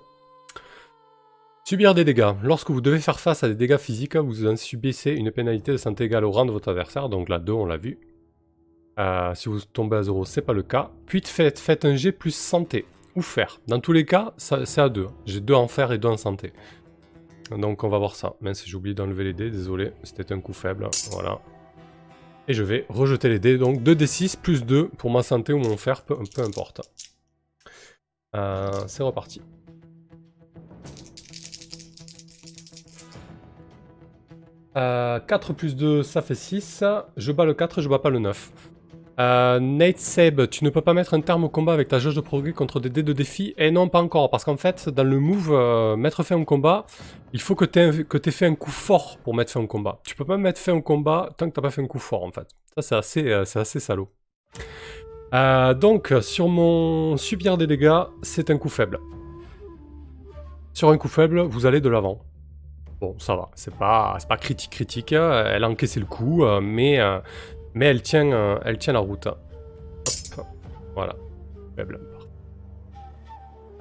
Subir 1.66 1.94
des 1.94 2.06
dégâts. 2.06 2.34
Lorsque 2.42 2.72
vous 2.72 2.82
devez 2.82 3.00
faire 3.00 3.20
face 3.20 3.44
à 3.44 3.50
des 3.50 3.56
dégâts 3.56 3.78
physiques, 3.78 4.16
vous 4.16 4.48
en 4.48 4.56
subissez 4.56 5.12
une 5.12 5.32
pénalité 5.32 5.72
de 5.72 5.78
santé 5.78 6.06
égale 6.06 6.26
au 6.26 6.32
rang 6.32 6.46
de 6.46 6.52
votre 6.52 6.70
adversaire. 6.70 7.10
Donc 7.10 7.30
là, 7.30 7.40
2, 7.40 7.54
on 7.54 7.66
l'a 7.66 7.78
vu. 7.78 8.00
Euh, 9.00 9.34
si 9.34 9.50
vous 9.50 9.60
tombez 9.62 9.98
à 9.98 10.04
0, 10.04 10.26
c'est 10.26 10.42
pas 10.42 10.54
le 10.54 10.64
cas. 10.64 10.92
Puis 11.06 11.22
faites, 11.26 11.60
faites 11.60 11.86
un 11.86 11.96
G 11.96 12.12
plus 12.12 12.36
santé. 12.36 12.86
Ou 13.16 13.22
fer. 13.22 13.60
Dans 13.68 13.80
tous 13.80 13.92
les 13.94 14.06
cas, 14.06 14.34
c'est 14.38 14.82
à 14.82 14.90
deux. 14.90 15.08
J'ai 15.26 15.40
deux 15.40 15.54
en 15.54 15.68
fer 15.68 15.92
et 15.92 15.98
deux 15.98 16.08
en 16.08 16.18
santé. 16.18 16.54
Donc 17.52 17.84
on 17.84 17.90
va 17.90 17.98
voir 17.98 18.16
ça. 18.16 18.36
Mince, 18.42 18.64
j'ai 18.66 18.76
oublié 18.76 18.96
d'enlever 18.96 19.24
les 19.26 19.34
dés, 19.34 19.50
désolé. 19.50 19.92
C'était 20.04 20.34
un 20.34 20.40
coup 20.40 20.54
faible. 20.54 20.90
Voilà. 21.12 21.40
Et 22.48 22.54
je 22.54 22.64
vais 22.64 22.86
rejeter 22.90 23.30
les 23.30 23.40
dés. 23.40 23.58
Donc 23.58 23.82
2d6 23.82 24.38
plus 24.38 24.66
2 24.66 24.90
pour 24.90 25.12
ma 25.12 25.24
santé 25.24 25.54
ou 25.54 25.60
mon 25.60 25.78
fer, 25.78 26.02
peu, 26.02 26.16
importe. 26.38 26.82
Euh, 28.36 28.72
c'est 28.88 29.04
reparti. 29.04 29.42
Euh, 34.76 35.20
4 35.20 35.54
plus 35.54 35.76
2, 35.76 36.04
ça 36.04 36.22
fait 36.22 36.36
6. 36.36 36.84
Je 37.16 37.32
bats 37.32 37.46
le 37.46 37.54
4, 37.54 37.82
je 37.82 37.90
bats 37.90 38.00
pas 38.00 38.10
le 38.10 38.20
9. 38.20 38.52
Euh, 39.20 39.60
Nate 39.60 40.00
Seb, 40.00 40.50
tu 40.50 40.64
ne 40.64 40.72
peux 40.72 40.82
pas 40.82 40.94
mettre 40.94 41.14
un 41.14 41.22
terme 41.22 41.44
au 41.44 41.50
combat 41.50 41.74
avec 41.74 41.88
ta 41.88 42.00
jauge 42.00 42.16
de 42.16 42.22
progrès 42.22 42.52
contre 42.52 42.80
des 42.80 42.90
dés 42.90 43.04
de 43.04 43.14
défi 43.14 43.54
Et 43.58 43.70
non, 43.70 43.88
pas 43.88 44.02
encore, 44.02 44.32
parce 44.32 44.44
qu'en 44.44 44.58
fait, 44.58 44.90
dans 44.90 45.04
le 45.04 45.20
move 45.20 45.52
euh, 45.52 45.96
mettre 45.96 46.24
fin 46.24 46.36
au 46.36 46.46
combat, 46.46 46.86
il 47.32 47.40
faut 47.40 47.54
que 47.54 47.66
tu 47.66 47.80
aies, 47.80 48.32
fait 48.32 48.48
un 48.48 48.56
coup 48.56 48.72
fort 48.72 49.18
pour 49.24 49.36
mettre 49.36 49.52
fin 49.52 49.60
au 49.60 49.68
combat. 49.68 50.00
Tu 50.06 50.16
peux 50.16 50.26
pas 50.26 50.38
mettre 50.38 50.60
fin 50.60 50.74
au 50.74 50.82
combat 50.82 51.30
tant 51.38 51.48
que 51.48 51.54
t'as 51.54 51.62
pas 51.62 51.70
fait 51.70 51.82
un 51.82 51.88
coup 51.88 52.00
fort, 52.00 52.24
en 52.24 52.32
fait. 52.32 52.48
Ça, 52.76 52.82
c'est 52.82 52.96
assez, 52.96 53.32
euh, 53.32 53.46
salaud. 53.46 54.10
donc, 55.80 56.12
sur 56.22 56.48
mon 56.48 57.16
subir 57.18 57.58
des 57.58 57.68
dégâts, 57.68 58.04
c'est 58.24 58.50
un 58.50 58.58
coup 58.58 58.70
faible. 58.70 59.00
Sur 60.74 60.90
un 60.90 60.98
coup 60.98 61.08
faible, 61.08 61.42
vous 61.42 61.68
allez 61.68 61.82
de 61.82 61.90
l'avant. 61.90 62.20
Bon, 63.00 63.16
ça 63.20 63.36
va, 63.36 63.52
c'est 63.54 63.76
pas, 63.76 64.18
pas 64.28 64.38
critique 64.38 64.72
critique, 64.72 65.12
elle 65.12 65.64
a 65.64 65.70
encaissé 65.70 66.00
le 66.00 66.06
coup, 66.06 66.44
mais 66.62 67.00
mais 67.76 67.88
elle 67.88 68.02
tient, 68.02 68.32
euh, 68.32 68.60
elle 68.66 68.78
tient 68.78 68.94
la 68.94 69.00
route. 69.00 69.28
Voilà. 70.96 71.16
Faible. 71.76 72.00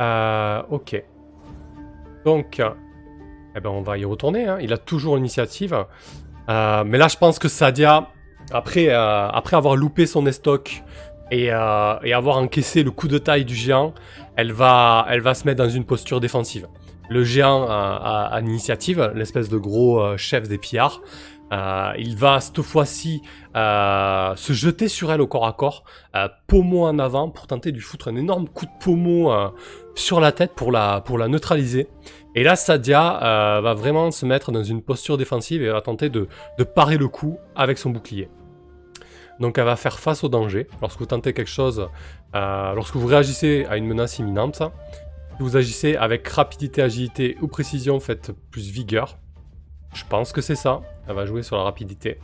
Euh, 0.01 0.62
ok. 0.70 1.03
Donc, 2.24 2.62
eh 3.55 3.61
ben 3.61 3.70
on 3.70 3.82
va 3.82 3.99
y 3.99 4.05
retourner. 4.05 4.47
Hein. 4.47 4.59
Il 4.61 4.72
a 4.72 4.78
toujours 4.78 5.16
l'initiative. 5.16 5.84
Euh, 6.49 6.84
mais 6.84 6.99
là, 6.99 7.09
je 7.09 7.16
pense 7.16 7.38
que 7.38 7.49
Sadia, 7.49 8.09
après, 8.53 8.88
après 8.88 9.57
avoir 9.57 9.76
loupé 9.76 10.07
son 10.07 10.26
estoc 10.26 10.82
et, 11.30 11.47
et, 11.47 11.51
avoir 11.51 12.36
encaissé 12.38 12.82
le 12.82 12.90
coup 12.90 13.09
de 13.09 13.18
taille 13.18 13.45
du 13.45 13.55
géant, 13.55 13.95
elle 14.36 14.53
va, 14.53 15.07
elle 15.11 15.20
va 15.20 15.34
se 15.34 15.45
mettre 15.47 15.62
dans 15.62 15.70
une 15.70 15.84
posture 15.84 16.20
défensive. 16.20 16.66
Le 17.11 17.24
géant 17.24 17.66
a, 17.68 18.28
a 18.32 18.40
l'initiative, 18.40 19.12
l'espèce 19.14 19.49
de 19.49 19.59
gros 19.59 20.16
chef 20.16 20.49
des 20.49 20.59
pillards. 20.59 21.03
Euh, 21.53 21.92
il 21.98 22.16
va 22.16 22.40
cette 22.40 22.62
fois-ci 22.62 23.20
euh, 23.57 24.34
se 24.36 24.55
jeter 24.55 24.88
sur 24.88 25.12
elle 25.12 25.20
au 25.20 25.26
corps 25.26 25.46
à 25.46 25.53
corps, 25.53 25.84
euh, 26.16 26.28
pommeau 26.46 26.84
en 26.84 26.98
avant 26.98 27.28
pour 27.28 27.46
tenter 27.46 27.72
de 27.72 27.76
lui 27.76 27.82
foutre 27.82 28.09
un 28.09 28.16
énorme 28.16 28.48
coup 28.48 28.64
de 28.64 28.70
pommeau 28.80 29.32
sur 29.94 30.20
la 30.20 30.32
tête 30.32 30.53
pour 30.55 30.72
la, 30.72 31.03
neutraliser. 31.28 31.88
Et 32.34 32.42
là, 32.42 32.57
Sadia 32.57 33.61
va 33.62 33.74
vraiment 33.74 34.11
se 34.11 34.24
mettre 34.24 34.53
dans 34.53 34.62
une 34.62 34.82
posture 34.82 35.18
défensive 35.18 35.62
et 35.62 35.68
va 35.68 35.82
tenter 35.82 36.09
de, 36.09 36.28
de 36.59 36.64
parer 36.64 36.96
le 36.96 37.09
coup 37.09 37.38
avec 37.55 37.76
son 37.76 37.90
bouclier. 37.90 38.30
Donc 39.40 39.59
elle 39.59 39.64
va 39.64 39.76
faire 39.76 39.98
face 39.98 40.24
au 40.24 40.28
danger. 40.28 40.68
Lorsque 40.80 40.98
vous 40.98 41.07
tentez 41.07 41.34
quelque 41.34 41.50
chose, 41.50 41.88
lorsque 42.32 42.96
vous 42.96 43.07
réagissez 43.07 43.66
à 43.68 43.76
une 43.76 43.86
menace 43.86 44.18
imminente, 44.18 44.62
vous 45.38 45.57
agissez 45.57 45.96
avec 45.96 46.26
rapidité, 46.28 46.80
agilité 46.82 47.36
ou 47.42 47.48
précision, 47.48 48.00
faites 48.00 48.32
plus 48.50 48.70
vigueur. 48.70 49.18
Je 49.94 50.05
pense 50.09 50.32
que 50.32 50.40
c'est 50.40 50.57
ça. 50.57 50.80
Elle 51.07 51.14
va 51.14 51.26
jouer 51.26 51.42
sur 51.42 51.57
la 51.57 51.62
rapidité. 51.62 52.18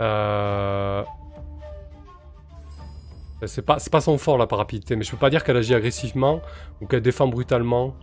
Euh... 0.00 1.02
C'est 3.44 3.62
pas, 3.62 3.76
pas 3.92 4.00
son 4.00 4.16
fort 4.16 4.38
la 4.38 4.46
rapidité, 4.46 4.96
mais 4.96 5.04
je 5.04 5.10
peux 5.10 5.18
pas 5.18 5.28
dire 5.28 5.44
qu'elle 5.44 5.58
agit 5.58 5.74
agressivement 5.74 6.40
ou 6.80 6.86
qu'elle 6.86 7.02
défend 7.02 7.28
brutalement. 7.28 7.94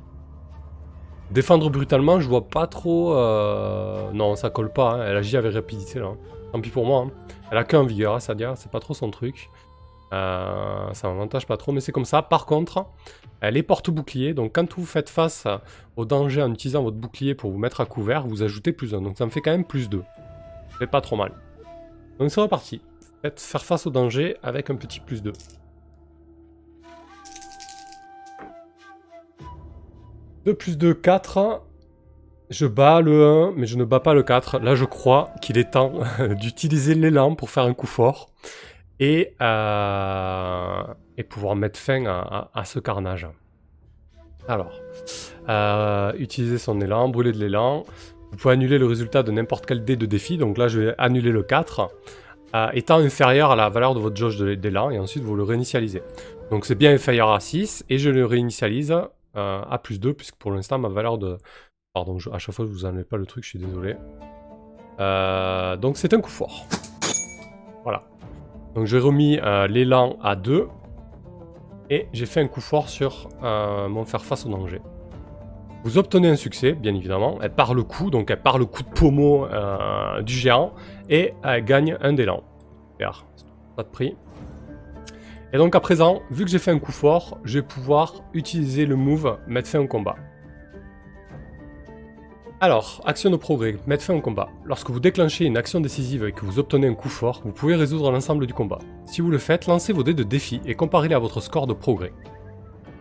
Défendre 1.31 1.69
brutalement, 1.69 2.19
je 2.19 2.29
vois 2.29 2.47
pas 2.47 2.67
trop... 2.67 3.15
Euh... 3.15 4.11
Non, 4.11 4.35
ça 4.35 4.51
colle 4.51 4.71
pas, 4.71 4.93
hein. 4.93 5.05
elle 5.07 5.17
agit 5.17 5.35
avec 5.35 5.53
rapidité 5.53 5.99
là. 5.99 6.11
Tant 6.51 6.61
pis 6.61 6.69
pour 6.69 6.85
moi. 6.85 7.07
Hein. 7.07 7.11
Elle 7.49 7.57
a 7.57 7.63
qu'un 7.63 7.83
vigueur, 7.83 8.21
ça 8.21 8.35
dire, 8.35 8.53
c'est 8.55 8.71
pas 8.71 8.79
trop 8.79 8.93
son 8.93 9.09
truc. 9.09 9.49
Euh, 10.13 10.93
ça 10.93 11.07
m'avantage 11.07 11.47
pas 11.47 11.57
trop, 11.57 11.71
mais 11.71 11.81
c'est 11.81 11.91
comme 11.91 12.05
ça. 12.05 12.21
Par 12.21 12.45
contre, 12.45 12.85
elle 13.43 13.57
est 13.57 13.63
porte-bouclier, 13.63 14.33
donc 14.33 14.53
quand 14.55 14.73
vous 14.77 14.85
faites 14.85 15.09
face 15.09 15.47
au 15.97 16.05
danger 16.05 16.41
en 16.41 16.53
utilisant 16.53 16.81
votre 16.81 16.95
bouclier 16.95 17.35
pour 17.35 17.51
vous 17.51 17.57
mettre 17.57 17.81
à 17.81 17.85
couvert, 17.85 18.25
vous 18.25 18.41
ajoutez 18.41 18.71
plus 18.71 18.95
1, 18.95 19.01
donc 19.01 19.17
ça 19.17 19.25
me 19.25 19.31
fait 19.31 19.41
quand 19.41 19.51
même 19.51 19.65
plus 19.65 19.89
2. 19.89 20.01
C'est 20.79 20.87
pas 20.87 21.01
trop 21.01 21.17
mal. 21.17 21.33
Donc 22.19 22.31
c'est 22.31 22.39
reparti. 22.39 22.81
Faites 23.21 23.41
faire 23.41 23.65
face 23.65 23.85
au 23.85 23.89
danger 23.89 24.37
avec 24.43 24.69
un 24.69 24.75
petit 24.75 25.01
plus 25.01 25.21
2. 25.21 25.33
2 30.45 30.53
plus 30.53 30.77
2, 30.77 30.93
4. 30.93 31.63
Je 32.49 32.65
bats 32.65 33.01
le 33.01 33.25
1, 33.25 33.51
mais 33.57 33.65
je 33.65 33.75
ne 33.75 33.83
bats 33.83 33.99
pas 33.99 34.13
le 34.13 34.23
4. 34.23 34.59
Là, 34.59 34.75
je 34.75 34.85
crois 34.85 35.31
qu'il 35.41 35.57
est 35.57 35.71
temps 35.71 35.99
d'utiliser 36.39 36.95
l'élan 36.95 37.35
pour 37.35 37.49
faire 37.49 37.63
un 37.63 37.73
coup 37.73 37.87
fort 37.87 38.29
et, 39.01 39.35
euh, 39.41 40.83
et 41.17 41.23
pouvoir 41.23 41.55
mettre 41.55 41.79
fin 41.79 42.05
à, 42.05 42.65
ce 42.65 42.79
carnage. 42.79 43.27
Alors, 44.47 44.79
euh, 45.47 46.11
utiliser 46.17 46.57
son 46.57 46.81
élan, 46.81 47.09
brûler 47.09 47.31
de 47.31 47.37
l'élan. 47.37 47.85
Vous 48.31 48.37
pouvez 48.37 48.53
annuler 48.53 48.77
le 48.77 48.85
résultat 48.85 49.23
de 49.23 49.31
n'importe 49.31 49.65
quel 49.65 49.85
dé 49.85 49.95
de 49.95 50.05
défi. 50.05 50.37
Donc 50.37 50.57
là, 50.57 50.67
je 50.67 50.79
vais 50.79 50.95
annuler 50.97 51.31
le 51.31 51.43
4, 51.43 51.89
euh, 52.55 52.67
étant 52.73 52.97
inférieur 52.97 53.51
à 53.51 53.55
la 53.55 53.69
valeur 53.69 53.93
de 53.93 53.99
votre 53.99 54.17
jauge 54.17 54.39
d'élan, 54.39 54.89
et 54.89 54.99
ensuite 54.99 55.23
vous 55.23 55.35
le 55.35 55.43
réinitialisez. 55.43 56.01
Donc 56.51 56.65
c'est 56.65 56.75
bien 56.75 56.93
inférieur 56.93 57.31
à 57.31 57.39
6, 57.39 57.85
et 57.89 57.97
je 57.97 58.09
le 58.09 58.25
réinitialise 58.25 58.95
à 59.35 59.79
plus 59.81 59.99
2, 59.99 60.13
puisque 60.13 60.35
pour 60.35 60.51
l'instant, 60.51 60.77
ma 60.77 60.89
valeur 60.89 61.17
de... 61.17 61.37
Pardon, 61.93 62.17
à 62.31 62.39
chaque 62.39 62.55
fois, 62.55 62.65
je 62.65 62.71
vous 62.71 62.85
enlève 62.85 63.05
pas 63.05 63.17
le 63.17 63.25
truc, 63.25 63.43
je 63.43 63.49
suis 63.49 63.59
désolé. 63.59 63.95
donc 65.79 65.97
c'est 65.97 66.13
un 66.13 66.21
coup 66.21 66.29
fort. 66.29 66.65
Voilà. 67.83 68.03
Donc 68.75 68.85
j'ai 68.85 68.99
remis 68.99 69.39
euh, 69.39 69.67
l'élan 69.67 70.17
à 70.21 70.35
2. 70.35 70.67
Et 71.93 72.07
j'ai 72.11 72.25
fait 72.25 72.41
un 72.41 72.47
coup 72.47 72.59
fort 72.59 72.89
sur 72.89 73.29
euh, 73.43 73.87
mon 73.87 74.03
faire 74.03 74.25
face 74.25 74.47
au 74.47 74.49
danger. 74.49 74.81
Vous 75.83 75.99
obtenez 75.99 76.27
un 76.27 76.35
succès, 76.35 76.71
bien 76.71 76.95
évidemment. 76.95 77.37
Elle 77.43 77.53
part 77.53 77.75
le 77.75 77.83
coup, 77.83 78.09
donc 78.09 78.31
elle 78.31 78.41
part 78.41 78.57
le 78.57 78.65
coup 78.65 78.81
de 78.81 78.89
pommeau 78.89 79.45
euh, 79.45 80.23
du 80.23 80.33
géant. 80.33 80.73
Et 81.07 81.35
elle 81.43 81.63
gagne 81.63 81.95
un 82.01 82.13
d'élan. 82.13 82.41
Pas 83.75 83.83
de 83.83 83.89
prix. 83.89 84.17
Et 85.53 85.57
donc 85.59 85.75
à 85.75 85.79
présent, 85.79 86.23
vu 86.31 86.45
que 86.45 86.49
j'ai 86.49 86.57
fait 86.57 86.71
un 86.71 86.79
coup 86.79 86.91
fort, 86.91 87.37
je 87.43 87.59
vais 87.59 87.65
pouvoir 87.65 88.23
utiliser 88.33 88.87
le 88.87 88.95
move 88.95 89.37
mettre 89.45 89.67
fin 89.69 89.77
au 89.77 89.87
combat. 89.87 90.15
Alors, 92.63 93.01
action 93.03 93.29
de 93.29 93.35
progrès, 93.35 93.75
mettre 93.87 94.05
fin 94.05 94.13
au 94.13 94.21
combat. 94.21 94.47
Lorsque 94.63 94.89
vous 94.89 95.01
déclenchez 95.01 95.43
une 95.43 95.57
action 95.57 95.81
décisive 95.81 96.23
et 96.23 96.31
que 96.31 96.45
vous 96.45 96.59
obtenez 96.59 96.87
un 96.87 96.93
coup 96.93 97.09
fort, 97.09 97.41
vous 97.43 97.51
pouvez 97.51 97.75
résoudre 97.75 98.09
l'ensemble 98.09 98.47
du 98.47 98.53
combat. 98.53 98.79
Si 99.05 99.19
vous 99.19 99.29
le 99.31 99.37
faites, 99.37 99.67
lancez 99.67 99.91
vos 99.91 100.01
dés 100.01 100.13
de 100.13 100.23
défi 100.23 100.61
et 100.65 100.73
comparez-les 100.73 101.13
à 101.13 101.19
votre 101.19 101.41
score 101.41 101.67
de 101.67 101.73
progrès. 101.73 102.13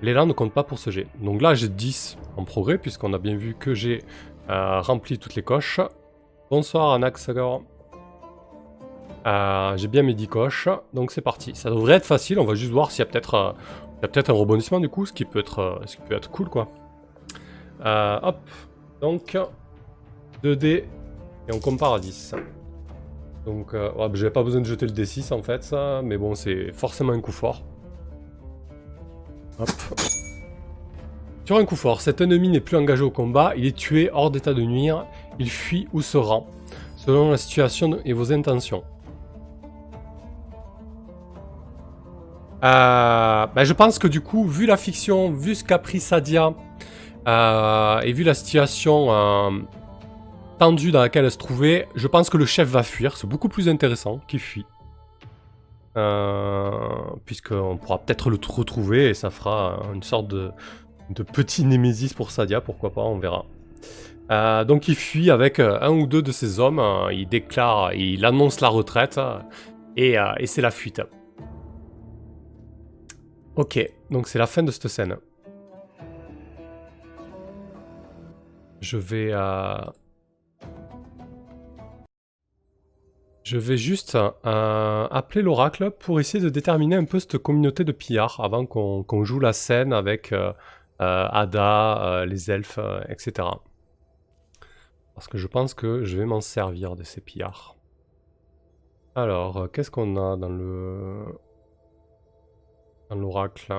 L'élan 0.03 0.27
ne 0.27 0.33
compte 0.33 0.53
pas 0.53 0.65
pour 0.65 0.81
ce 0.81 0.91
jet. 0.91 1.07
Donc 1.21 1.41
là, 1.41 1.55
j'ai 1.55 1.69
10 1.69 2.19
en 2.37 2.43
progrès, 2.43 2.77
puisqu'on 2.77 3.13
a 3.13 3.19
bien 3.19 3.37
vu 3.37 3.55
que 3.57 3.73
j'ai 3.73 4.03
euh, 4.51 4.81
rempli 4.81 5.17
toutes 5.17 5.37
les 5.37 5.45
coches. 5.45 5.79
Bonsoir 6.51 6.95
Anaxagor. 6.95 7.63
Euh, 9.29 9.77
j'ai 9.77 9.87
bien 9.87 10.03
mes 10.03 10.15
10 10.15 10.27
coches, 10.27 10.69
donc 10.93 11.13
c'est 11.13 11.21
parti. 11.21 11.53
Ça 11.55 11.71
devrait 11.71 11.95
être 11.95 12.05
facile, 12.05 12.41
on 12.41 12.45
va 12.45 12.57
juste 12.57 12.73
voir 12.73 12.91
s'il 12.91 12.99
y 12.99 13.03
a 13.03 13.07
peut-être 13.07 13.35
euh, 14.03 14.23
un 14.27 14.33
rebondissement 14.33 14.81
du 14.81 14.89
coup, 14.89 15.05
qui 15.05 15.25
peut 15.25 15.39
être, 15.39 15.83
ce 15.87 15.95
qui 15.95 16.03
peut 16.03 16.17
être 16.17 16.33
cool 16.33 16.49
quoi. 16.49 16.67
hop, 17.85 18.41
donc, 19.03 19.37
2D 20.45 20.67
et 20.67 20.87
on 21.53 21.59
compare 21.59 21.95
à 21.95 21.99
10. 21.99 22.37
Donc, 23.45 23.75
euh, 23.75 23.91
j'avais 24.15 24.31
pas 24.31 24.45
besoin 24.45 24.61
de 24.61 24.67
jeter 24.67 24.87
le 24.87 24.93
D6 24.93 25.35
en 25.35 25.43
fait, 25.43 25.65
ça, 25.65 26.01
mais 26.05 26.17
bon, 26.17 26.37
c'est 26.37 26.71
forcément 26.73 27.13
un 27.13 27.21
coup 27.21 27.33
fort. 27.33 27.65
Hop. 29.59 29.69
Sur 31.45 31.57
un 31.57 31.65
coup 31.65 31.75
fort, 31.75 32.01
cet 32.01 32.21
ennemi 32.21 32.49
n'est 32.49 32.61
plus 32.61 32.77
engagé 32.77 33.03
au 33.03 33.11
combat, 33.11 33.53
il 33.57 33.67
est 33.67 33.77
tué 33.77 34.09
hors 34.13 34.31
d'état 34.31 34.55
de 34.55 34.63
nuire, 34.63 35.05
il 35.41 35.51
fuit 35.51 35.89
ou 35.93 36.01
se 36.01 36.17
rend, 36.17 36.47
selon 36.95 37.33
la 37.33 37.37
situation 37.37 37.99
et 38.05 38.13
vos 38.13 38.33
intentions. 38.33 38.85
Euh, 42.65 43.47
bah, 43.49 43.65
je 43.65 43.73
pense 43.73 43.99
que 43.99 44.07
du 44.07 44.21
coup, 44.21 44.47
vu 44.47 44.67
la 44.67 44.77
fiction, 44.77 45.33
vu 45.33 45.57
ce 45.57 45.65
qu'a 45.65 45.79
pris 45.79 45.99
Sadia, 45.99 46.55
euh, 47.29 48.01
et 48.01 48.13
vu 48.13 48.25
la 48.25 48.35
situation 48.35 49.09
euh, 49.11 49.51
tendue 50.59 50.91
dans 50.91 51.01
laquelle 51.01 51.25
elle 51.25 51.31
se 51.31 51.39
trouvait, 51.39 51.89
je 51.95 52.09
pense 52.09 52.31
que 52.31 52.37
le 52.37 52.47
chef 52.47 52.69
va 52.69 52.83
fuir. 52.83 53.17
C'est 53.17 53.27
beaucoup 53.27 53.49
plus 53.49 53.69
intéressant 53.69 54.21
qu'il 54.27 54.41
fuit. 54.41 54.67
Euh, 55.97 56.71
Puisqu'on 57.27 57.77
pourra 57.77 57.99
peut-être 57.99 58.31
le 58.31 58.39
retrouver 58.49 59.11
et 59.11 59.15
ça 59.15 59.31
fera 59.31 59.83
une 59.95 60.03
sorte 60.03 60.29
de, 60.29 60.51
petit 61.33 61.65
némésis 61.65 62.15
pour 62.15 62.31
Sadia, 62.31 62.61
pourquoi 62.61 62.93
pas, 62.93 63.03
on 63.03 63.19
verra. 63.19 63.45
Euh, 64.31 64.65
donc 64.65 64.89
il 64.89 64.95
fuit 64.95 65.31
avec 65.31 65.61
un 65.61 65.91
ou 65.91 66.07
deux 66.07 66.23
de 66.23 66.33
ses 66.33 66.59
hommes, 66.59 66.83
il 67.13 67.29
déclare, 67.29 67.93
il 67.93 68.25
annonce 68.25 68.61
la 68.61 68.69
retraite 68.69 69.21
et, 69.97 70.17
et 70.39 70.47
c'est 70.47 70.63
la 70.63 70.71
fuite. 70.71 71.03
Ok, 73.57 73.79
donc 74.11 74.29
c'est 74.29 74.39
la 74.39 74.47
fin 74.47 74.63
de 74.63 74.71
cette 74.71 74.89
scène. 74.89 75.17
Je 78.83 78.97
vais... 78.97 79.31
Euh, 79.33 79.81
je 83.45 83.57
vais 83.57 83.77
juste 83.77 84.17
euh, 84.17 85.09
appeler 85.09 85.43
l'oracle 85.43 85.93
pour 85.93 86.19
essayer 86.19 86.43
de 86.43 86.49
déterminer 86.49 86.97
un 86.97 87.05
peu 87.05 87.21
cette 87.21 87.39
communauté 87.39 87.85
de 87.85 87.93
pillards 87.93 88.41
avant 88.41 88.67
qu'on 88.67 89.25
joue 89.25 89.39
la 89.39 89.53
scène 89.53 89.93
avec 89.93 90.33
euh, 90.33 90.53
Ada, 90.99 92.25
les 92.27 92.51
elfes, 92.51 92.81
etc. 93.09 93.49
Parce 95.15 95.29
que 95.29 95.39
je 95.39 95.47
pense 95.47 95.75
que 95.75 96.05
je 96.05 96.19
vais 96.19 96.27
m'en 96.27 96.41
servir 96.41 96.97
de 96.97 97.05
ces 97.05 97.21
pillards. 97.21 97.77
Alors, 99.15 99.71
qu'est-ce 99.73 99.91
qu'on 99.93 100.17
a 100.17 100.37
dans 100.37 100.49
le... 100.49 101.25
dans 103.11 103.17
l'oracle? 103.17 103.73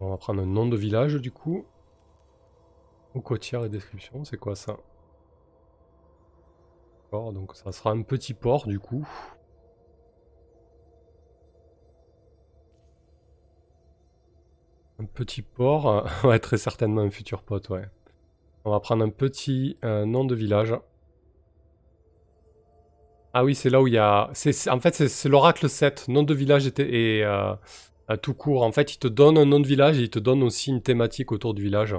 On 0.00 0.08
va 0.08 0.16
prendre 0.16 0.42
un 0.42 0.46
nom 0.46 0.66
de 0.66 0.76
village 0.76 1.16
du 1.16 1.30
coup. 1.30 1.64
Ou 3.14 3.20
côtière 3.20 3.64
et 3.64 3.68
description, 3.68 4.24
c'est 4.24 4.38
quoi 4.38 4.54
ça? 4.54 4.76
Donc 7.12 7.56
ça 7.56 7.72
sera 7.72 7.90
un 7.90 8.02
petit 8.02 8.34
port 8.34 8.66
du 8.66 8.78
coup. 8.78 9.06
Un 14.98 15.04
petit 15.06 15.42
port, 15.42 16.06
ouais 16.24 16.38
très 16.38 16.58
certainement 16.58 17.00
un 17.00 17.10
futur 17.10 17.42
pote, 17.42 17.68
ouais. 17.70 17.88
On 18.64 18.70
va 18.70 18.80
prendre 18.80 19.04
un 19.04 19.08
petit 19.08 19.76
euh, 19.84 20.04
nom 20.04 20.24
de 20.24 20.34
village. 20.34 20.74
Ah 23.32 23.44
oui, 23.44 23.54
c'est 23.54 23.70
là 23.70 23.80
où 23.80 23.86
il 23.86 23.94
y 23.94 23.98
a... 23.98 24.30
en 24.70 24.80
fait, 24.80 25.08
c'est 25.08 25.28
l'oracle 25.28 25.68
7. 25.68 26.08
Nom 26.08 26.24
de 26.24 26.34
village 26.34 26.66
était, 26.66 26.90
et, 26.90 27.24
euh, 27.24 27.54
tout 28.16 28.34
court. 28.34 28.62
En 28.62 28.72
fait, 28.72 28.94
il 28.94 28.98
te 28.98 29.08
donne 29.08 29.38
un 29.38 29.44
nom 29.44 29.60
de 29.60 29.66
village 29.66 29.98
et 29.98 30.02
il 30.02 30.10
te 30.10 30.18
donne 30.18 30.42
aussi 30.42 30.70
une 30.70 30.82
thématique 30.82 31.32
autour 31.32 31.54
du 31.54 31.62
village. 31.62 31.94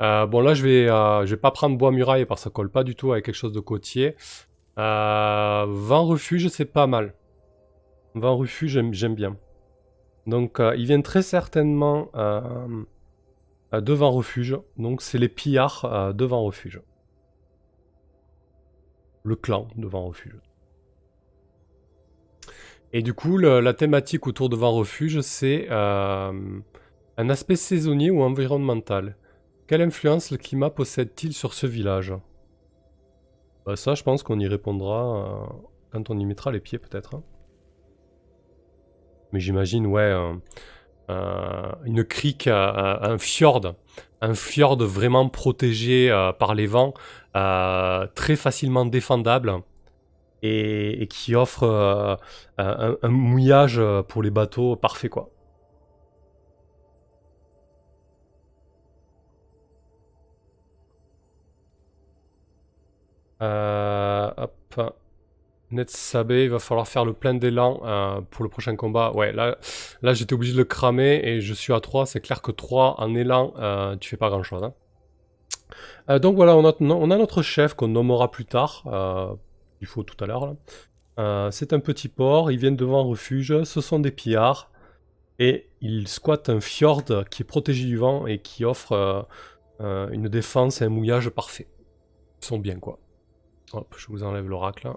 Euh, 0.00 0.26
bon, 0.26 0.40
là, 0.40 0.54
je 0.54 0.62
vais, 0.62 0.88
euh, 0.88 1.26
je 1.26 1.30
vais 1.34 1.40
pas 1.40 1.50
prendre 1.50 1.76
bois 1.76 1.92
muraille 1.92 2.24
parce 2.24 2.42
que 2.42 2.44
ça 2.44 2.50
colle 2.50 2.70
pas 2.70 2.84
du 2.84 2.94
tout 2.94 3.12
avec 3.12 3.24
quelque 3.24 3.34
chose 3.34 3.52
de 3.52 3.60
côtier. 3.60 4.16
Euh, 4.78 5.66
vent 5.68 6.06
refuge, 6.06 6.48
c'est 6.48 6.64
pas 6.64 6.86
mal. 6.86 7.14
Vent 8.14 8.36
refuge, 8.36 8.80
j'aime 8.92 9.14
bien. 9.14 9.36
Donc, 10.26 10.60
euh, 10.60 10.74
ils 10.76 10.86
viennent 10.86 11.02
très 11.02 11.22
certainement 11.22 12.10
de 12.14 13.92
vent 13.92 14.10
refuge. 14.10 14.58
Donc, 14.76 15.02
c'est 15.02 15.18
les 15.18 15.28
pillards 15.28 16.14
de 16.14 16.24
vent 16.24 16.42
refuge. 16.44 16.80
Le 19.22 19.36
clan 19.36 19.68
de 19.76 19.86
vent 19.86 20.06
refuge. 20.06 20.40
Et 22.92 23.02
du 23.02 23.14
coup, 23.14 23.38
la 23.38 23.72
thématique 23.72 24.26
autour 24.26 24.48
de 24.48 24.56
Vent 24.56 24.72
Refuge, 24.72 25.20
c'est 25.20 25.68
euh, 25.70 26.32
un 27.16 27.30
aspect 27.30 27.54
saisonnier 27.54 28.10
ou 28.10 28.22
environnemental. 28.22 29.16
Quelle 29.68 29.82
influence 29.82 30.32
le 30.32 30.38
climat 30.38 30.70
possède-t-il 30.70 31.32
sur 31.32 31.54
ce 31.54 31.68
village? 31.68 32.12
Bah 33.64 33.76
Ça, 33.76 33.94
je 33.94 34.02
pense 34.02 34.24
qu'on 34.24 34.40
y 34.40 34.48
répondra 34.48 35.04
euh, 35.04 35.46
quand 35.92 36.10
on 36.10 36.18
y 36.18 36.24
mettra 36.24 36.50
les 36.50 36.58
pieds, 36.58 36.78
peut-être. 36.78 37.14
Hein. 37.14 37.22
Mais 39.32 39.38
j'imagine, 39.38 39.86
ouais, 39.86 40.12
une 41.84 42.04
crique, 42.04 42.48
un 42.48 43.18
fjord. 43.18 43.76
Un 44.20 44.34
fjord 44.34 44.78
vraiment 44.78 45.28
protégé 45.28 46.10
euh, 46.10 46.32
par 46.32 46.56
les 46.56 46.66
vents, 46.66 46.92
très 47.32 48.34
facilement 48.34 48.84
défendable 48.84 49.62
et, 50.42 51.06
qui 51.08 51.34
offre 51.34 51.64
euh, 51.64 52.16
un, 52.58 53.08
mouillage 53.08 53.78
euh, 53.78 54.02
pour 54.02 54.22
les 54.22 54.30
bateaux 54.30 54.76
parfait 54.76 55.08
quoi. 55.08 55.30
Euh, 63.42 64.30
hop. 64.36 64.94
Netsabé, 65.70 66.44
il 66.44 66.50
va 66.50 66.58
falloir 66.58 66.88
faire 66.88 67.04
le 67.04 67.12
plein 67.12 67.32
d'élan 67.32 67.80
euh, 67.84 68.20
pour 68.30 68.42
le 68.42 68.50
prochain 68.50 68.74
combat. 68.74 69.12
Ouais, 69.12 69.32
là, 69.32 69.56
là 70.02 70.12
j'étais 70.14 70.34
obligé 70.34 70.52
de 70.52 70.58
le 70.58 70.64
cramer 70.64 71.20
et 71.22 71.40
je 71.40 71.54
suis 71.54 71.72
à 71.72 71.80
3. 71.80 72.06
C'est 72.06 72.20
clair 72.20 72.42
que 72.42 72.50
3 72.50 72.96
en 72.98 73.14
élan, 73.14 73.54
tu 74.00 74.10
fais 74.10 74.16
pas 74.16 74.30
grand 74.30 74.42
chose. 74.42 74.64
Hein. 74.64 76.18
donc 76.18 76.34
voilà, 76.34 76.56
on 76.56 76.68
a, 76.68 76.74
on 76.80 77.10
a, 77.10 77.16
notre 77.16 77.42
chef 77.42 77.74
qu'on 77.74 77.88
nommera 77.88 78.30
plus 78.32 78.46
tard 78.46 78.82
il 79.80 79.86
faut 79.86 80.02
tout 80.02 80.22
à 80.22 80.26
l'heure. 80.26 80.56
Euh, 81.18 81.50
c'est 81.50 81.72
un 81.72 81.80
petit 81.80 82.08
port, 82.08 82.50
ils 82.50 82.58
viennent 82.58 82.76
devant 82.76 83.00
un 83.00 83.08
refuge, 83.08 83.64
ce 83.64 83.80
sont 83.80 83.98
des 83.98 84.10
pillards, 84.10 84.70
et 85.38 85.68
ils 85.80 86.08
squattent 86.08 86.48
un 86.48 86.60
fjord 86.60 87.04
qui 87.30 87.42
est 87.42 87.46
protégé 87.46 87.86
du 87.86 87.96
vent 87.96 88.26
et 88.26 88.40
qui 88.40 88.64
offre 88.64 88.92
euh, 88.92 89.22
euh, 89.80 90.08
une 90.10 90.28
défense 90.28 90.80
et 90.80 90.84
un 90.84 90.88
mouillage 90.88 91.28
parfait. 91.30 91.68
Ils 92.40 92.46
sont 92.46 92.58
bien 92.58 92.78
quoi. 92.78 92.98
Hop, 93.72 93.94
je 93.98 94.06
vous 94.08 94.22
enlève 94.22 94.48
l'oracle. 94.48 94.90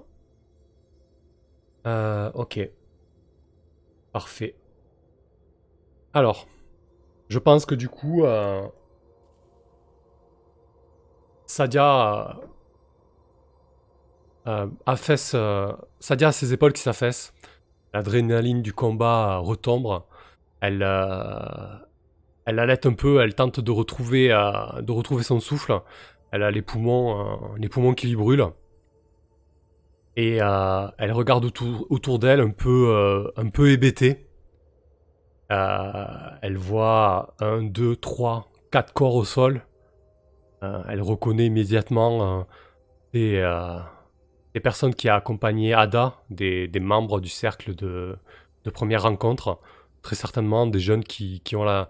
ok. 1.86 2.70
Parfait. 4.12 4.56
Alors, 6.14 6.48
je 7.30 7.40
pense 7.40 7.66
que 7.66 7.74
du 7.74 7.90
coup, 7.90 8.24
Sadia 11.48 12.40
euh, 14.46 14.68
affaisse, 14.86 15.34
euh, 15.36 15.72
Sadia 16.00 16.30
a 16.30 16.32
ses 16.32 16.54
épaules 16.54 16.74
qui 16.74 16.82
s'affaissent. 16.82 17.34
L'adrénaline 17.94 18.62
du 18.62 18.74
combat 18.74 19.38
retombe. 19.38 20.02
Elle, 20.62 20.84
euh, 20.84 21.78
elle 22.46 22.60
allait 22.60 22.86
un 22.86 22.94
peu, 22.94 23.22
elle 23.22 23.36
tente 23.36 23.60
de 23.60 23.72
retrouver, 23.72 24.32
euh, 24.32 24.82
de 24.82 24.92
retrouver 24.92 25.24
son 25.24 25.40
souffle. 25.40 25.80
Elle 26.32 26.44
a 26.44 26.52
les 26.52 26.62
poumons, 26.62 27.56
les 27.58 27.70
poumons 27.70 27.94
qui 27.94 28.08
lui 28.08 28.16
brûlent. 28.16 28.48
Et 30.16 30.38
elle 30.38 31.12
regarde 31.12 31.46
autour, 31.46 31.86
autour 31.90 32.18
d'elle 32.20 32.40
un 32.40 32.50
peu, 32.50 33.32
un 33.36 33.50
peu 33.50 33.70
hébétée. 33.70 34.26
elle 35.50 36.58
voit 36.58 37.36
un, 37.40 37.62
deux, 37.62 37.96
trois, 37.96 38.48
quatre 38.72 38.94
corps 38.94 39.14
au 39.14 39.26
sol. 39.26 39.62
elle 40.62 41.04
reconnaît 41.04 41.46
immédiatement 41.46 42.48
des, 43.14 43.44
des 44.54 44.60
personnes 44.60 44.94
qui 44.94 45.10
a 45.10 45.16
accompagné 45.16 45.74
Ada, 45.74 46.16
des, 46.30 46.70
membres 46.80 47.20
du 47.20 47.30
cercle 47.30 47.76
de, 47.76 48.18
première 48.74 49.04
rencontre, 49.04 49.60
très 50.02 50.16
certainement 50.16 50.68
des 50.68 50.80
jeunes 50.80 51.04
qui, 51.04 51.42
ont 51.56 51.64
la, 51.64 51.88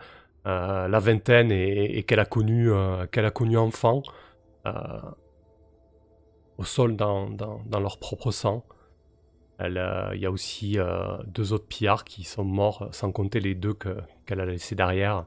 euh, 0.48 1.00
vingtaine 1.00 1.52
et, 1.52 2.04
qu'elle 2.04 2.20
a 2.20 2.26
connu 2.26 2.72
euh, 2.72 3.06
qu'elle 3.08 3.26
a 3.26 3.32
connu 3.32 3.58
enfant 3.58 4.02
euh, 4.66 4.72
au 6.58 6.64
sol 6.64 6.96
dans, 6.96 7.30
leur 7.72 7.98
propre 8.00 8.32
sang. 8.32 8.66
Il 9.60 10.20
y 10.20 10.26
a 10.26 10.32
aussi 10.32 10.78
deux 11.28 11.54
autres 11.54 11.68
pillards 11.68 12.04
qui 12.04 12.24
sont 12.24 12.44
morts, 12.44 12.90
sans 12.92 13.12
compter 13.12 13.40
les 13.40 13.56
deux 13.56 13.74
qu'elle 13.74 14.40
a 14.40 14.46
laissés 14.46 14.76
derrière, 14.76 15.26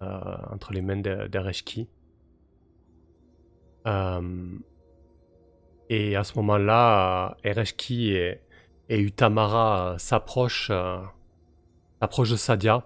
entre 0.00 0.72
les 0.72 0.82
mains 0.82 0.96
d'Ereshki. 0.96 1.88
Et 5.90 6.14
à 6.14 6.22
ce 6.22 6.34
moment-là, 6.36 7.36
Ereshki 7.42 8.12
et, 8.12 8.40
Utamara 8.88 9.96
s'approchent, 9.98 10.70
euh, 10.70 10.98
de 12.00 12.36
Sadia. 12.36 12.84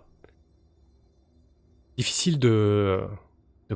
Difficile 1.99 2.39
de, 2.39 3.07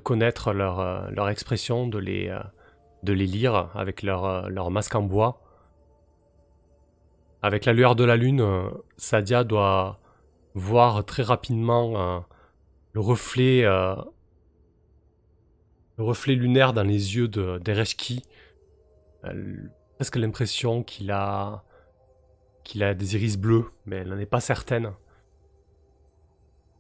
connaître 0.03 0.55
leur, 0.55 1.11
leur, 1.11 1.29
expression, 1.29 1.87
de 1.87 1.99
les, 1.99 2.35
de 3.03 3.13
les 3.13 3.27
lire 3.27 3.71
avec 3.75 4.03
leur, 4.03 4.71
masque 4.71 4.95
en 4.95 5.03
bois. 5.03 5.43
Avec 7.43 7.67
la 7.67 7.75
lueur 7.75 7.97
de 7.97 8.05
la 8.05 8.17
lune, 8.17 8.43
Sadia 8.97 9.45
doit 9.45 10.01
voir 10.55 11.05
très 11.05 11.23
rapidement 11.23 12.01
euh, 12.01 12.21
le 12.95 13.01
reflet, 13.01 13.63
euh, 13.65 13.95
le 15.99 16.05
reflet 16.05 16.35
lunaire 16.35 16.73
dans 16.73 16.83
les 16.83 17.17
yeux 17.17 17.29
d'Ereshki 17.29 18.23
presque 19.97 20.17
l'impression 20.17 20.83
qu'il 20.83 21.11
a 21.11 21.65
qu'il 22.69 22.83
a 22.85 22.95
des 22.95 23.17
iris 23.17 23.39
bleus, 23.39 23.65
mais 23.87 23.97
elle 23.97 24.09
n'en 24.09 24.19
est 24.19 24.27
pas 24.27 24.41
certaine. 24.41 24.93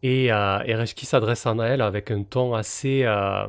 Et 0.02 0.30
euh, 0.32 0.60
Ereshki 0.64 1.06
s'adresse 1.06 1.46
à 1.46 1.54
elle 1.66 1.80
avec 1.80 2.10
un 2.10 2.22
ton 2.22 2.54
assez 2.54 3.04
euh, 3.04 3.46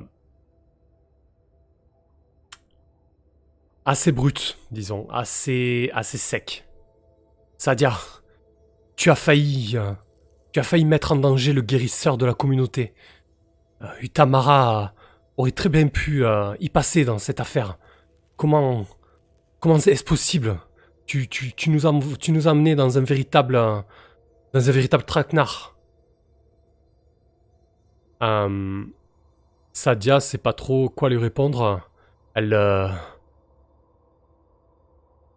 assez 3.85 4.11
brut, 4.11 4.57
disons, 4.71 5.07
assez 5.11 5.91
assez 5.93 6.17
sec. 6.17 6.65
Sadia, 7.57 7.93
tu 8.95 9.11
as 9.11 9.15
failli 9.15 9.77
euh, 9.77 9.91
tu 10.51 10.59
as 10.59 10.63
failli 10.63 10.85
mettre 10.85 11.11
en 11.11 11.17
danger 11.17 11.53
le 11.53 11.61
guérisseur 11.61 12.17
de 12.17 12.25
la 12.25 12.33
communauté. 12.33 12.93
Euh, 13.81 13.87
Utamara 14.01 14.93
aurait 15.37 15.51
très 15.51 15.69
bien 15.69 15.87
pu 15.87 16.23
y 16.59 16.69
passer 16.69 17.05
dans 17.05 17.17
cette 17.17 17.39
affaire. 17.39 17.77
Comment. 18.39 18.85
Comment 19.59 19.75
est-ce 19.77 20.03
possible? 20.03 20.57
Tu, 21.05 21.27
tu, 21.27 21.53
tu, 21.53 21.69
nous 21.69 21.85
as, 21.85 21.93
tu 22.19 22.31
nous 22.31 22.47
as 22.47 22.75
dans 22.75 22.97
un 22.97 23.03
véritable, 23.03 23.55
dans 24.53 24.69
un 24.69 24.71
véritable 24.71 25.03
traquenard. 25.03 25.75
Euh, 28.23 28.85
Sadia 29.73 30.21
sait 30.21 30.37
pas 30.37 30.53
trop 30.53 30.87
quoi 30.87 31.09
lui 31.09 31.17
répondre. 31.17 31.81
Elle, 32.33 32.53
euh, 32.53 32.87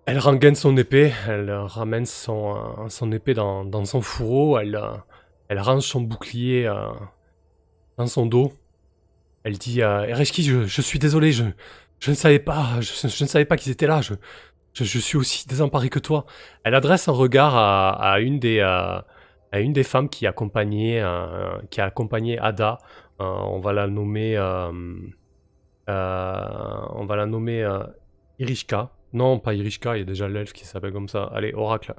elle 0.07 0.19
rengaine 0.19 0.55
son 0.55 0.77
épée, 0.77 1.13
elle 1.29 1.51
ramène 1.51 2.07
son, 2.07 2.57
euh, 2.57 2.89
son 2.89 3.13
épée 3.13 3.35
dans, 3.35 3.65
dans, 3.65 3.85
son 3.85 4.01
fourreau, 4.01 4.59
elle, 4.59 4.77
euh, 4.77 4.93
elle 5.49 5.61
range 5.61 5.85
son 5.85 6.01
bouclier 6.01 6.67
euh, 6.67 6.89
dans 7.97 8.07
son 8.07 8.27
dos. 8.27 8.53
Elle 9.45 9.59
dit 9.59 9.81
Ereshki, 9.81 10.45
je, 10.45 10.67
je, 10.67 10.83
suis 10.83 11.01
désolé, 11.01 11.33
je, 11.33 11.45
je 12.03 12.11
ne 12.11 12.17
savais 12.17 12.39
pas, 12.39 12.81
je, 12.81 13.07
ne 13.07 13.29
savais 13.29 13.45
pas 13.45 13.57
qu'ils 13.57 13.71
étaient 13.73 13.87
là, 13.87 14.01
je, 14.01 14.15
je, 14.75 14.99
suis 14.99 15.17
aussi 15.17 15.47
désemparé 15.47 15.89
que 15.89 15.99
toi. 15.99 16.27
Elle 16.65 16.75
adresse 16.75 17.09
un 17.09 17.13
regard 17.13 17.57
à, 17.57 17.91
à 17.91 18.21
une, 18.21 18.39
des, 18.39 18.61
à 18.61 19.05
une 19.55 19.73
des 19.73 19.85
femmes 19.85 20.09
qui 20.09 20.27
accompagnait, 20.27 21.03
qui 21.71 21.81
a 21.81 21.85
accompagné 21.85 22.39
Ada. 22.39 22.79
on 23.21 23.61
va 23.61 23.73
la 23.73 23.87
nommer, 23.87 24.37
on 24.39 25.15
va 25.87 27.17
la 27.17 27.27
nommer 27.27 27.65
Irishka. 28.41 28.91
Non, 29.13 29.39
pas 29.39 29.55
Irishka, 29.55 29.97
il 29.97 30.01
y 30.01 30.03
a 30.03 30.07
déjà 30.07 30.29
l'elfe 30.29 30.53
qui 30.53 30.65
s'appelle 30.65 30.93
comme 30.93 31.09
ça. 31.09 31.25
Allez, 31.35 31.53
Oracle. 31.53 31.95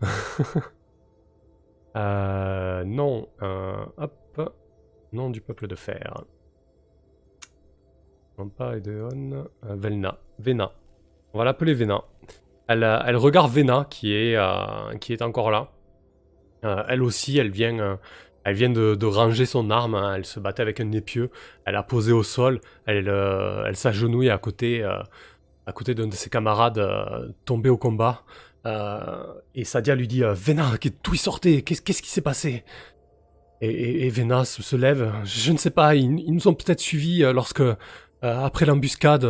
euh, 1.96 2.84
non, 2.84 3.28
euh, 3.42 3.84
hop. 3.98 4.12
Nom 5.12 5.30
du 5.30 5.40
peuple 5.40 5.68
de 5.68 5.76
fer. 5.76 6.24
Pas 8.56 8.76
Edeon. 8.76 9.32
Euh, 9.32 9.76
Velna. 9.76 10.18
Vena. 10.38 10.72
On 11.32 11.38
va 11.38 11.44
l'appeler 11.44 11.74
Vena. 11.74 12.02
Elle, 12.66 12.82
euh, 12.82 13.18
regarde 13.18 13.52
Vena 13.52 13.86
qui 13.88 14.12
est, 14.12 14.36
euh, 14.36 15.16
encore 15.20 15.50
là. 15.50 15.70
Elle 16.88 17.02
aussi, 17.02 17.36
elle 17.38 17.50
vient, 17.50 17.74
de, 17.74 19.04
ranger 19.04 19.46
son 19.46 19.70
arme. 19.70 19.94
Hein. 19.94 20.14
Elle 20.16 20.24
se 20.24 20.40
battait 20.40 20.62
avec 20.62 20.80
un 20.80 20.90
épieu. 20.92 21.30
Elle 21.66 21.76
a 21.76 21.82
posé 21.82 22.10
au 22.10 22.22
sol. 22.22 22.60
Elle, 22.86 23.76
s'agenouille 23.76 24.30
à 24.30 24.38
côté 24.38 24.82
d'un 25.66 26.06
de 26.06 26.14
ses 26.14 26.30
camarades 26.30 27.34
tombé 27.44 27.68
au 27.68 27.76
combat. 27.76 28.22
Et 29.54 29.64
Sadia 29.64 29.94
lui 29.94 30.08
dit 30.08 30.22
Vena, 30.22 30.72
d'où 31.04 31.14
sortait? 31.16 31.60
Qu'est-ce 31.60 31.82
qui 31.82 32.10
s'est 32.10 32.22
passé? 32.22 32.64
Et, 33.60 34.06
et, 34.06 34.08
Vena 34.08 34.46
se, 34.46 34.74
lève. 34.74 35.12
Je 35.24 35.52
ne 35.52 35.58
sais 35.58 35.70
pas, 35.70 35.94
ils, 35.94 36.32
nous 36.32 36.48
ont 36.48 36.54
peut-être 36.54 36.80
suivis 36.80 37.20
lorsque, 37.30 37.62
après 38.24 38.66
l'embuscade, 38.66 39.28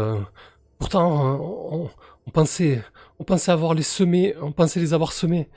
pourtant, 0.78 1.40
on, 1.40 1.90
on, 2.26 2.30
pensait, 2.30 2.82
on 3.18 3.24
pensait 3.24 3.53
avoir 3.53 3.74
les 3.74 3.82
semés, 3.82 4.34
on 4.40 4.53
pensait 4.53 4.80
les 4.80 4.95
avoir 4.95 5.12
semés. 5.12 5.49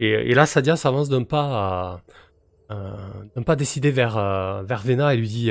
Et, 0.00 0.10
et 0.10 0.34
là, 0.34 0.46
Sadia 0.46 0.76
s'avance 0.76 1.08
d'un 1.08 1.22
pas, 1.22 2.02
d'un 2.70 3.42
pas 3.44 3.56
décidé 3.56 3.90
vers, 3.90 4.14
vers 4.64 4.82
Vena 4.82 5.14
et 5.14 5.16
lui 5.16 5.28
dit 5.28 5.50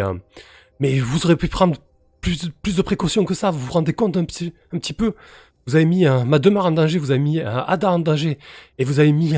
Mais 0.79 0.99
vous 0.99 1.25
aurez 1.25 1.37
pu 1.37 1.47
prendre 1.47 1.77
plus, 2.19 2.49
plus 2.61 2.75
de 2.75 2.81
précautions 2.81 3.25
que 3.25 3.33
ça. 3.33 3.49
Vous 3.49 3.59
vous 3.59 3.71
rendez 3.71 3.93
compte 3.93 4.17
un 4.17 4.25
petit, 4.25 4.53
un 4.73 4.77
petit 4.77 4.93
peu? 4.93 5.13
Vous 5.67 5.75
avez 5.75 5.85
mis 5.85 6.05
ma 6.25 6.39
demeure 6.39 6.65
en 6.65 6.71
danger, 6.71 6.99
vous 6.99 7.11
avez 7.11 7.19
mis 7.19 7.39
Ada 7.39 7.91
en 7.91 7.99
danger, 7.99 8.39
et 8.77 8.83
vous 8.83 8.99
avez 8.99 9.11
mis 9.11 9.35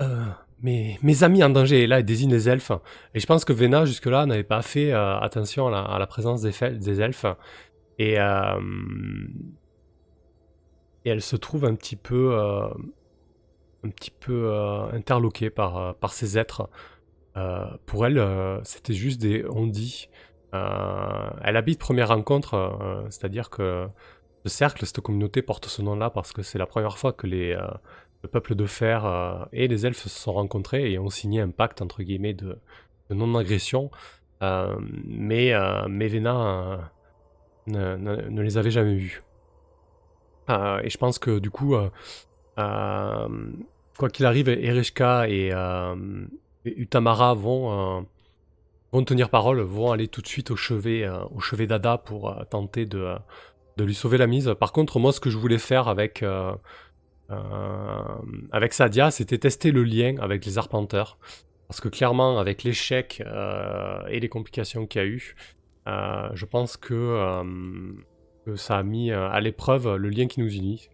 euh, 0.00 0.24
mes, 0.62 0.98
mes, 1.02 1.24
amis 1.24 1.42
en 1.42 1.50
danger. 1.50 1.82
Et 1.82 1.86
là, 1.86 2.00
il 2.00 2.04
désigne 2.04 2.30
les 2.30 2.48
elfes. 2.48 2.72
Et 3.14 3.20
je 3.20 3.26
pense 3.26 3.44
que 3.44 3.52
Vena, 3.52 3.84
jusque-là, 3.84 4.26
n'avait 4.26 4.44
pas 4.44 4.62
fait 4.62 4.92
euh, 4.92 5.18
attention 5.18 5.68
à 5.68 5.98
la, 5.98 6.06
présence 6.06 6.42
des, 6.42 7.00
elfes. 7.00 7.26
Et, 7.98 8.18
euh, 8.18 8.60
et 11.04 11.10
elle 11.10 11.22
se 11.22 11.36
trouve 11.36 11.64
un 11.64 11.74
petit 11.74 11.96
peu, 11.96 12.34
euh, 12.34 12.68
un 13.84 13.90
petit 13.90 14.10
peu 14.10 14.52
interloquée 14.92 15.50
par, 15.50 16.12
ces 16.12 16.38
êtres. 16.38 16.68
pour 17.86 18.06
elle, 18.06 18.60
c'était 18.64 18.94
juste 18.94 19.20
des 19.20 19.44
on 19.48 19.66
dit 19.66 20.08
euh, 20.54 21.30
elle 21.42 21.56
habite 21.56 21.78
première 21.78 22.08
rencontre, 22.08 23.04
c'est-à-dire 23.10 23.50
que 23.50 23.86
ce 24.44 24.50
cercle, 24.50 24.86
cette 24.86 25.00
communauté 25.00 25.42
porte 25.42 25.66
ce 25.66 25.82
nom-là 25.82 26.10
parce 26.10 26.32
que 26.32 26.42
c'est 26.42 26.58
la 26.58 26.66
première 26.66 26.96
fois 26.98 27.12
que 27.12 27.26
les, 27.26 27.56
le 28.22 28.28
peuple 28.28 28.54
de 28.54 28.66
fer 28.66 29.48
et 29.52 29.68
les 29.68 29.86
elfes 29.86 29.98
se 29.98 30.08
sont 30.08 30.32
rencontrés 30.32 30.90
et 30.90 30.98
ont 30.98 31.10
signé 31.10 31.40
un 31.40 31.50
pacte 31.50 31.82
entre 31.82 32.02
guillemets 32.02 32.34
de, 32.34 32.58
non-agression. 33.10 33.90
mais 34.40 35.52
mais 35.88 36.08
Vena 36.08 36.90
ne, 37.66 37.96
ne, 37.96 38.42
les 38.42 38.58
avait 38.58 38.70
jamais 38.70 38.96
vus. 38.96 39.22
et 40.48 40.90
je 40.90 40.98
pense 40.98 41.18
que 41.18 41.38
du 41.38 41.50
coup, 41.50 41.76
quoi 42.56 44.10
qu'il 44.12 44.26
arrive, 44.26 44.48
Ereshka 44.48 45.28
et, 45.28 45.52
et 46.64 46.80
Utamara 46.80 47.34
vont 47.34 48.06
tenir 49.04 49.30
parole, 49.30 49.60
vont 49.60 49.92
aller 49.92 50.08
tout 50.08 50.22
de 50.22 50.26
suite 50.26 50.50
au 50.50 50.56
chevet, 50.56 51.04
euh, 51.04 51.18
au 51.34 51.40
chevet 51.40 51.66
d'Ada 51.66 51.98
pour 51.98 52.30
euh, 52.30 52.44
tenter 52.44 52.86
de, 52.86 52.98
euh, 52.98 53.18
de 53.76 53.84
lui 53.84 53.94
sauver 53.94 54.18
la 54.18 54.26
mise. 54.26 54.54
Par 54.58 54.72
contre, 54.72 54.98
moi, 54.98 55.12
ce 55.12 55.20
que 55.20 55.30
je 55.30 55.38
voulais 55.38 55.58
faire 55.58 55.88
avec, 55.88 56.24
avec 57.28 58.72
Sadia, 58.72 59.10
c'était 59.10 59.38
tester 59.38 59.70
le 59.70 59.84
lien 59.84 60.16
avec 60.20 60.44
les 60.44 60.58
arpenteurs. 60.58 61.18
Parce 61.66 61.80
que 61.80 61.88
clairement, 61.88 62.38
avec 62.38 62.62
l'échec 62.62 63.22
et 64.08 64.20
les 64.20 64.28
complications 64.28 64.86
qu'il 64.86 65.02
y 65.02 65.04
a 65.04 65.06
eu, 65.06 65.36
je 65.86 66.44
pense 66.46 66.76
que, 66.76 67.54
ça 68.56 68.78
a 68.78 68.82
mis 68.82 69.12
à 69.12 69.38
l'épreuve 69.40 69.96
le 69.96 70.08
lien 70.08 70.26
qui 70.26 70.40
nous 70.40 70.52
unit. 70.52 70.88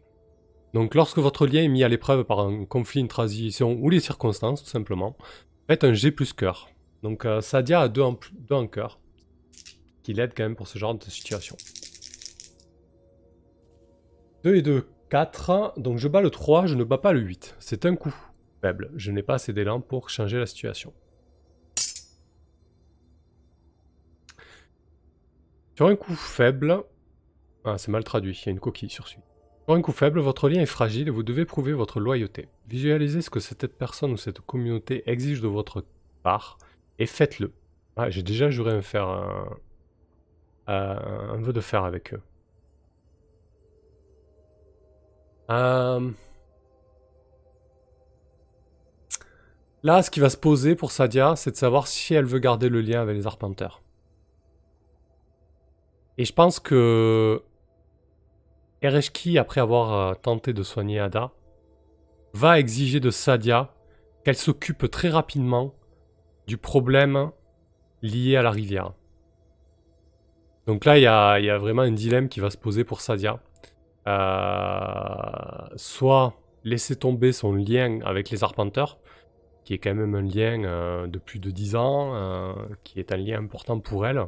Donc 0.75 0.97
lorsque 0.97 1.19
votre 1.19 1.47
lien 1.47 1.63
est 1.63 1.69
mis 1.69 1.85
à 1.85 1.89
l'épreuve 1.89 2.25
par 2.25 2.41
un 2.41 2.65
conflit, 2.65 3.01
une 3.01 3.09
transition 3.09 3.79
ou 3.81 3.91
les 3.91 4.01
circonstances, 4.01 4.65
tout 4.65 4.69
simplement, 4.69 5.17
faites 5.69 5.85
un 5.85 5.93
G 5.93 6.11
plus 6.11 6.33
cœur. 6.33 6.69
Donc 7.05 7.25
euh, 7.27 7.41
Sadia 7.41 7.83
a 7.83 7.89
deux 7.89 8.03
en, 8.03 8.19
deux 8.33 8.55
en 8.57 8.67
cœur, 8.67 8.99
qui 10.03 10.15
l'aide 10.15 10.33
quand 10.37 10.43
même 10.43 10.57
pour 10.57 10.67
ce 10.67 10.79
genre 10.79 10.97
de 10.97 11.05
situation. 11.05 11.57
2 14.43 14.57
et 14.57 14.63
2, 14.63 14.87
4. 15.15 15.75
Donc 15.77 15.99
je 15.99 16.09
bats 16.09 16.21
le 16.21 16.31
3, 16.31 16.67
je 16.67 16.75
ne 16.75 16.83
bats 16.83 16.99
pas 16.99 17.13
le 17.13 17.21
8. 17.21 17.55
C'est 17.61 17.87
un 17.87 17.95
coup 17.95 18.13
faible. 18.61 18.91
Je 18.97 19.13
n'ai 19.13 19.23
pas 19.23 19.35
assez 19.35 19.53
d'élan 19.53 19.81
pour 19.81 20.11
changer 20.11 20.41
la 20.41 20.47
situation. 20.47 20.93
Sur 25.77 25.87
un 25.87 25.95
coup 25.95 26.17
faible... 26.17 26.83
Ah, 27.65 27.79
c'est 27.79 27.93
mal 27.93 28.03
traduit, 28.03 28.37
il 28.43 28.47
y 28.47 28.49
a 28.49 28.51
une 28.51 28.59
coquille 28.59 28.91
sur 28.91 29.07
celui. 29.07 29.23
Sur 29.67 29.77
un 29.77 29.83
coup 29.83 29.93
faible, 29.93 30.19
votre 30.19 30.49
lien 30.49 30.61
est 30.61 30.67
fragile 30.67 31.07
et 31.07 31.13
vous 31.13 31.23
devez 31.23 31.45
prouver 31.45 31.75
votre 31.75 32.01
loyauté. 32.01 32.49
Visualisez 32.67 33.23
ce 33.23 33.31
que 33.31 33.39
cette 33.39 33.69
personne 33.69 34.11
ou 34.11 34.17
cette 34.17 34.41
communauté 34.41 35.09
exige 35.09 35.41
de 35.41 35.47
votre 35.47 35.85
part 36.25 36.59
et 36.99 37.07
faites-le. 37.07 37.53
Ah, 37.95 38.11
j'ai 38.11 38.25
déjà 38.25 38.51
juré 38.51 38.75
me 38.75 38.83
faire 38.83 39.07
un, 39.07 39.49
un 40.67 41.41
vœu 41.41 41.53
de 41.53 41.61
faire 41.61 41.85
avec 41.85 42.15
eux. 42.15 42.21
Euh, 45.51 46.11
là, 49.83 50.03
ce 50.03 50.11
qui 50.11 50.21
va 50.21 50.31
se 50.31 50.37
poser 50.37 50.75
pour 50.75 50.93
Sadia, 50.93 51.37
c'est 51.37 51.51
de 51.51 51.57
savoir 51.57 51.87
si 51.87 52.15
elle 52.15 52.25
veut 52.25 52.39
garder 52.39 52.69
le 52.69 52.81
lien 52.81 53.01
avec 53.01 53.17
les 53.17 53.27
arpenteurs. 53.27 53.83
Et 56.17 56.25
je 56.25 56.33
pense 56.33 56.61
que 56.61 57.43
Ereshki, 58.83 59.39
après 59.39 59.61
avoir 59.61 59.93
euh, 59.93 60.15
tenté 60.15 60.53
de 60.53 60.63
soigner 60.63 61.01
Ada, 61.01 61.33
va 62.35 62.59
exiger 62.59 63.01
de 63.01 63.11
Sadia 63.11 63.73
qu'elle 64.25 64.37
s'occupe 64.37 64.91
très 64.91 65.09
rapidement 65.09 65.75
du 66.47 66.57
problème 66.57 67.31
lié 68.03 68.37
à 68.37 68.43
la 68.43 68.51
rivière. 68.51 68.93
Donc 70.67 70.85
là, 70.85 70.99
il 70.99 71.03
y 71.03 71.07
a, 71.07 71.59
vraiment 71.59 71.83
un 71.83 71.91
dilemme 71.91 72.29
qui 72.29 72.41
va 72.41 72.51
se 72.51 72.57
poser 72.57 72.85
pour 72.85 73.01
Sadia. 73.01 73.41
Euh, 74.07 75.69
soit 75.77 76.35
laisser 76.63 76.97
tomber 76.97 77.33
son 77.33 77.55
lien 77.55 78.01
avec 78.05 78.31
les 78.31 78.45
arpenteurs, 78.45 78.99
qui 79.65 79.75
est 79.75 79.79
quand 79.79 79.95
même 79.95 80.15
un 80.15 80.23
lien 80.23 80.63
euh, 80.65 81.07
de 81.07 81.19
plus 81.19 81.39
de 81.39 81.51
10 81.51 81.77
ans, 81.77 82.15
euh, 82.15 82.53
qui 82.85 83.01
est 83.01 83.13
un 83.13 83.17
lien 83.17 83.39
important 83.39 83.81
pour 83.81 84.07
elle. 84.07 84.27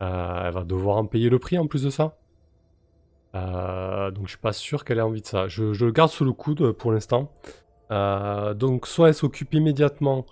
elle 0.00 0.52
va 0.52 0.64
devoir 0.64 0.96
en 0.96 1.06
payer 1.06 1.28
le 1.28 1.38
prix 1.38 1.58
en 1.58 1.66
plus 1.66 1.84
de 1.84 1.90
ça. 1.90 2.16
donc 3.34 4.24
je 4.24 4.30
suis 4.30 4.38
pas 4.38 4.52
sûr 4.52 4.84
qu'elle 4.84 4.98
ait 4.98 5.02
envie 5.02 5.22
de 5.22 5.26
ça. 5.26 5.46
Je, 5.48 5.84
le 5.84 5.92
garde 5.92 6.10
sous 6.10 6.24
le 6.24 6.32
coude 6.32 6.72
pour 6.72 6.92
l'instant. 6.92 7.32
donc 7.90 8.86
soit 8.86 9.08
elle 9.08 9.14
s'occupe 9.14 9.54
immédiatement 9.54 10.26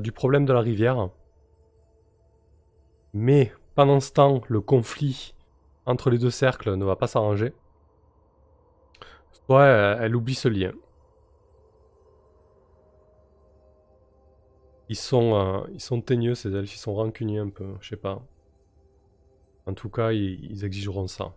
du 0.00 0.12
problème 0.12 0.46
de 0.46 0.52
la 0.52 0.60
rivière. 0.60 1.10
Mais 3.12 3.52
pendant 3.76 4.00
ce 4.00 4.12
temps, 4.12 4.40
le 4.48 4.60
conflit 4.60 5.34
entre 5.86 6.10
les 6.10 6.18
deux 6.18 6.30
cercles 6.30 6.74
ne 6.74 6.84
va 6.84 6.96
pas 6.96 7.06
s'arranger. 7.06 7.52
Soit 9.46 9.66
elle, 10.00 10.16
oublie 10.16 10.34
ce 10.34 10.48
lien. 10.48 10.72
Ils 14.88 14.96
sont, 14.96 15.34
euh, 15.34 15.66
ils 15.72 15.80
sont 15.80 16.00
teigneux 16.00 16.34
ces 16.34 16.54
elfes, 16.54 16.74
ils 16.74 16.78
sont 16.78 16.94
rancuniers 16.94 17.38
un 17.38 17.48
peu, 17.48 17.66
je 17.80 17.88
sais 17.90 17.96
pas. 17.96 18.22
En 19.66 19.72
tout 19.72 19.88
cas, 19.88 20.12
ils, 20.12 20.64
exigeront 20.64 21.06
ça. 21.06 21.32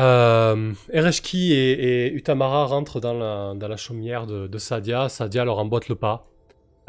Euh, 0.00 0.72
Ereshki 0.90 1.52
et, 1.52 2.12
Utamara 2.12 2.66
rentrent 2.66 3.00
dans 3.00 3.14
la, 3.14 3.54
dans 3.54 3.68
la 3.68 3.76
chaumière 3.76 4.26
de, 4.26 4.58
Sadia. 4.58 5.08
Sadia 5.08 5.44
leur 5.44 5.58
emboîte 5.58 5.88
le 5.88 5.94
pas. 5.94 6.26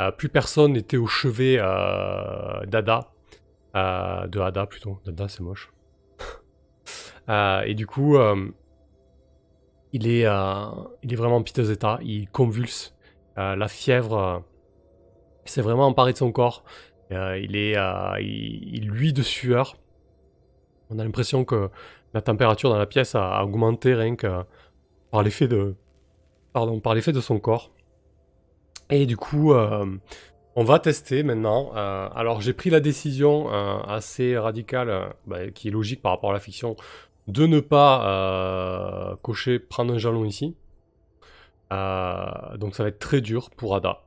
Euh, 0.01 0.11
plus 0.11 0.27
personne 0.27 0.73
n'était 0.73 0.97
au 0.97 1.07
chevet 1.07 1.57
euh, 1.59 2.65
d'Ada. 2.65 3.11
Euh, 3.75 4.27
de 4.27 4.39
Ada 4.39 4.65
plutôt. 4.65 4.99
Dada, 5.05 5.27
c'est 5.27 5.41
moche. 5.41 5.71
et 7.65 7.73
du 7.75 7.87
coup, 7.87 8.17
il, 9.95 10.07
est, 10.07 10.25
il 11.03 11.13
est 11.13 11.15
vraiment 11.15 11.37
en 11.37 11.43
piteux 11.43 11.71
état. 11.71 11.99
Il 12.03 12.29
convulse. 12.29 12.95
la 13.37 13.67
fièvre 13.67 14.43
s'est 15.45 15.61
vraiment 15.61 15.87
emparée 15.87 16.13
de 16.13 16.17
son 16.17 16.31
corps. 16.31 16.63
il 17.11 17.55
est, 17.55 17.75
il, 18.21 18.75
il 18.75 18.87
luit 18.89 19.13
de 19.13 19.21
sueur. 19.21 19.77
On 20.89 20.99
a 20.99 21.03
l'impression 21.03 21.45
que 21.45 21.69
la 22.15 22.21
température 22.21 22.69
dans 22.69 22.77
la 22.77 22.85
pièce 22.85 23.13
a, 23.13 23.43
augmenté 23.43 23.93
rien 23.93 24.15
que 24.15 24.43
par 25.11 25.21
l'effet 25.21 25.47
de, 25.49 25.75
pardon, 26.53 26.79
par 26.79 26.95
l'effet 26.95 27.11
de 27.11 27.19
son 27.19 27.39
corps. 27.39 27.71
Et 28.89 29.05
du 29.05 29.17
coup, 29.17 29.53
euh, 29.53 29.85
on 30.55 30.63
va 30.63 30.79
tester 30.79 31.23
maintenant. 31.23 31.71
Euh, 31.75 32.07
alors 32.15 32.39
j'ai 32.39 32.53
pris 32.53 32.69
la 32.69 32.79
décision 32.79 33.51
euh, 33.51 33.79
assez 33.81 34.37
radicale, 34.37 35.13
bah, 35.27 35.51
qui 35.51 35.67
est 35.67 35.71
logique 35.71 36.01
par 36.01 36.13
rapport 36.13 36.29
à 36.29 36.33
la 36.33 36.39
fiction, 36.39 36.77
de 37.27 37.45
ne 37.47 37.59
pas 37.59 39.17
cocher 39.21 39.59
prendre 39.59 39.93
un 39.93 39.97
jalon 39.97 40.25
ici. 40.25 40.55
donc 41.71 42.75
ça 42.75 42.83
va 42.83 42.89
être 42.89 42.99
très 42.99 43.21
dur 43.21 43.49
pour 43.51 43.75
Ada. 43.75 44.01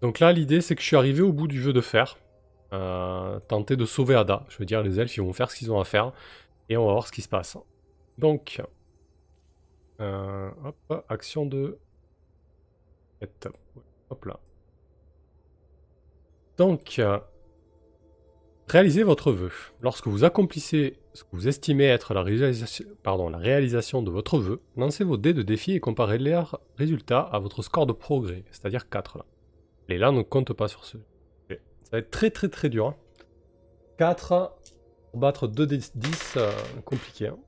Donc 0.00 0.18
là, 0.18 0.32
l'idée 0.32 0.60
c'est 0.60 0.74
que 0.74 0.82
je 0.82 0.86
suis 0.86 0.96
arrivé 0.96 1.22
au 1.22 1.32
bout 1.32 1.48
du 1.48 1.60
jeu 1.60 1.72
de 1.72 1.80
fer. 1.80 2.18
tenter 2.70 3.76
de 3.76 3.84
sauver 3.84 4.16
Ada. 4.16 4.44
Je 4.48 4.58
veux 4.58 4.66
dire, 4.66 4.82
les 4.82 5.00
elfes, 5.00 5.16
ils 5.16 5.22
vont 5.22 5.32
faire 5.32 5.50
ce 5.50 5.56
qu'ils 5.56 5.72
ont 5.72 5.80
à 5.80 5.84
faire. 5.84 6.12
Et 6.68 6.76
on 6.76 6.86
va 6.86 6.92
voir 6.92 7.06
ce 7.06 7.12
qui 7.12 7.22
se 7.22 7.28
passe. 7.28 7.56
Donc, 8.18 8.62
euh, 10.02 10.50
hop, 10.64 11.04
action 11.08 11.46
de... 11.46 11.78
Hop 14.10 14.24
là. 14.24 14.40
Donc, 16.58 16.96
euh, 16.98 17.18
réalisez 18.68 19.02
votre 19.02 19.32
vœu. 19.32 19.50
Lorsque 19.80 20.06
vous 20.06 20.24
accomplissez 20.24 20.98
ce 21.14 21.24
que 21.24 21.28
vous 21.32 21.48
estimez 21.48 21.84
être 21.84 22.14
la 22.14 22.22
réalisation, 22.22 24.02
de 24.02 24.10
votre 24.10 24.38
vœu, 24.38 24.60
lancez 24.76 25.04
vos 25.04 25.16
dés 25.16 25.34
de 25.34 25.42
défi 25.42 25.72
et 25.72 25.80
comparez 25.80 26.18
les 26.18 26.40
résultats 26.76 27.20
à 27.20 27.38
votre 27.38 27.62
score 27.62 27.86
de 27.86 27.92
progrès, 27.92 28.44
c'est-à-dire 28.50 28.88
4 28.88 29.18
là. 29.18 29.24
Les 29.88 29.98
là 29.98 30.10
ne 30.12 30.22
comptent 30.22 30.52
pas 30.52 30.68
sur 30.68 30.84
ce. 30.84 30.96
Ça 31.48 31.56
va 31.92 31.98
être 31.98 32.10
très 32.10 32.30
très 32.30 32.48
très 32.48 32.70
dur. 32.70 32.94
4 33.98 34.32
hein. 34.32 34.50
Pour 35.10 35.20
battre 35.20 35.46
2 35.46 35.66
des 35.66 35.78
10, 35.94 36.34
euh, 36.38 36.50
compliqué. 36.86 37.28
Hein. 37.28 37.38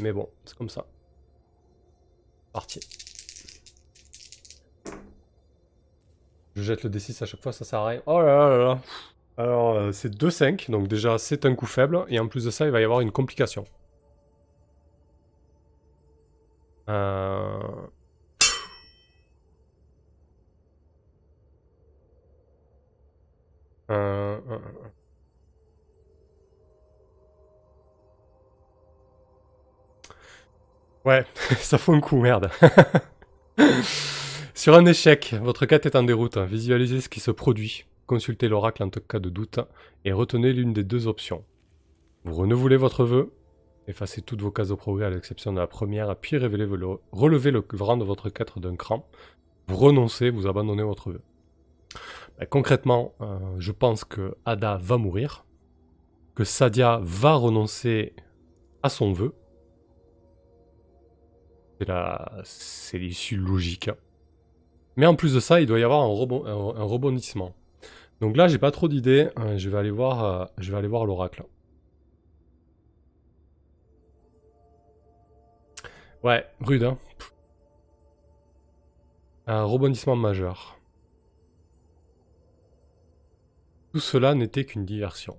Mais 0.00 0.12
bon, 0.12 0.30
c'est 0.46 0.56
comme 0.56 0.70
ça. 0.70 0.86
Parti. 2.52 2.80
Je 6.56 6.62
jette 6.62 6.82
le 6.82 6.90
D6 6.90 7.22
à 7.22 7.26
chaque 7.26 7.42
fois, 7.42 7.52
ça 7.52 7.64
sert 7.64 7.80
à 7.80 7.88
rien. 7.88 8.02
Oh 8.06 8.20
là 8.20 8.48
là 8.48 8.58
là 8.58 8.80
Alors, 9.38 9.74
euh, 9.76 9.92
c'est 9.92 10.14
2-5, 10.14 10.70
donc 10.70 10.86
déjà 10.88 11.16
c'est 11.16 11.46
un 11.46 11.54
coup 11.54 11.64
faible, 11.66 12.04
et 12.08 12.18
en 12.18 12.28
plus 12.28 12.44
de 12.44 12.50
ça, 12.50 12.66
il 12.66 12.72
va 12.72 12.80
y 12.80 12.84
avoir 12.84 13.00
une 13.00 13.12
complication. 13.12 13.64
Euh... 16.88 17.88
Euh... 23.90 24.38
Ouais, 31.04 31.24
ça 31.60 31.78
fout 31.78 31.94
un 31.96 32.00
coup, 32.00 32.20
merde. 32.20 32.50
Sur 34.54 34.74
un 34.74 34.84
échec, 34.86 35.34
votre 35.40 35.66
quête 35.66 35.86
est 35.86 35.96
en 35.96 36.02
déroute. 36.02 36.36
Visualisez 36.38 37.00
ce 37.00 37.08
qui 37.08 37.20
se 37.20 37.30
produit. 37.30 37.87
Consultez 38.08 38.48
l'oracle 38.48 38.82
en 38.82 38.88
cas 38.88 39.20
de 39.20 39.28
doute 39.28 39.60
et 40.04 40.12
retenez 40.12 40.52
l'une 40.52 40.72
des 40.72 40.82
deux 40.82 41.06
options. 41.06 41.44
Vous 42.24 42.34
renouvelez 42.34 42.76
votre 42.76 43.04
vœu, 43.04 43.32
effacez 43.86 44.22
toutes 44.22 44.42
vos 44.42 44.50
cases 44.50 44.70
de 44.70 44.74
progrès 44.74 45.06
à 45.06 45.10
l'exception 45.10 45.52
de 45.52 45.60
la 45.60 45.68
première, 45.68 46.16
puis 46.16 46.36
relevez 46.36 47.50
le 47.52 47.64
rang 47.78 47.96
de 47.96 48.04
votre 48.04 48.30
quête 48.30 48.58
d'un 48.58 48.74
cran. 48.74 49.08
Vous 49.68 49.76
renoncez, 49.76 50.30
vous 50.30 50.46
abandonnez 50.46 50.82
votre 50.82 51.10
vœu. 51.12 51.20
Ben, 52.38 52.46
concrètement, 52.46 53.14
euh, 53.20 53.38
je 53.58 53.72
pense 53.72 54.04
que 54.04 54.34
Ada 54.44 54.78
va 54.82 54.96
mourir, 54.96 55.44
que 56.34 56.44
Sadia 56.44 57.00
va 57.02 57.34
renoncer 57.34 58.14
à 58.82 58.88
son 58.88 59.12
vœu, 59.12 59.34
c'est 62.44 62.98
l'issue 62.98 63.36
logique. 63.36 63.90
Mais 64.96 65.06
en 65.06 65.14
plus 65.14 65.34
de 65.34 65.40
ça, 65.40 65.60
il 65.60 65.66
doit 65.66 65.78
y 65.78 65.84
avoir 65.84 66.02
un, 66.02 66.84
rebondissement. 66.84 67.54
Donc 68.20 68.36
là, 68.36 68.48
j'ai 68.48 68.58
pas 68.58 68.70
trop 68.70 68.88
d'idées. 68.88 69.30
Euh, 69.38 69.58
je 69.58 69.70
vais 69.70 69.78
aller 69.78 69.90
voir, 69.90 70.24
euh, 70.24 70.44
je 70.58 70.70
vais 70.72 70.78
aller 70.78 70.88
voir 70.88 71.04
l'oracle. 71.06 71.44
Ouais, 76.22 76.44
rude, 76.60 76.82
hein. 76.84 76.98
Un 79.46 79.64
rebondissement 79.64 80.16
majeur. 80.16 80.78
Tout 83.92 84.00
cela 84.00 84.34
n'était 84.34 84.64
qu'une 84.64 84.84
diversion. 84.84 85.38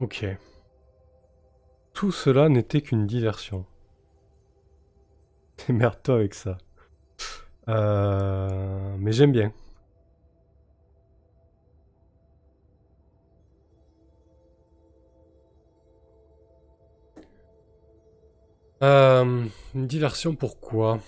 Ok. 0.00 0.26
Tout 1.94 2.10
cela 2.10 2.48
n'était 2.48 2.80
qu'une 2.82 3.06
diversion. 3.06 3.64
Démerde-toi 5.68 6.14
avec 6.16 6.34
ça. 6.34 6.58
Euh, 7.68 8.96
mais 8.98 9.12
j'aime 9.12 9.32
bien. 9.32 9.52
Euh, 18.82 19.46
une 19.74 19.86
diversion 19.86 20.34
pourquoi? 20.34 21.00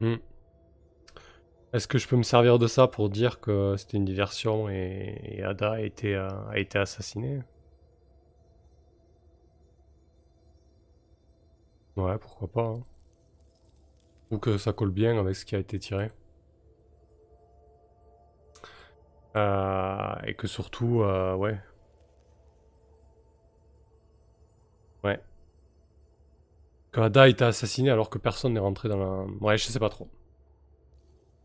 Hmm. 0.00 0.18
Est-ce 1.74 1.88
que 1.88 1.98
je 1.98 2.06
peux 2.06 2.16
me 2.16 2.22
servir 2.22 2.58
de 2.60 2.68
ça 2.68 2.86
pour 2.86 3.10
dire 3.10 3.40
que 3.40 3.74
c'était 3.76 3.96
une 3.96 4.04
diversion 4.04 4.68
et, 4.68 5.42
Ada 5.44 5.72
a 5.72 5.80
été, 5.80 6.14
euh, 6.14 6.30
été 6.54 6.78
assassiné 6.78 7.42
Ouais, 11.96 12.16
pourquoi 12.18 12.46
pas. 12.48 12.62
Hein. 12.62 12.84
Ou 14.30 14.38
que 14.38 14.56
ça 14.58 14.72
colle 14.72 14.90
bien 14.90 15.18
avec 15.18 15.34
ce 15.34 15.44
qui 15.44 15.56
a 15.56 15.58
été 15.58 15.78
tiré. 15.80 16.10
Euh, 19.36 20.14
et 20.26 20.34
que 20.34 20.46
surtout, 20.46 21.02
euh, 21.02 21.34
ouais. 21.34 21.58
Ouais. 25.04 25.20
Que 26.92 27.00
Ada 27.00 27.22
a 27.22 27.28
été 27.28 27.44
assassiné 27.44 27.90
alors 27.90 28.08
que 28.10 28.18
personne 28.18 28.54
n'est 28.54 28.60
rentré 28.60 28.88
dans 28.88 28.96
la... 28.98 29.24
Ouais, 29.40 29.58
je 29.58 29.66
sais 29.66 29.78
pas 29.78 29.90
trop. 29.90 30.08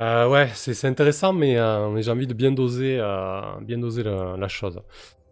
Euh, 0.02 0.30
ouais, 0.30 0.50
c'est 0.54 0.86
intéressant, 0.86 1.36
euh, 1.36 1.90
mais, 1.90 2.02
j'ai 2.02 2.12
envie 2.12 2.28
de 2.28 2.34
bien 2.34 2.52
doser, 2.52 2.98
euh, 3.00 4.38
la, 4.38 4.48
chose. 4.48 4.82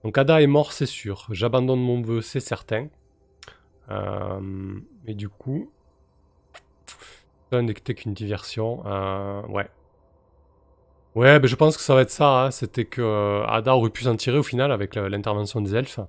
Donc 0.03 0.17
Ada 0.17 0.41
est 0.41 0.47
mort, 0.47 0.73
c'est 0.73 0.85
sûr. 0.85 1.25
J'abandonne 1.31 1.79
mon 1.79 2.01
vœu, 2.01 2.21
c'est 2.21 2.41
certain. 2.41 2.89
et 5.07 5.13
du 5.13 5.29
coup, 5.29 5.71
ça 7.51 7.61
n'était 7.61 7.93
qu'une 7.93 8.13
diversion. 8.13 8.83
ouais. 9.49 9.67
Ouais, 11.15 11.39
ben 11.39 11.47
je 11.47 11.55
pense 11.55 11.77
que 11.77 11.83
ça 11.83 11.95
va 11.95 12.01
être 12.01 12.11
ça. 12.11 12.45
Hein. 12.45 12.51
C'était 12.51 12.85
que 12.85 13.43
Ada 13.47 13.75
aurait 13.75 13.89
pu 13.89 14.03
s'en 14.03 14.15
tirer 14.15 14.37
au 14.37 14.43
final 14.43 14.71
avec 14.71 14.95
l'intervention 14.95 15.61
des 15.61 15.75
elfes, 15.75 15.99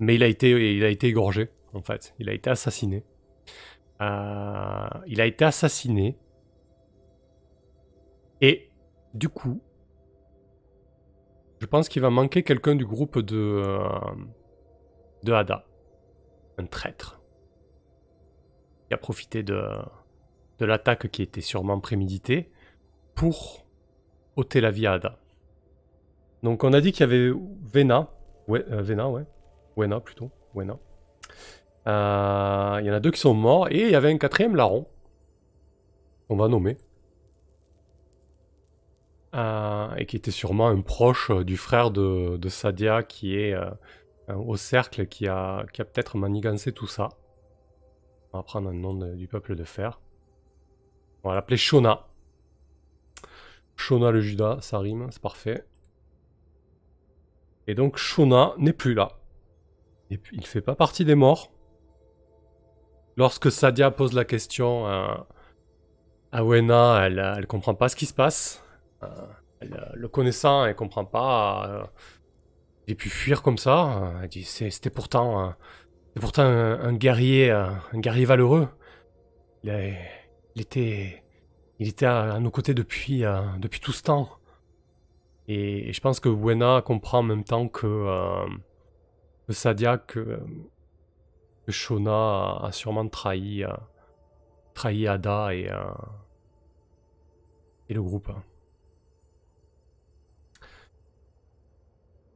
mais 0.00 0.16
il 0.16 0.24
a 0.24 0.26
été, 0.26 0.50
il 0.50 0.82
a 0.84 0.88
été 0.88 1.06
égorgé 1.08 1.50
en 1.74 1.82
fait. 1.82 2.14
Il 2.18 2.28
a 2.28 2.32
été 2.32 2.50
assassiné. 2.50 3.04
il 4.00 5.20
a 5.20 5.26
été 5.26 5.44
assassiné. 5.44 6.16
Et 8.40 8.70
du 9.14 9.28
coup, 9.28 9.60
je 11.60 11.66
pense 11.66 11.88
qu'il 11.88 12.02
va 12.02 12.10
manquer 12.10 12.42
quelqu'un 12.42 12.74
du 12.74 12.84
groupe 12.84 13.18
de, 13.18 13.36
euh, 13.36 13.88
de 15.22 15.32
Ada. 15.32 15.64
Un 16.58 16.66
traître. 16.66 17.20
Qui 18.88 18.94
a 18.94 18.98
profité 18.98 19.42
de, 19.42 19.62
de 20.58 20.64
l'attaque 20.64 21.10
qui 21.10 21.22
était 21.22 21.40
sûrement 21.40 21.80
préméditée 21.80 22.50
pour 23.14 23.66
ôter 24.36 24.60
la 24.60 24.70
vie 24.70 24.86
à 24.86 24.94
Ada. 24.94 25.18
Donc 26.42 26.64
on 26.64 26.72
a 26.72 26.80
dit 26.80 26.92
qu'il 26.92 27.00
y 27.00 27.04
avait 27.04 27.32
Vena. 27.62 28.10
Euh, 28.48 28.82
Vena, 28.82 29.08
ouais. 29.08 29.24
Wena 29.76 30.00
plutôt. 30.00 30.30
Wena. 30.54 30.78
Euh, 31.88 32.78
il 32.80 32.86
y 32.86 32.90
en 32.90 32.94
a 32.94 33.00
deux 33.00 33.10
qui 33.10 33.20
sont 33.20 33.34
morts 33.34 33.68
et 33.68 33.82
il 33.82 33.90
y 33.90 33.94
avait 33.94 34.12
un 34.12 34.18
quatrième 34.18 34.56
larron. 34.56 34.86
on 36.28 36.36
va 36.36 36.48
nommer. 36.48 36.76
Et 39.36 40.06
qui 40.06 40.16
était 40.16 40.30
sûrement 40.30 40.68
un 40.68 40.80
proche 40.80 41.30
du 41.30 41.56
frère 41.56 41.90
de, 41.90 42.48
Sadia 42.48 43.02
qui 43.02 43.36
est 43.36 43.54
au 44.28 44.56
cercle, 44.56 45.06
qui 45.06 45.28
a, 45.28 45.64
qui 45.72 45.82
a 45.82 45.84
peut-être 45.84 46.16
manigancé 46.16 46.72
tout 46.72 46.86
ça. 46.86 47.10
On 48.32 48.38
va 48.38 48.42
prendre 48.42 48.68
un 48.68 48.74
nom 48.74 48.94
du 48.94 49.28
peuple 49.28 49.54
de 49.56 49.64
fer. 49.64 50.00
On 51.22 51.28
va 51.28 51.34
l'appeler 51.34 51.56
Shona. 51.56 52.06
Shona 53.76 54.10
le 54.10 54.20
Judas, 54.20 54.58
ça 54.60 54.78
rime, 54.78 55.08
c'est 55.10 55.22
parfait. 55.22 55.66
Et 57.66 57.74
donc 57.74 57.96
Shona 57.96 58.54
n'est 58.58 58.72
plus 58.72 58.94
là. 58.94 59.18
Et 60.10 60.18
puis, 60.18 60.36
il 60.36 60.46
fait 60.46 60.60
pas 60.60 60.74
partie 60.74 61.04
des 61.04 61.14
morts. 61.14 61.50
Lorsque 63.16 63.50
Sadia 63.50 63.90
pose 63.90 64.12
la 64.12 64.24
question 64.24 64.86
à, 64.86 65.26
Wena, 66.32 67.06
elle, 67.06 67.18
elle 67.18 67.46
comprend 67.46 67.74
pas 67.74 67.88
ce 67.88 67.96
qui 67.96 68.06
se 68.06 68.14
passe. 68.14 68.62
Euh, 69.02 69.08
le 69.94 70.08
connaissant, 70.08 70.64
elle 70.64 70.74
comprend 70.74 71.04
pas. 71.04 71.68
Euh, 71.68 71.84
il 72.86 72.92
a 72.92 72.96
pu 72.96 73.08
fuir 73.08 73.42
comme 73.42 73.58
ça. 73.58 74.12
Elle 74.22 74.28
dit 74.28 74.44
c'était 74.44 74.90
pourtant, 74.90 75.54
pourtant 76.20 76.42
un, 76.44 76.92
guerrier, 76.94 77.50
un 77.50 77.80
guerrier 77.94 78.24
valeureux. 78.24 78.68
Il, 79.64 79.72
était, 80.56 81.24
il 81.80 81.88
était 81.88 82.06
à, 82.06 82.38
nos 82.38 82.50
côtés 82.50 82.74
depuis, 82.74 83.24
euh, 83.24 83.40
depuis 83.58 83.80
tout 83.80 83.92
ce 83.92 84.02
temps. 84.02 84.28
Et, 85.48 85.92
je 85.92 86.00
pense 86.00 86.20
que 86.20 86.28
Wena 86.28 86.82
comprend 86.84 87.18
en 87.18 87.22
même 87.24 87.44
temps 87.44 87.68
que, 87.68 88.46
Sadia 89.48 89.98
que, 89.98 90.40
Shona 91.68 92.58
a, 92.62 92.70
sûrement 92.72 93.08
trahi, 93.08 93.64
trahi 94.74 95.08
Ada 95.08 95.54
et, 95.54 95.70
et 97.88 97.94
le 97.94 98.02
groupe. 98.02 98.30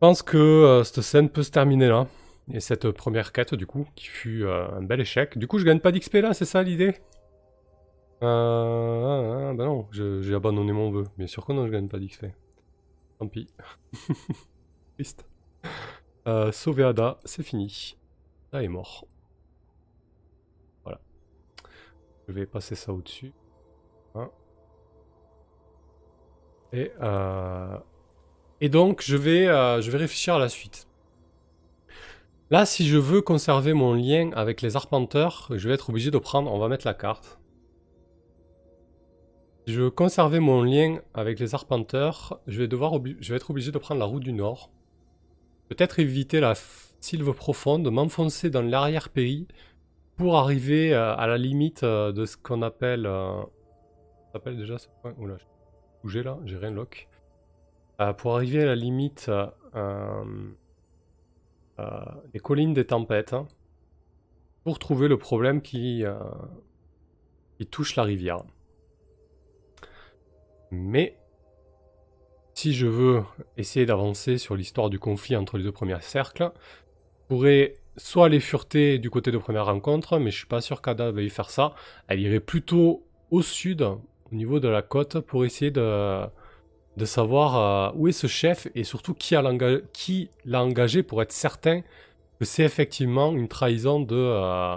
Pense 0.01 0.22
que 0.22 0.36
euh, 0.36 0.82
cette 0.84 1.03
scène 1.03 1.28
peut 1.28 1.42
se 1.42 1.51
terminer 1.51 1.88
là. 1.88 2.07
Et 2.53 2.59
cette 2.61 2.90
première 2.90 3.32
quête, 3.32 3.55
du 3.55 3.66
coup, 3.66 3.86
qui 3.94 4.07
fut 4.07 4.44
euh, 4.44 4.68
un 4.72 4.82
bel 4.82 5.01
échec. 5.01 5.38
Du 5.38 5.46
coup, 5.46 5.59
je 5.59 5.64
gagne 5.64 5.78
pas 5.78 5.92
d'XP 5.92 6.14
là, 6.14 6.34
c'est 6.34 6.44
ça 6.44 6.62
l'idée? 6.62 6.96
Euh, 8.22 9.55
bah 9.55 9.64
non, 9.64 9.86
j'ai 9.92 10.34
abandonné 10.34 10.72
mon 10.72 10.90
vœu. 10.90 11.05
Bien 11.16 11.26
sûr 11.26 11.46
que 11.46 11.53
non, 11.53 11.66
je 11.66 11.72
gagne 11.72 11.88
pas 11.88 11.98
d'XP. 11.98 12.26
Tant 13.18 13.28
pis. 13.28 13.48
Triste. 14.94 15.24
Euh, 16.26 16.53
sauver 16.53 16.84
Ada, 16.84 17.18
c'est 17.24 17.42
fini. 17.42 17.96
Ada 18.53 18.62
est 18.64 18.68
mort. 18.68 19.07
Voilà. 20.82 21.01
Je 22.26 22.32
vais 22.32 22.46
passer 22.46 22.74
ça 22.74 22.92
au-dessus. 22.92 23.32
Hein. 24.14 24.30
Et, 26.72 26.92
euh, 27.01 27.78
et 28.61 28.68
donc, 28.68 29.02
je 29.02 29.16
vais, 29.16 29.48
euh, 29.48 29.80
je 29.80 29.90
vais 29.90 29.98
réfléchir 29.98 30.34
à 30.34 30.38
la 30.38 30.48
suite. 30.48 30.86
Là, 32.50 32.66
si 32.66 32.86
je 32.86 32.98
veux 32.98 33.22
conserver 33.22 33.72
mon 33.72 33.94
lien 33.94 34.30
avec 34.34 34.61
les 34.61 34.76
arpenteurs, 34.76 35.48
je 35.50 35.68
vais 35.68 35.74
être 35.74 35.88
obligé 35.88 36.11
de 36.11 36.18
prendre... 36.18 36.52
On 36.52 36.58
va 36.58 36.68
mettre 36.68 36.86
la 36.86 36.94
carte. 36.94 37.38
Si 39.66 39.74
je 39.74 39.82
veux 39.82 39.90
conserver 39.90 40.40
mon 40.40 40.62
lien 40.62 41.00
avec 41.14 41.38
les 41.38 41.54
arpenteurs, 41.54 42.40
je 42.46 42.58
vais, 42.58 42.68
devoir 42.68 42.94
je 43.20 43.30
vais 43.30 43.36
être 43.36 43.50
obligé 43.50 43.70
de 43.70 43.78
prendre 43.78 44.00
la 44.00 44.06
route 44.06 44.24
du 44.24 44.32
Nord. 44.32 44.70
Peut-être 45.68 46.00
éviter 46.00 46.40
la 46.40 46.54
sylve 46.98 47.32
profonde, 47.32 47.88
m'enfoncer 47.90 48.50
dans 48.50 48.62
l'arrière-pays 48.62 49.46
pour 50.16 50.36
arriver 50.36 50.92
euh, 50.92 51.14
à 51.14 51.26
la 51.26 51.38
limite 51.38 51.84
de 51.84 52.24
ce 52.26 52.36
qu'on 52.36 52.62
appelle... 52.62 53.06
Euh... 53.06 53.42
s'appelle 54.32 54.58
déjà 54.58 54.76
ce 54.76 54.88
point 55.00 55.14
Oula, 55.18 55.36
bouger 56.02 56.24
là, 56.24 56.38
j'ai 56.44 56.56
rien 56.56 56.72
lock. 56.72 57.09
Euh, 58.01 58.14
pour 58.14 58.34
arriver 58.34 58.62
à 58.62 58.66
la 58.66 58.76
limite 58.76 59.28
euh, 59.28 60.24
euh, 61.78 61.90
des 62.32 62.38
collines 62.38 62.72
des 62.72 62.86
tempêtes, 62.86 63.34
hein, 63.34 63.46
pour 64.64 64.78
trouver 64.78 65.07
le 65.07 65.18
problème 65.18 65.61
qui, 65.61 66.05
qui 67.59 67.66
touche 67.66 67.96
la 67.96 68.05
rivière. 68.05 68.42
Mais 70.70 71.18
si 72.55 72.72
je 72.72 72.86
veux 72.86 73.22
essayer 73.57 73.86
d'avancer 73.86 74.38
sur 74.38 74.55
l'histoire 74.55 74.88
du 74.88 74.98
conflit 74.98 75.36
entre 75.36 75.59
les 75.59 75.64
deux 75.64 75.72
premiers 75.72 76.01
cercles, 76.01 76.53
je 76.55 77.34
pourrais 77.34 77.74
soit 77.96 78.26
aller 78.26 78.40
fureter 78.40 78.98
du 78.98 79.11
côté 79.11 79.30
de 79.30 79.38
première 79.38 79.66
rencontre, 79.66 80.18
mais 80.18 80.30
je 80.30 80.38
suis 80.38 80.46
pas 80.46 80.61
sûr 80.61 80.82
qu'Ada 80.82 81.11
veuille 81.11 81.30
faire 81.30 81.51
ça. 81.51 81.74
Elle 82.07 82.20
irait 82.20 82.40
plutôt 82.40 83.07
au 83.30 83.42
sud, 83.42 83.82
au 83.82 84.01
niveau 84.32 84.61
de 84.61 84.68
la 84.68 84.82
côte 84.82 85.20
pour 85.20 85.44
essayer 85.44 85.70
de, 85.70 86.26
de 86.97 87.05
savoir 87.05 87.57
euh, 87.57 87.97
où 87.97 88.09
est 88.09 88.12
ce 88.12 88.26
chef 88.26 88.68
et 88.74 88.84
surtout 88.84 89.14
qui 89.14 89.34
l'a 90.45 90.62
engagé 90.62 91.03
pour 91.03 91.22
être 91.22 91.32
certain 91.32 91.82
que 92.38 92.45
c'est 92.45 92.64
effectivement 92.64 93.32
une 93.32 93.49
trahison 93.49 94.01
de, 94.01 94.16
euh, 94.16 94.76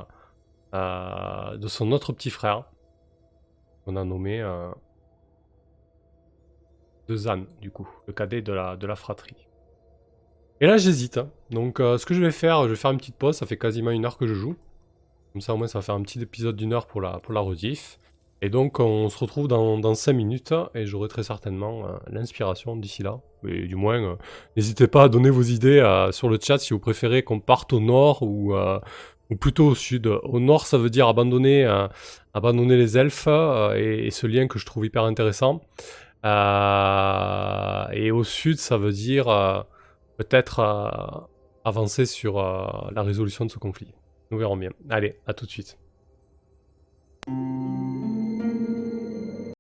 euh, 0.74 1.57
de 1.57 1.68
son 1.68 1.91
autre 1.91 2.14
petit 2.14 2.30
frère. 2.30 2.66
On 3.86 3.95
a 3.95 4.05
nommé 4.05 4.41
de 7.09 7.16
Zan, 7.16 7.45
du 7.61 7.70
coup, 7.70 7.88
le 8.07 8.14
cadet 8.14 8.41
de 8.41 8.53
la, 8.53 8.78
de 8.78 8.88
la 8.88 8.95
fratrie. 8.95 9.47
Et 10.61 10.68
là 10.68 10.78
j'hésite. 10.78 11.18
Hein. 11.18 11.30
Donc 11.49 11.80
ce 11.80 12.05
que 12.05 12.14
je 12.14 12.22
vais 12.22 12.32
faire, 12.32 12.64
je 12.64 12.70
vais 12.70 12.76
faire 12.76 12.91
une 12.91 12.97
petite 12.97 13.18
pause, 13.18 13.36
ça 13.36 13.45
fait 13.45 13.57
quasiment 13.57 13.91
une 13.91 14.05
heure 14.05 14.18
que 14.18 14.28
je 14.28 14.34
joue. 14.34 14.55
Comme 15.34 15.41
ça 15.41 15.53
au 15.53 15.57
moins 15.57 15.68
ça 15.68 15.80
va 15.80 15.84
faire 15.84 15.95
un 15.95 16.01
petit 16.03 16.22
épisode 16.22 16.55
d'une 16.55 16.72
heure 16.72 16.88
pour 16.88 17.01
la, 17.01 17.20
pour 17.20 17.34
la 17.34 17.41
rediff. 17.41 17.99
Et 18.44 18.50
donc 18.50 18.82
on 18.82 19.08
se 19.08 19.18
retrouve 19.18 19.48
dans, 19.48 19.78
dans 19.78 19.96
5 19.96 20.12
minutes 20.12 20.54
et 20.76 20.86
j'aurai 20.86 21.08
très 21.08 21.24
certainement 21.24 21.88
euh, 21.88 21.94
l'inspiration 22.12 22.76
d'ici 22.76 23.02
là. 23.02 23.22
Et 23.48 23.68
du 23.68 23.78
moins, 23.78 24.04
euh, 24.04 24.16
n'hésitez 24.58 24.88
pas 24.88 25.04
à 25.04 25.10
donner 25.10 25.30
vos 25.30 25.44
idées 25.44 25.80
euh, 25.80 26.12
sur 26.12 26.28
le 26.28 26.38
chat 26.41 26.58
si 26.58 26.74
vous 26.74 26.80
préférez 26.80 27.24
qu'on 27.24 27.39
parte 27.39 27.72
au 27.72 27.80
nord 27.80 28.22
ou, 28.22 28.54
plutôt 29.39 29.68
au 29.68 29.76
sud. 29.76 30.08
Au 30.08 30.41
nord, 30.41 30.68
ça 30.68 30.78
veut 30.78 30.89
dire 30.89 31.08
abandonner 31.08 31.66
les 32.36 32.98
elfes 32.98 33.30
et, 33.78 34.10
ce 34.12 34.28
lien 34.28 34.48
que 34.48 34.60
je 34.60 34.66
trouve 34.66 34.86
hyper 34.86 35.06
intéressant. 35.06 35.62
et 36.26 38.12
au 38.12 38.24
sud, 38.26 38.58
ça 38.58 38.78
veut 38.78 38.91
dire 38.91 39.66
peut-être 40.18 41.30
avancer 41.64 42.06
sur 42.06 42.36
la 42.44 43.02
résolution 43.02 43.46
de 43.46 43.52
ce 43.52 43.58
conflit. 43.58 43.94
Nous 44.32 44.38
verrons 44.38 44.58
bien. 44.58 44.70
Allez, 44.89 45.16
à 45.26 45.34
tout 45.34 45.46
de 45.46 45.52
suite. 45.52 45.78